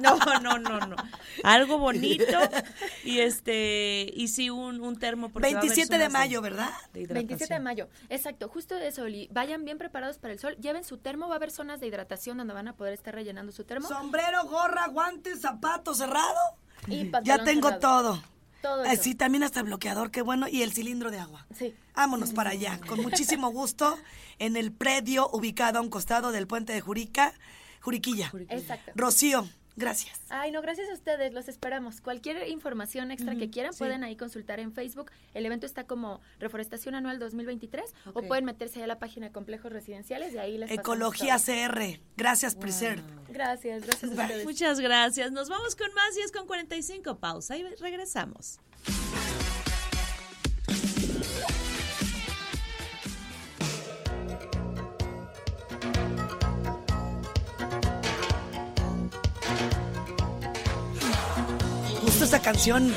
No, 0.01 0.19
no, 0.41 0.59
no, 0.59 0.81
no. 0.87 0.97
Algo 1.43 1.79
bonito 1.79 2.25
y 3.05 3.21
este 3.21 4.11
y 4.15 4.29
sí 4.29 4.51
un, 4.51 4.81
un 4.81 4.96
termo 4.99 5.29
porque 5.31 5.53
va 5.53 5.59
a 5.59 5.61
haber 5.61 5.71
27 5.71 5.99
de 5.99 6.09
mayo, 6.09 6.41
¿verdad? 6.43 6.71
de 6.93 7.01
hidratación. 7.01 7.29
27 7.29 7.55
de 7.55 7.61
mayo, 7.61 7.89
exacto, 8.09 8.49
justo 8.49 8.77
eso, 8.77 9.03
Oli. 9.03 9.29
Vayan 9.33 9.65
bien 9.65 9.79
preparados 9.79 10.19
para 10.19 10.33
el 10.33 10.39
sol, 10.39 10.57
lleven 10.57 10.85
su 10.85 10.99
termo, 10.99 11.29
va 11.29 11.35
a 11.35 11.37
haber 11.37 11.51
zonas 11.51 11.81
de 11.81 11.87
hidratación 11.87 12.39
donde 12.39 12.55
van 12.55 12.69
a 12.69 12.75
poder 12.75 12.93
estar 12.95 13.15
rellenando 13.15 13.53
su 13.53 13.65
termo. 13.65 13.89
Sombrero, 13.89 14.45
gorra, 14.45 14.87
guantes, 14.89 15.41
zapato 15.41 15.95
cerrado. 15.95 16.39
Y 16.89 17.11
Ya 17.25 17.43
tengo 17.45 17.69
cerrado. 17.69 18.13
todo. 18.15 18.23
Todo 18.63 18.85
eso. 18.85 19.03
Sí, 19.03 19.15
también 19.15 19.45
hasta 19.45 19.61
el 19.61 19.67
bloqueador, 19.67 20.11
qué 20.11 20.23
bueno, 20.23 20.49
y 20.49 20.63
el 20.63 20.73
cilindro 20.73 21.11
de 21.11 21.19
agua. 21.21 21.47
Sí. 21.55 21.75
Vámonos 21.95 22.33
para 22.33 22.51
allá, 22.51 22.81
con 22.87 23.01
muchísimo 23.01 23.51
gusto, 23.51 23.97
en 24.39 24.57
el 24.57 24.73
predio 24.73 25.29
ubicado 25.31 25.79
a 25.79 25.83
un 25.83 25.89
costado 25.91 26.33
del 26.33 26.47
puente 26.47 26.73
de 26.73 26.81
Jurica, 26.81 27.33
Juriquilla. 27.81 28.33
Exacto. 28.49 28.93
Rocío, 28.97 29.49
gracias. 29.77 30.21
Ay, 30.29 30.51
no, 30.51 30.63
gracias 30.63 30.89
a 30.91 30.95
ustedes, 30.95 31.33
los 31.33 31.49
esperamos. 31.49 32.01
Cualquier 32.01 32.49
información 32.49 33.11
extra 33.11 33.37
que 33.37 33.51
quieran 33.51 33.73
pueden 33.79 34.05
ahí 34.05 34.17
consultar 34.17 34.59
en 34.61 34.73
Facebook. 34.73 35.11
El 35.35 35.47
evento 35.47 35.67
está 35.67 35.85
como 35.85 36.21
Reforestación 36.39 36.95
Anual 36.95 37.19
2023 37.19 37.95
Ok. 38.07 38.17
o 38.17 38.23
pueden 38.23 38.45
meterse 38.45 38.79
ahí 38.79 38.85
a 38.85 38.87
la 38.87 38.99
página 38.99 39.27
de 39.27 39.33
Complejos 39.33 39.73
Residenciales 39.73 40.35
y 40.35 40.39
ahí 40.39 40.59
les 40.59 40.71
Ecología. 40.71 41.37
CR, 41.39 42.01
gracias 42.17 42.55
Preserve. 42.55 43.03
Gracias, 43.29 43.83
gracias 43.87 44.11
a 44.11 44.23
ustedes. 44.23 44.45
Muchas 44.45 44.81
gracias. 44.81 45.33
Nos 45.33 45.49
vamos 45.49 45.77
con 45.77 45.93
más 45.95 46.17
y 46.17 46.21
es 46.21 46.33
con 46.33 46.47
45 46.47 47.19
pausa 47.19 47.57
y 47.57 47.63
regresamos. 47.63 48.61
Esa 62.27 62.43
canción 62.43 62.93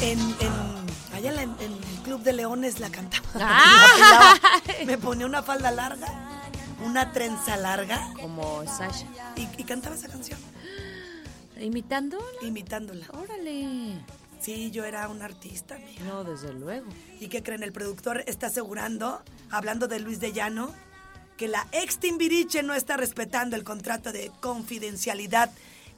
en, 0.00 0.18
en- 0.18 1.14
allá 1.14 1.28
en, 1.30 1.36
la- 1.36 1.42
en 1.42 1.60
el 1.60 2.02
Club 2.04 2.22
de 2.22 2.32
Leones 2.32 2.80
la 2.80 2.88
cantaba. 2.90 3.22
Ah. 3.34 4.34
La. 4.78 4.84
Me 4.86 4.96
ponía 4.96 5.26
una 5.26 5.42
falda 5.42 5.70
larga, 5.70 6.06
una 6.84 7.12
trenza 7.12 7.56
larga 7.58 8.12
Como 8.20 8.64
Sasha. 8.66 9.06
y, 9.36 9.46
y 9.60 9.64
cantaba 9.64 9.94
esa 9.94 10.08
canción, 10.08 10.38
¿Imitando? 11.60 12.18
imitándola. 12.42 13.06
Órale. 13.12 14.02
Sí, 14.40 14.70
yo 14.70 14.84
era 14.84 15.08
un 15.08 15.20
artista. 15.22 15.78
No, 16.06 16.24
desde 16.24 16.52
luego. 16.54 16.86
¿Y 17.20 17.28
qué 17.28 17.42
creen? 17.42 17.62
El 17.62 17.72
productor 17.72 18.24
está 18.26 18.46
asegurando, 18.48 19.22
hablando 19.50 19.86
de 19.86 20.00
Luis 20.00 20.20
de 20.20 20.32
Llano, 20.32 20.74
que 21.36 21.48
la 21.48 21.66
ex 21.72 21.98
Timbiriche 21.98 22.62
no 22.62 22.72
está 22.74 22.96
respetando 22.96 23.54
el 23.56 23.64
contrato 23.64 24.12
de 24.12 24.30
confidencialidad 24.40 25.50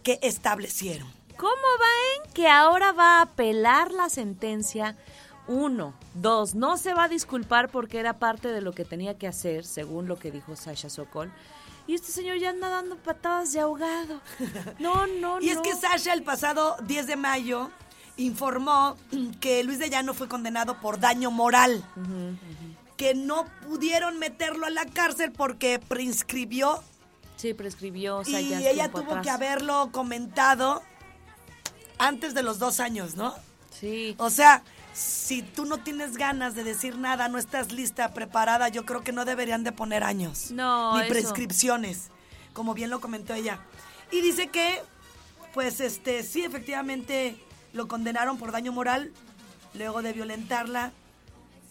que 0.03 0.19
establecieron. 0.23 1.09
¿Cómo 1.39 1.53
ven 1.53 2.33
que 2.33 2.49
ahora 2.49 2.93
va 2.93 3.19
a 3.19 3.23
apelar 3.23 3.93
la 3.93 4.09
sentencia? 4.09 4.97
Uno, 5.49 5.95
dos, 6.15 6.55
no 6.55 6.77
se 6.77 6.93
va 6.95 7.05
a 7.05 7.09
disculpar 7.09 7.69
porque 7.69 7.99
era 8.01 8.15
parte 8.19 8.49
de 8.49 8.61
lo 8.61 8.73
que 8.73 8.85
tenía 8.85 9.17
que 9.17 9.29
hacer, 9.29 9.65
según 9.65 10.09
lo 10.09 10.19
que 10.19 10.31
dijo 10.31 10.57
Sasha 10.57 10.89
Sokol. 10.89 11.31
Y 11.87 11.95
este 11.95 12.11
señor 12.11 12.39
ya 12.39 12.51
anda 12.51 12.69
dando 12.69 12.97
patadas 12.97 13.53
de 13.53 13.61
ahogado. 13.61 14.21
No, 14.81 15.07
no, 15.07 15.41
Y 15.41 15.51
es 15.51 15.57
no. 15.57 15.63
que 15.63 15.75
Sasha 15.75 16.13
el 16.15 16.25
pasado 16.25 16.77
10 16.83 17.07
de 17.07 17.17
mayo 17.17 17.71
informó 18.17 18.97
que 19.41 19.63
Luis 19.63 19.79
de 19.79 19.89
Llano 19.91 20.15
fue 20.15 20.29
condenado 20.29 20.81
por 20.81 20.99
daño 20.99 21.31
moral. 21.31 21.85
Que 22.97 23.15
no 23.15 23.45
pudieron 23.69 24.19
meterlo 24.19 24.67
a 24.67 24.71
la 24.71 24.87
cárcel 24.87 25.31
porque 25.31 25.79
prescribió 25.79 26.83
Sí, 27.37 27.53
prescribió, 27.53 28.17
o 28.17 28.25
sea, 28.25 28.41
y 28.41 28.49
ya 28.49 28.61
es 28.61 28.67
ella 28.67 28.89
tuvo 28.91 29.03
atrás. 29.03 29.23
que 29.23 29.29
haberlo 29.31 29.91
comentado 29.93 30.83
antes 31.99 32.35
de 32.35 32.43
los 32.43 32.59
dos 32.59 32.81
años, 32.81 33.17
¿no? 33.17 33.35
Sí. 33.79 34.15
O 34.19 34.31
sea, 34.31 34.63
si 34.93 35.43
tú 35.43 35.65
no 35.67 35.79
tienes 35.79 36.17
ganas 36.17 36.55
de 36.55 36.65
decir 36.65 36.97
nada, 36.97 37.29
no 37.29 37.39
estás 37.39 37.73
lista, 37.73 38.15
preparada, 38.15 38.69
yo 38.69 38.87
creo 38.87 39.03
que 39.03 39.13
no 39.13 39.25
deberían 39.25 39.65
de 39.65 39.73
poner 39.73 40.03
años. 40.05 40.51
No, 40.51 40.95
Ni 40.97 41.03
eso. 41.03 41.09
prescripciones, 41.11 42.09
como 42.53 42.75
bien 42.75 42.91
lo 42.91 43.01
comentó 43.01 43.35
ella. 43.35 43.61
Y 44.11 44.21
dice 44.23 44.49
que, 44.49 44.83
pues, 45.53 45.81
este, 45.81 46.23
sí, 46.23 46.45
efectivamente 46.45 47.37
lo 47.73 47.89
condenaron 47.89 48.39
por 48.39 48.53
daño 48.53 48.73
moral, 48.73 49.13
luego 49.75 50.01
de 50.01 50.13
violentarla 50.15 50.93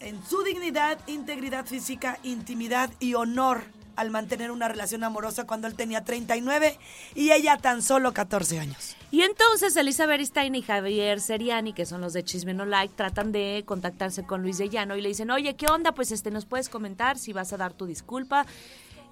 en 0.00 0.24
su 0.24 0.42
dignidad, 0.42 0.98
integridad 1.06 1.66
física, 1.66 2.18
intimidad 2.22 2.90
y 3.00 3.14
honor 3.14 3.64
al 3.96 4.10
mantener 4.10 4.50
una 4.50 4.68
relación 4.68 5.02
amorosa 5.04 5.44
cuando 5.44 5.66
él 5.66 5.74
tenía 5.74 6.04
39 6.04 6.78
y 7.14 7.32
ella 7.32 7.56
tan 7.56 7.82
solo 7.82 8.12
14 8.12 8.60
años. 8.60 8.94
Y 9.10 9.22
entonces 9.22 9.76
Elizabeth 9.76 10.20
Stein 10.20 10.54
y 10.56 10.62
Javier 10.62 11.20
Seriani, 11.20 11.72
que 11.72 11.86
son 11.86 12.00
los 12.00 12.12
de 12.12 12.24
Chisme 12.24 12.54
No 12.54 12.66
Like, 12.66 12.94
tratan 12.96 13.30
de 13.30 13.62
contactarse 13.64 14.24
con 14.24 14.42
Luis 14.42 14.58
de 14.58 14.68
Llano 14.68 14.96
y 14.96 15.00
le 15.00 15.08
dicen, 15.08 15.30
oye, 15.30 15.54
¿qué 15.54 15.66
onda? 15.66 15.92
Pues 15.92 16.10
este, 16.10 16.30
nos 16.30 16.44
puedes 16.44 16.68
comentar 16.68 17.16
si 17.16 17.32
vas 17.32 17.52
a 17.52 17.56
dar 17.56 17.72
tu 17.72 17.86
disculpa. 17.86 18.46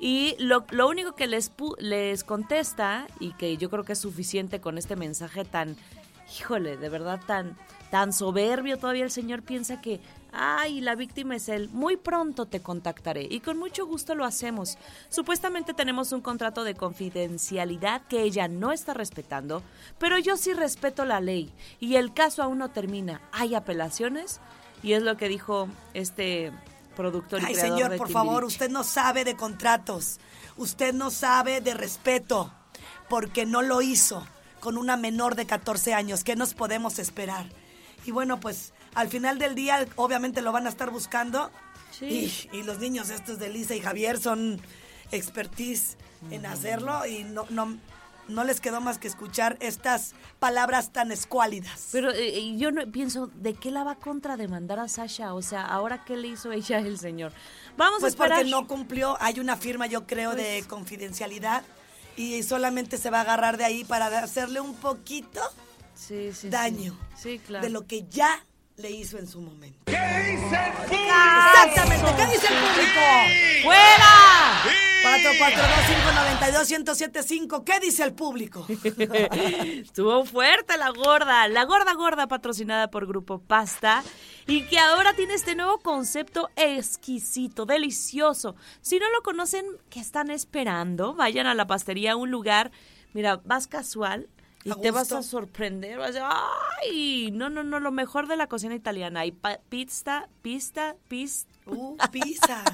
Y 0.01 0.35
lo, 0.39 0.67
lo 0.71 0.89
único 0.89 1.15
que 1.15 1.29
les, 1.29 1.53
les 1.79 2.25
contesta, 2.25 3.07
y 3.21 3.33
que 3.35 3.57
yo 3.57 3.71
creo 3.71 3.85
que 3.85 3.93
es 3.93 3.99
suficiente 4.01 4.61
con 4.61 4.79
este 4.79 4.97
mensaje 4.97 5.45
tan, 5.45 5.77
híjole, 6.39 6.77
de 6.77 6.89
verdad 6.89 7.21
tan, 7.25 7.57
tan 7.91 8.13
soberbio, 8.13 8.79
todavía 8.79 9.05
el 9.05 9.13
señor 9.13 9.43
piensa 9.43 9.81
que, 9.81 10.01
ay, 10.35 10.81
la 10.81 10.95
víctima 10.95 11.37
es 11.37 11.49
él, 11.49 11.69
muy 11.73 11.97
pronto 11.97 12.47
te 12.47 12.61
contactaré. 12.61 13.27
Y 13.31 13.41
con 13.41 13.59
mucho 13.59 13.87
gusto 13.87 14.15
lo 14.15 14.25
hacemos. 14.25 14.77
Supuestamente 15.09 15.75
tenemos 15.75 16.13
un 16.13 16.21
contrato 16.21 16.65
de 16.65 16.75
confidencialidad 16.75 18.03
que 18.09 18.23
ella 18.23 18.49
no 18.49 18.73
está 18.73 18.95
respetando, 18.95 19.63
pero 19.99 20.19
yo 20.19 20.37
sí 20.37 20.53
respeto 20.53 21.05
la 21.05 21.21
ley. 21.21 21.53
Y 21.81 21.97
el 21.97 22.13
caso 22.13 22.43
aún 22.43 22.59
no 22.59 22.71
termina. 22.71 23.21
¿Hay 23.33 23.55
apelaciones? 23.55 24.41
Y 24.83 24.93
es 24.93 25.03
lo 25.03 25.17
que 25.17 25.29
dijo 25.29 25.69
este 25.95 26.53
productor 26.97 27.41
y 27.41 27.47
Ay, 27.47 27.55
creador 27.55 27.77
señor, 27.77 27.91
de 27.93 27.97
por 27.99 28.11
favor, 28.11 28.45
usted 28.45 28.71
no 28.71 28.85
sabe 28.85 29.25
de 29.25 29.37
contratos. 29.37 30.19
Usted 30.57 30.93
no 30.93 31.11
sabe 31.11 31.61
de 31.61 31.75
respeto 31.75 32.53
porque 33.09 33.47
no 33.47 33.63
lo 33.63 33.81
hizo 33.81 34.27
con 34.61 34.77
una 34.77 34.97
menor 34.97 35.35
de 35.35 35.47
14 35.47 35.95
años. 35.95 36.23
¿Qué 36.25 36.37
nos 36.37 36.55
podemos 36.55 36.99
esperar? 36.99 37.47
Y 38.05 38.11
bueno, 38.11 38.41
pues 38.41 38.74
al 38.95 39.09
final 39.09 39.39
del 39.39 39.55
día 39.55 39.87
obviamente 39.97 40.43
lo 40.43 40.53
van 40.53 40.67
a 40.67 40.71
estar 40.71 40.91
buscando. 40.91 41.51
Sí. 41.91 42.49
Y, 42.53 42.57
y 42.59 42.63
los 42.65 42.79
niños 42.79 43.11
estos 43.11 43.39
de 43.39 43.49
Lisa 43.51 43.75
y 43.75 43.81
Javier 43.81 44.19
son 44.21 44.61
expertise 45.13 45.97
en 46.31 46.47
hacerlo 46.47 47.07
y 47.07 47.23
no, 47.25 47.47
no, 47.51 47.77
no 48.29 48.45
les 48.45 48.61
quedó 48.61 48.81
más 48.81 48.99
que 48.99 49.07
escuchar 49.09 49.57
estas 49.61 50.15
palabras 50.41 50.93
tan 50.93 51.13
escuálidas. 51.13 51.89
Pero 51.93 52.11
eh, 52.11 52.39
eh, 52.39 52.57
yo 52.57 52.73
no 52.73 52.85
pienso, 52.91 53.31
¿de 53.35 53.55
qué 53.55 53.71
la 53.71 53.85
va 53.85 53.93
a 53.93 53.97
contrademandar 53.97 54.79
a 54.81 54.89
Sasha? 54.89 55.35
O 55.35 55.43
sea, 55.43 55.63
¿ahora 55.67 56.03
qué 56.05 56.17
le 56.17 56.29
hizo 56.29 56.51
ella 56.51 56.79
el 56.79 56.99
señor? 56.99 57.33
Vamos 57.77 58.01
Pues 58.01 58.13
a 58.13 58.15
esperar. 58.15 58.39
porque 58.39 58.51
no 58.51 58.67
cumplió, 58.67 59.17
hay 59.21 59.39
una 59.39 59.57
firma 59.57 59.87
yo 59.87 60.07
creo 60.07 60.35
de 60.35 60.57
Pues- 60.59 60.67
confidencialidad 60.67 61.63
y 62.17 62.43
solamente 62.43 62.97
se 62.97 63.11
va 63.11 63.19
a 63.19 63.23
agarrar 63.23 63.57
de 63.57 63.65
ahí 63.67 63.85
para 63.85 64.07
hacerle 64.19 64.61
un 64.61 64.75
poquito 64.75 65.41
Sí, 65.95 66.31
sí, 66.33 66.43
sí. 66.43 66.49
daño 66.49 66.99
Sí, 67.17 67.39
claro. 67.39 67.65
de 67.65 67.71
lo 67.71 67.87
que 67.87 68.05
ya 68.09 68.45
le 68.77 68.91
hizo 68.91 69.19
en 69.19 69.27
su 69.27 69.41
momento. 69.41 69.79
¿Qué 69.87 69.93
dice 69.93 70.57
el 70.57 70.73
público? 70.73 70.95
Exactamente, 71.53 72.15
¿qué 72.17 72.27
dice 72.27 72.49
el 72.49 72.55
público? 72.61 73.01
¡Fuera! 73.63 74.05
442-592-1075, 75.05 77.65
¿qué 77.65 77.79
dice 77.79 78.05
el 78.05 78.15
público? 78.15 78.67
Estuvo 78.69 80.25
fuerte 80.25 80.79
la 80.79 80.89
gorda, 80.91 81.47
la 81.49 81.65
gorda 81.65 81.93
gorda 81.93 82.27
patrocinada 82.27 82.91
por 82.91 83.07
Grupo 83.07 83.39
Pasta 83.39 84.03
y 84.47 84.63
que 84.63 84.79
ahora 84.79 85.13
tiene 85.15 85.35
este 85.35 85.55
nuevo 85.55 85.79
concepto 85.79 86.49
exquisito, 86.57 87.67
delicioso. 87.67 88.57
Si 88.81 88.99
no 88.99 89.11
lo 89.11 89.21
conocen, 89.23 89.67
¿qué 89.91 90.01
están 90.01 90.31
esperando? 90.31 91.13
Vayan 91.15 91.47
a 91.47 91.55
la 91.55 91.67
pastería, 91.67 92.17
un 92.17 92.31
lugar, 92.31 92.73
mira, 93.13 93.43
vas 93.45 93.67
casual 93.67 94.31
y 94.65 94.73
te 94.81 94.91
vas 94.91 95.13
a 95.13 95.23
sorprender, 95.23 95.99
vas 95.99 96.17
a 96.17 96.31
¡ay! 96.83 97.31
No, 97.31 97.51
no, 97.51 97.63
no, 97.63 97.81
lo 97.81 97.93
mejor 97.93 98.27
de 98.27 98.37
la 98.37 98.47
cocina 98.47 98.75
italiana. 98.75 99.21
Hay 99.21 99.37
pizza, 99.69 100.29
pista, 100.41 100.97
pista. 101.09 101.53
Uh, 101.67 101.97
pizza. 102.11 102.65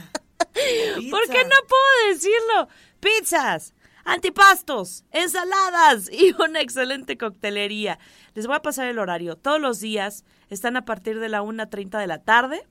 ¿Por 1.11 1.29
qué 1.29 1.45
no 1.45 1.57
puedo 1.69 2.09
decirlo? 2.09 2.69
Pizzas, 3.01 3.75
antipastos, 4.05 5.05
ensaladas 5.11 6.11
y 6.13 6.35
una 6.41 6.61
excelente 6.61 7.19
coctelería. 7.19 7.99
Les 8.35 8.47
voy 8.47 8.57
a 8.57 8.63
pasar 8.63 8.87
el 8.87 8.99
horario. 8.99 9.37
Todos 9.37 9.61
los 9.61 9.81
días 9.81 10.25
están 10.49 10.77
a 10.77 10.85
partir 10.85 11.19
de 11.19 11.29
la 11.29 11.43
1.30 11.43 11.99
de 11.99 12.07
la 12.07 12.23
tarde. 12.23 12.67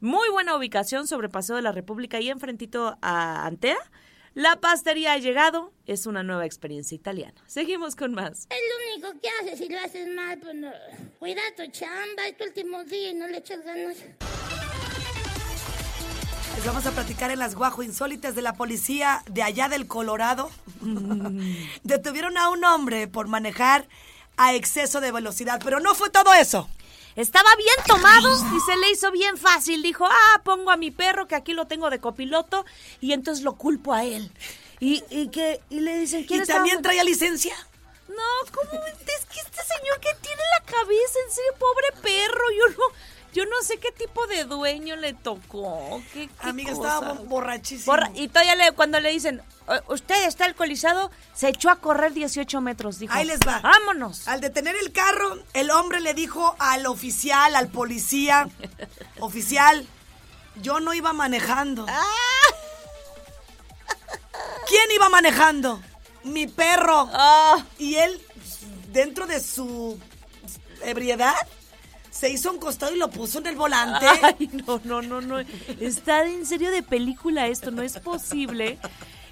Muy 0.00 0.28
buena 0.30 0.56
ubicación 0.56 1.06
sobre 1.06 1.28
Paseo 1.28 1.56
de 1.56 1.62
la 1.62 1.72
República 1.72 2.20
y 2.20 2.28
enfrentito 2.28 2.98
a 3.00 3.46
Antea. 3.46 3.78
La 4.38 4.54
pastería 4.60 5.14
ha 5.14 5.18
llegado. 5.18 5.72
Es 5.84 6.06
una 6.06 6.22
nueva 6.22 6.46
experiencia 6.46 6.94
italiana. 6.94 7.34
Seguimos 7.48 7.96
con 7.96 8.14
más. 8.14 8.46
Es 8.48 8.60
lo 8.70 9.08
único 9.08 9.20
que 9.20 9.28
haces 9.28 9.58
si 9.58 9.68
lo 9.68 9.80
haces 9.80 10.06
mal, 10.14 10.38
pues 10.38 10.54
no. 10.54 10.70
Cuida 11.18 11.40
tu 11.56 11.66
chamba, 11.72 12.24
es 12.28 12.36
tu 12.36 12.44
último 12.44 12.84
día 12.84 13.10
y 13.10 13.14
no 13.14 13.26
le 13.26 13.38
echas 13.38 13.64
ganas. 13.64 13.96
Les 16.54 16.64
vamos 16.64 16.86
a 16.86 16.92
platicar 16.92 17.32
en 17.32 17.40
las 17.40 17.56
guajo 17.56 17.82
insólitas 17.82 18.36
de 18.36 18.42
la 18.42 18.52
policía 18.52 19.24
de 19.28 19.42
allá 19.42 19.68
del 19.68 19.88
Colorado. 19.88 20.50
Detuvieron 21.82 22.38
a 22.38 22.48
un 22.50 22.64
hombre 22.64 23.08
por 23.08 23.26
manejar 23.26 23.88
a 24.36 24.54
exceso 24.54 25.00
de 25.00 25.10
velocidad, 25.10 25.60
pero 25.64 25.80
no 25.80 25.96
fue 25.96 26.10
todo 26.10 26.32
eso. 26.32 26.70
Estaba 27.18 27.48
bien 27.56 27.74
tomado 27.84 28.32
y 28.56 28.60
se 28.60 28.76
le 28.76 28.92
hizo 28.92 29.10
bien 29.10 29.36
fácil. 29.36 29.82
Dijo, 29.82 30.06
ah, 30.06 30.40
pongo 30.44 30.70
a 30.70 30.76
mi 30.76 30.92
perro 30.92 31.26
que 31.26 31.34
aquí 31.34 31.52
lo 31.52 31.66
tengo 31.66 31.90
de 31.90 31.98
copiloto 31.98 32.64
y 33.00 33.12
entonces 33.12 33.42
lo 33.42 33.56
culpo 33.56 33.92
a 33.92 34.04
él. 34.04 34.30
Y, 34.78 35.02
y 35.10 35.26
que 35.26 35.60
y 35.68 35.80
le 35.80 35.98
dicen, 35.98 36.24
¿quién 36.26 36.44
¿Y 36.44 36.46
también 36.46 36.80
traía 36.80 37.02
licencia? 37.02 37.56
No, 38.06 38.52
¿cómo? 38.54 38.70
Es 38.84 39.24
que 39.26 39.40
este 39.40 39.62
señor 39.64 39.98
que 39.98 40.14
tiene 40.22 40.42
la 40.60 40.64
cabeza, 40.64 41.18
en 41.26 41.34
serio, 41.34 41.54
pobre 41.58 41.88
perro. 42.00 42.44
Yo 42.56 42.68
no, 42.78 42.84
yo 43.34 43.44
no 43.44 43.62
sé 43.62 43.78
qué 43.78 43.92
tipo 43.92 44.26
de 44.26 44.44
dueño 44.44 44.96
le 44.96 45.12
tocó. 45.14 46.00
¿Qué, 46.12 46.28
qué 46.28 46.48
Amiga, 46.48 46.72
cosa. 46.72 46.94
estaba 46.94 47.12
bo- 47.14 47.24
borrachísimo. 47.24 47.92
Borra- 47.92 48.10
y 48.14 48.28
todavía 48.28 48.56
le, 48.56 48.72
cuando 48.72 49.00
le 49.00 49.10
dicen, 49.10 49.42
"O- 49.66 49.94
usted 49.94 50.26
está 50.26 50.44
alcoholizado, 50.46 51.10
se 51.34 51.48
echó 51.48 51.70
a 51.70 51.76
correr 51.76 52.12
18 52.14 52.60
metros. 52.60 52.98
Dijo, 52.98 53.12
Ahí 53.14 53.26
les 53.26 53.40
va. 53.40 53.60
Vámonos. 53.60 54.26
Al 54.28 54.40
detener 54.40 54.74
el 54.76 54.92
carro, 54.92 55.38
el 55.52 55.70
hombre 55.70 56.00
le 56.00 56.14
dijo 56.14 56.56
al 56.58 56.86
oficial, 56.86 57.54
al 57.54 57.68
policía, 57.68 58.48
oficial, 59.20 59.86
yo 60.62 60.80
no 60.80 60.94
iba 60.94 61.12
manejando. 61.12 61.86
Ah. 61.88 62.04
¿Quién 64.68 64.90
iba 64.94 65.08
manejando? 65.08 65.80
Mi 66.24 66.46
perro. 66.46 67.08
Ah. 67.12 67.64
Y 67.78 67.94
él, 67.96 68.20
dentro 68.92 69.26
de 69.26 69.40
su 69.40 69.98
ebriedad, 70.82 71.34
se 72.18 72.30
hizo 72.30 72.50
un 72.50 72.58
costado 72.58 72.94
y 72.94 72.98
lo 72.98 73.08
puso 73.10 73.38
en 73.38 73.46
el 73.46 73.56
volante. 73.56 74.06
Ay, 74.22 74.50
no, 74.66 74.80
no, 74.84 75.02
no, 75.02 75.20
no. 75.20 75.38
Está 75.80 76.24
en 76.26 76.46
serio 76.46 76.70
de 76.70 76.82
película 76.82 77.46
esto, 77.46 77.70
no 77.70 77.82
es 77.82 77.98
posible. 78.00 78.78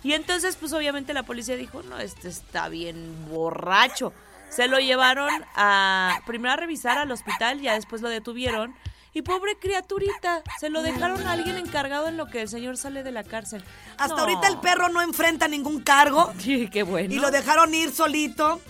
Y 0.04 0.12
entonces, 0.12 0.56
pues 0.56 0.72
obviamente 0.72 1.12
la 1.14 1.24
policía 1.24 1.56
dijo, 1.56 1.82
no, 1.82 1.98
este 1.98 2.28
está 2.28 2.68
bien 2.68 3.26
borracho. 3.28 4.12
Se 4.50 4.68
lo 4.68 4.78
llevaron 4.78 5.28
a 5.56 6.20
primero 6.26 6.52
a 6.52 6.56
revisar 6.56 6.98
al 6.98 7.10
hospital, 7.10 7.60
ya 7.60 7.74
después 7.74 8.02
lo 8.02 8.08
detuvieron. 8.08 8.74
Y 9.12 9.22
pobre 9.22 9.56
criaturita, 9.58 10.42
se 10.60 10.68
lo 10.68 10.82
dejaron 10.82 11.26
a 11.26 11.32
alguien 11.32 11.56
encargado 11.56 12.06
en 12.06 12.16
lo 12.18 12.26
que 12.26 12.42
el 12.42 12.48
señor 12.48 12.76
sale 12.76 13.02
de 13.02 13.10
la 13.12 13.24
cárcel. 13.24 13.64
Hasta 13.96 14.14
No. 14.14 14.20
ahorita 14.22 14.46
el 14.46 14.58
perro 14.58 14.90
no 14.90 15.00
enfrenta 15.02 15.48
ningún 15.48 15.80
cargo. 15.80 16.32
Sí, 16.38 16.68
qué 16.70 16.82
bueno. 16.82 17.12
Y 17.14 17.18
lo 17.18 17.30
dejaron 17.30 17.74
ir 17.74 17.90
solito 17.92 18.60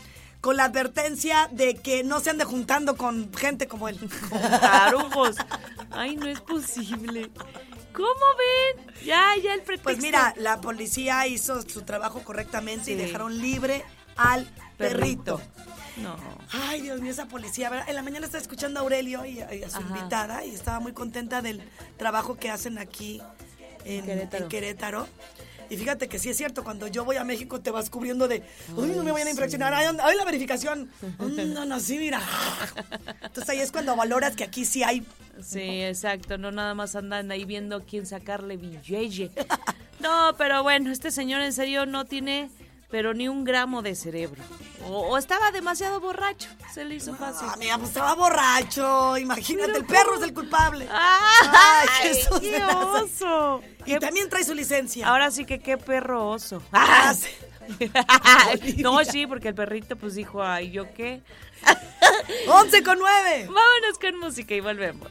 con 0.47 0.57
la 0.57 0.67
advertencia 0.67 1.49
de 1.51 1.75
que 1.75 2.05
no 2.05 2.21
se 2.21 2.31
ande 2.31 2.45
juntando 2.45 2.97
con 2.97 3.35
gente 3.35 3.67
como 3.67 3.89
él. 3.89 3.99
Tarugos. 4.61 5.35
Ay, 5.91 6.15
no 6.15 6.29
es 6.29 6.41
posible. 6.41 7.33
¿Cómo 7.93 8.07
ven? 8.07 8.87
Ya, 9.05 9.35
ya 9.43 9.55
el 9.55 9.63
pretexto. 9.63 9.83
Pues 9.83 9.99
mira, 9.99 10.35
la 10.37 10.61
policía 10.61 11.27
hizo 11.27 11.63
su 11.63 11.83
trabajo 11.83 12.23
correctamente 12.23 12.93
y 12.93 12.95
dejaron 12.95 13.37
libre 13.43 13.85
al 14.17 14.49
Perrito. 14.79 15.41
No. 15.97 16.17
Ay, 16.53 16.81
Dios 16.83 17.01
mío, 17.01 17.11
esa 17.11 17.27
policía. 17.27 17.69
¿verdad? 17.69 17.89
En 17.89 17.97
la 17.97 18.03
mañana 18.05 18.27
estaba 18.27 18.41
escuchando 18.41 18.79
a 18.79 18.85
Aurelio 18.85 19.25
y 19.25 19.41
a, 19.41 19.53
y 19.53 19.65
a 19.65 19.69
su 19.69 19.79
Ajá. 19.79 19.89
invitada 19.89 20.45
y 20.45 20.55
estaba 20.55 20.79
muy 20.79 20.93
contenta 20.93 21.43
del 21.43 21.61
trabajo 21.97 22.37
que 22.37 22.51
hacen 22.51 22.79
aquí 22.79 23.21
en 23.85 24.05
Querétaro. 24.07 24.45
en 24.45 24.49
Querétaro. 24.49 25.09
Y 25.71 25.77
fíjate 25.77 26.09
que 26.09 26.19
sí 26.19 26.31
es 26.31 26.37
cierto, 26.37 26.63
cuando 26.65 26.87
yo 26.87 27.05
voy 27.05 27.17
a 27.17 27.25
México 27.25 27.61
te 27.61 27.71
vas 27.71 27.91
cubriendo 27.91 28.29
de, 28.29 28.43
uy, 28.77 28.89
no 28.91 29.03
me 29.03 29.13
vayan 29.13 29.29
a 29.29 29.31
infraccionar, 29.31 29.75
ay, 29.75 29.87
¿dónde- 29.87 30.03
ay, 30.05 30.17
la 30.17 30.25
verificación. 30.25 30.91
Mm, 31.19 31.53
No, 31.55 31.65
no, 31.65 31.81
sí, 31.81 31.99
mira. 31.99 32.21
Entonces 33.23 33.49
ahí 33.49 33.61
es 33.61 33.73
cuando 33.73 33.97
valoras 33.97 34.37
que 34.37 34.45
aquí 34.45 34.65
sí 34.65 34.83
hay. 34.83 35.05
Sí, 35.43 35.83
exacto. 35.83 36.39
No 36.39 36.51
nada 36.51 36.75
más 36.75 36.97
andan 36.97 37.31
ahí 37.31 37.45
viendo 37.45 37.85
quién 37.85 38.07
sacarle 38.07 38.57
billete. 38.57 39.31
No, 39.99 40.35
pero 40.37 40.63
bueno, 40.63 40.93
este 40.93 41.11
señor 41.11 41.41
en 41.41 41.55
serio 41.55 41.87
no 41.87 42.05
tiene, 42.05 42.51
pero 42.91 43.15
ni 43.15 43.29
un 43.29 43.45
gramo 43.45 43.83
de 43.83 43.95
cerebro. 43.95 44.43
O, 44.85 45.09
o 45.09 45.19
estaba 45.19 45.51
demasiado 45.51 46.01
borracho. 46.01 46.49
Se 46.73 46.85
le 46.85 46.97
hizo 46.97 47.15
fácil. 47.15 47.49
Ah, 47.51 47.57
mira, 47.59 47.77
pues 47.79 47.91
estaba 47.91 48.15
borracho, 48.15 49.17
imagínate, 49.19 49.79
el 49.79 49.85
perro 49.85 50.17
es 50.17 50.23
el 50.23 50.33
culpable. 50.33 50.87
¡Ay, 50.91 51.89
Jesús 52.03 52.41
qué 52.41 52.63
oso! 52.63 53.63
Y 53.85 53.99
también 53.99 54.29
trae 54.29 54.45
su 54.45 54.55
licencia. 54.55 55.09
Ahora 55.09 55.31
sí 55.31 55.45
que 55.45 55.59
qué 55.59 55.77
perro 55.79 56.29
oso. 56.31 56.63
Ah, 56.73 57.15
sí. 57.15 57.29
no, 58.83 59.05
sí, 59.05 59.27
porque 59.27 59.49
el 59.49 59.55
perrito 59.55 59.97
pues 59.97 60.15
dijo, 60.15 60.43
ay, 60.43 60.71
¿yo 60.71 60.93
qué? 60.95 61.23
11 62.49 62.83
con 62.83 62.99
9. 62.99 63.47
Vámonos 63.47 63.99
con 64.01 64.19
música 64.19 64.55
y 64.55 64.61
volvemos. 64.61 65.11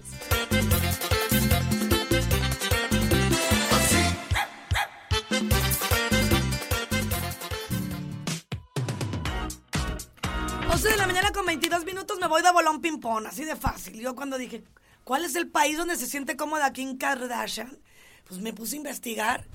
22 11.75 11.85
minutos 11.85 12.19
me 12.19 12.27
voy 12.27 12.41
de 12.41 12.51
bolón 12.51 12.79
ping-pong, 12.79 13.27
así 13.27 13.43
de 13.43 13.55
fácil. 13.55 13.99
Yo 13.99 14.15
cuando 14.15 14.37
dije, 14.37 14.63
¿cuál 15.03 15.25
es 15.25 15.35
el 15.35 15.49
país 15.49 15.77
donde 15.77 15.97
se 15.97 16.07
siente 16.07 16.37
cómoda 16.37 16.71
Kim 16.71 16.97
Kardashian? 16.97 17.77
Pues 18.25 18.39
me 18.39 18.53
puse 18.53 18.75
a 18.75 18.77
investigar. 18.77 19.45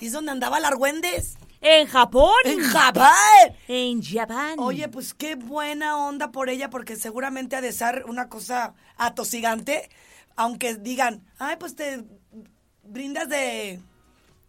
Y 0.00 0.06
es 0.06 0.12
donde 0.12 0.32
andaba 0.32 0.58
Largüendes. 0.58 1.36
En 1.60 1.86
Japón. 1.86 2.34
¡En 2.44 2.60
Japón! 2.60 3.06
En 3.68 4.02
Japón. 4.02 4.56
Oye, 4.58 4.88
pues 4.88 5.14
qué 5.14 5.36
buena 5.36 5.96
onda 5.96 6.32
por 6.32 6.48
ella, 6.50 6.70
porque 6.70 6.96
seguramente 6.96 7.56
ha 7.56 7.60
de 7.60 7.72
ser 7.72 8.04
una 8.06 8.28
cosa 8.28 8.74
atosigante. 8.96 9.90
Aunque 10.36 10.74
digan, 10.74 11.24
ay, 11.38 11.56
pues 11.58 11.76
te 11.76 12.04
brindas 12.82 13.28
de... 13.28 13.80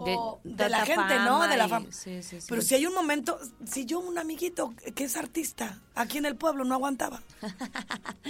De 0.04 0.18
De, 0.44 0.70
la 0.70 0.86
gente, 0.86 1.16
¿no? 1.20 1.48
De 1.48 1.58
la 1.58 1.66
y- 1.68 1.70
fama. 1.70 1.88
sí, 1.92 2.22
sí, 2.24 2.42
sí. 2.42 2.48
Pero 2.50 2.62
si 2.62 2.76
hay 2.76 2.86
un 2.86 2.94
momento, 2.94 3.40
si 3.66 3.86
yo 3.86 4.00
un 4.00 4.18
amiguito 4.18 4.74
que 4.96 5.04
es 5.04 5.16
artista 5.18 5.80
aquí 5.96 6.18
en 6.18 6.26
el 6.26 6.36
pueblo 6.36 6.64
no 6.64 6.76
aguantaba. 6.76 7.22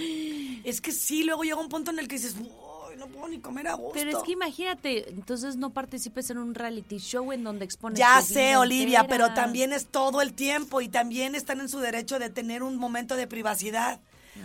es 0.64 0.80
que 0.80 0.92
sí, 0.92 1.24
luego 1.24 1.42
llega 1.44 1.56
un 1.60 1.68
punto 1.68 1.90
en 1.90 1.98
el 1.98 2.08
que 2.08 2.16
dices, 2.16 2.36
"Uy, 2.38 2.96
no 2.98 3.06
puedo 3.08 3.28
ni 3.28 3.40
comer 3.40 3.68
a 3.68 3.74
gusto. 3.74 3.92
Pero 3.94 4.18
es 4.18 4.24
que 4.24 4.32
imagínate, 4.32 5.08
entonces 5.10 5.56
no 5.56 5.70
participes 5.70 6.30
en 6.30 6.38
un 6.38 6.54
reality 6.54 6.98
show 6.98 7.32
en 7.32 7.42
donde 7.44 7.64
expones 7.64 7.98
Ya 7.98 8.20
sé, 8.20 8.56
Olivia, 8.56 9.00
entera. 9.00 9.24
pero 9.26 9.34
también 9.34 9.72
es 9.72 9.86
todo 9.86 10.20
el 10.22 10.34
tiempo 10.34 10.80
y 10.80 10.88
también 10.88 11.34
están 11.34 11.60
en 11.60 11.68
su 11.68 11.78
derecho 11.78 12.18
de 12.18 12.28
tener 12.30 12.62
un 12.62 12.76
momento 12.76 13.16
de 13.16 13.26
privacidad. 13.26 14.00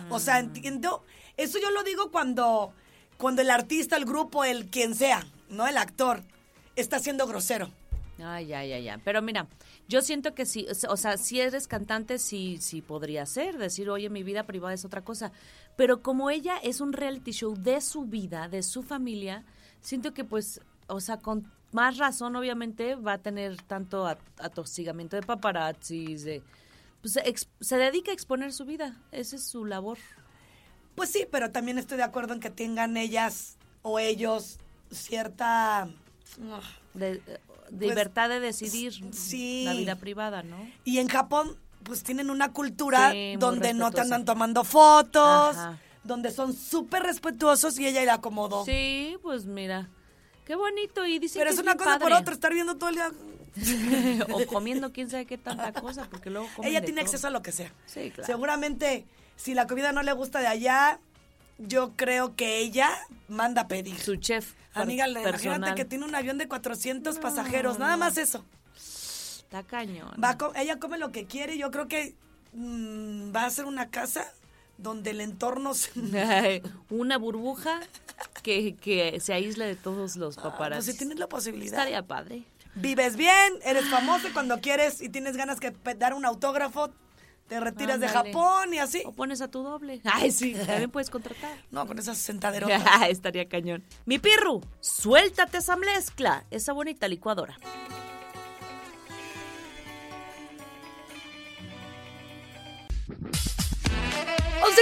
O 0.09 0.15
Ah. 0.15 0.19
sea, 0.19 0.39
entiendo, 0.39 1.03
eso 1.37 1.59
yo 1.59 1.71
lo 1.71 1.83
digo 1.83 2.09
cuando, 2.11 2.73
cuando 3.17 3.41
el 3.41 3.49
artista, 3.49 3.95
el 3.97 4.05
grupo, 4.05 4.43
el 4.43 4.67
quien 4.67 4.95
sea, 4.95 5.25
no 5.49 5.67
el 5.67 5.77
actor, 5.77 6.23
está 6.81 6.99
siendo 6.99 7.27
grosero. 7.27 7.69
Ay, 8.23 8.47
ya, 8.47 8.65
ya, 8.65 8.79
ya. 8.79 8.99
Pero 9.03 9.21
mira, 9.21 9.45
yo 9.87 10.01
siento 10.01 10.33
que 10.33 10.45
sí, 10.47 10.65
o 10.89 10.97
sea, 10.97 11.17
si 11.17 11.39
eres 11.39 11.67
cantante, 11.67 12.17
sí, 12.17 12.57
sí 12.59 12.81
podría 12.81 13.25
ser, 13.27 13.57
decir, 13.59 13.89
oye, 13.91 14.09
mi 14.09 14.23
vida 14.23 14.43
privada 14.43 14.73
es 14.73 14.85
otra 14.85 15.03
cosa. 15.03 15.31
Pero 15.75 16.01
como 16.01 16.31
ella 16.31 16.57
es 16.57 16.81
un 16.81 16.93
reality 16.93 17.31
show 17.31 17.55
de 17.55 17.79
su 17.81 18.05
vida, 18.05 18.47
de 18.47 18.63
su 18.63 18.81
familia, 18.81 19.43
siento 19.81 20.15
que 20.15 20.23
pues, 20.23 20.61
o 20.87 20.99
sea, 20.99 21.17
con 21.17 21.51
más 21.71 21.97
razón, 21.97 22.35
obviamente, 22.35 22.95
va 22.95 23.13
a 23.13 23.17
tener 23.19 23.61
tanto 23.61 24.07
at- 24.07 24.17
atosigamiento 24.39 25.15
de 25.15 25.21
paparazzis, 25.21 26.23
de... 26.23 26.41
Pues 27.01 27.17
ex- 27.17 27.49
se 27.61 27.77
dedica 27.77 28.09
a 28.09 28.13
exponer 28.15 28.51
su 28.51 28.65
vida, 28.65 28.97
esa 29.11 29.35
es 29.35 29.43
su 29.43 29.63
labor. 29.63 29.99
Pues 30.95 31.11
sí, 31.11 31.27
pero 31.29 31.51
también 31.51 31.77
estoy 31.77 31.97
de 31.97 32.03
acuerdo 32.03 32.33
en 32.33 32.39
que 32.39 32.49
tengan 32.49 32.97
ellas 32.97 33.57
o 33.83 33.99
ellos 33.99 34.57
cierta... 34.89 35.87
De, 36.93 37.21
eh, 37.27 37.39
libertad 37.71 38.29
de 38.29 38.39
decidir 38.39 38.93
Pues, 39.01 39.15
sí. 39.17 39.63
la 39.65 39.73
vida 39.73 39.95
privada, 39.95 40.43
¿no? 40.43 40.57
Y 40.83 40.99
en 40.99 41.07
Japón, 41.07 41.57
pues 41.83 42.03
tienen 42.03 42.29
una 42.29 42.51
cultura 42.53 43.11
Sí, 43.11 43.35
donde 43.37 43.73
no 43.73 43.91
te 43.91 44.01
andan 44.01 44.25
tomando 44.25 44.63
fotos, 44.63 45.55
Ajá. 45.57 45.79
donde 46.03 46.31
son 46.31 46.53
súper 46.53 47.03
respetuosos 47.03 47.77
y 47.79 47.87
ella 47.87 48.03
la 48.05 48.15
acomodó. 48.15 48.65
Sí, 48.65 49.17
pues 49.21 49.45
mira, 49.45 49.89
qué 50.45 50.55
bonito 50.55 51.05
y 51.05 51.19
dice 51.19 51.39
Pero 51.39 51.49
que 51.51 51.55
es 51.55 51.61
una 51.61 51.75
cosa 51.75 51.99
por 51.99 52.11
otra, 52.13 52.33
estar 52.33 52.53
viendo 52.53 52.75
todo 52.77 52.89
el 52.89 52.95
día. 52.95 53.11
o 54.33 54.45
comiendo 54.47 54.91
quién 54.93 55.09
sabe 55.09 55.25
qué 55.25 55.37
tanta 55.37 55.73
cosa, 55.73 56.07
porque 56.09 56.29
luego 56.29 56.47
Ella 56.63 56.81
tiene 56.81 57.01
todo. 57.01 57.05
acceso 57.07 57.27
a 57.27 57.31
lo 57.31 57.41
que 57.41 57.51
sea. 57.51 57.71
Sí, 57.85 58.11
claro. 58.11 58.25
Seguramente, 58.25 59.05
si 59.35 59.53
la 59.53 59.65
comida 59.67 59.91
no 59.91 60.03
le 60.03 60.13
gusta 60.13 60.39
de 60.39 60.47
allá, 60.47 60.99
yo 61.57 61.93
creo 61.95 62.35
que 62.35 62.57
ella 62.59 62.89
manda 63.27 63.63
a 63.63 63.67
pedir. 63.67 63.99
Su 63.99 64.15
chef 64.17 64.53
Amiga, 64.73 65.07
imagínate 65.07 65.73
que 65.75 65.85
tiene 65.85 66.05
un 66.05 66.13
avión 66.13 66.37
de 66.37 66.47
400 66.47 67.17
pasajeros, 67.17 67.79
nada 67.79 67.97
más 67.97 68.17
eso. 68.17 68.45
Está 68.75 69.63
cañón. 69.63 70.11
Va 70.23 70.37
co- 70.37 70.53
ella 70.55 70.77
come 70.77 70.97
lo 70.97 71.11
que 71.11 71.25
quiere 71.25 71.57
yo 71.57 71.71
creo 71.71 71.87
que 71.87 72.15
mm, 72.53 73.35
va 73.35 73.45
a 73.45 73.49
ser 73.49 73.65
una 73.65 73.89
casa 73.89 74.31
donde 74.77 75.11
el 75.11 75.21
entorno... 75.21 75.73
se- 75.73 76.61
Una 76.91 77.17
burbuja 77.17 77.79
que, 78.43 78.75
que 78.75 79.19
se 79.19 79.33
aísle 79.33 79.65
de 79.65 79.75
todos 79.75 80.15
los 80.15 80.35
pues 80.35 80.43
paparazzi. 80.45 80.91
si 80.91 80.97
tienes 80.99 81.17
la 81.17 81.27
posibilidad. 81.27 81.73
Estaría 81.79 82.03
padre. 82.03 82.43
Vives 82.75 83.15
bien, 83.15 83.53
eres 83.63 83.85
famoso 83.89 84.27
y 84.27 84.31
cuando 84.31 84.59
quieres 84.61 85.01
y 85.01 85.09
tienes 85.09 85.35
ganas 85.35 85.59
que 85.59 85.73
dar 85.97 86.13
un 86.13 86.25
autógrafo, 86.25 86.91
te 87.47 87.59
retiras 87.59 87.99
de. 87.99 88.07
Japón 88.07 88.73
y 88.73 88.79
así. 88.79 89.03
O 89.05 89.13
pones 89.13 89.41
a 89.41 89.49
tu 89.49 89.63
doble. 89.63 90.01
Ay, 90.05 90.31
sí, 90.31 90.53
también 90.53 90.91
puedes 90.91 91.09
contratar. 91.09 91.57
No, 91.71 91.87
con 91.87 91.99
esas 91.99 92.17
sentaderas. 92.17 92.69
Estaría 93.09 93.47
cañón. 93.47 93.83
Mi 94.05 94.19
pirru, 94.19 94.61
suéltate 94.79 95.57
esa 95.57 95.75
mezcla, 95.75 96.45
esa 96.51 96.73
bonita 96.73 97.07
licuadora. 97.07 97.57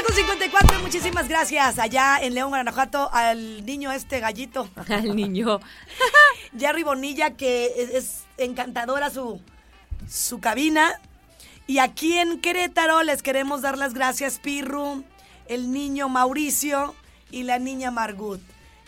con 0.03 0.13
54, 0.13 0.80
muchísimas 0.80 1.28
gracias. 1.30 1.80
Allá 1.80 2.20
en 2.22 2.34
León, 2.34 2.49
Guanajuato, 2.49 3.09
al 3.13 3.66
niño 3.66 3.91
este 3.91 4.20
gallito. 4.20 4.70
Al 4.89 5.16
niño. 5.16 5.59
Jerry 6.57 6.84
Bonilla, 6.84 7.32
que 7.32 7.72
es, 7.78 7.89
es 7.91 8.24
encantadora 8.38 9.09
su, 9.09 9.39
su 10.07 10.39
cabina. 10.39 10.99
Y 11.68 11.80
aquí 11.80 12.18
en 12.18 12.39
Querétaro 12.39 13.01
les 13.03 13.24
queremos 13.24 13.61
dar 13.61 13.78
las 13.78 13.93
gracias, 13.95 14.38
Pirru, 14.38 15.03
el 15.47 15.72
niño 15.72 16.09
Mauricio 16.09 16.95
y 17.32 17.43
la 17.43 17.57
niña 17.57 17.89
Margut. 17.89 18.39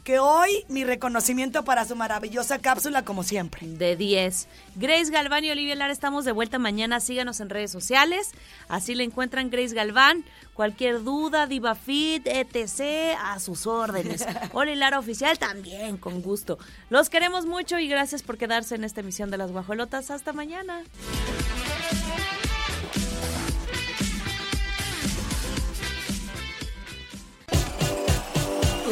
Que 0.04 0.20
hoy 0.20 0.64
mi 0.70 0.86
reconocimiento 0.86 1.66
para 1.66 1.84
su 1.84 1.94
maravillosa 1.96 2.60
cápsula, 2.60 3.04
como 3.04 3.24
siempre. 3.24 3.68
De 3.68 3.98
10. 3.98 4.48
Grace 4.76 5.12
Galván 5.12 5.44
y 5.44 5.52
Olivia 5.52 5.76
Lara 5.76 5.92
estamos 5.92 6.24
de 6.24 6.32
vuelta 6.32 6.60
mañana. 6.60 7.02
Síganos 7.02 7.42
en 7.42 7.50
redes 7.50 7.72
sociales. 7.72 8.32
Así 8.70 8.96
le 8.96 9.04
encuentran 9.04 9.50
Grace 9.50 9.76
Galván. 9.76 10.24
Cualquier 10.54 11.04
duda, 11.04 11.46
DivaFit, 11.46 12.26
etc. 12.26 13.18
a 13.22 13.38
sus 13.42 13.68
órdenes. 13.68 14.26
Oli 14.54 14.76
Lara 14.76 14.98
Oficial 14.98 15.38
también, 15.40 15.98
con 15.98 16.22
gusto. 16.22 16.58
Los 16.90 17.10
queremos 17.10 17.46
mucho 17.46 17.78
y 17.78 17.90
gracias 17.90 18.24
por 18.24 18.38
quedarse 18.38 18.76
en 18.76 18.86
esta 18.86 19.02
emisión 19.02 19.30
de 19.30 19.38
Las 19.38 19.52
Guajolotas. 19.52 20.10
Hasta 20.10 20.32
mañana. 20.32 20.84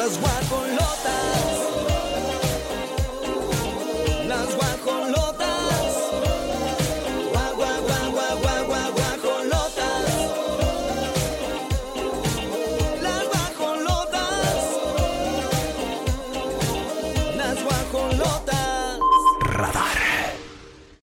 Las 0.05 0.19
guajolotas. 0.19 0.85
Las 4.27 4.55
guajolotas. 4.55 5.24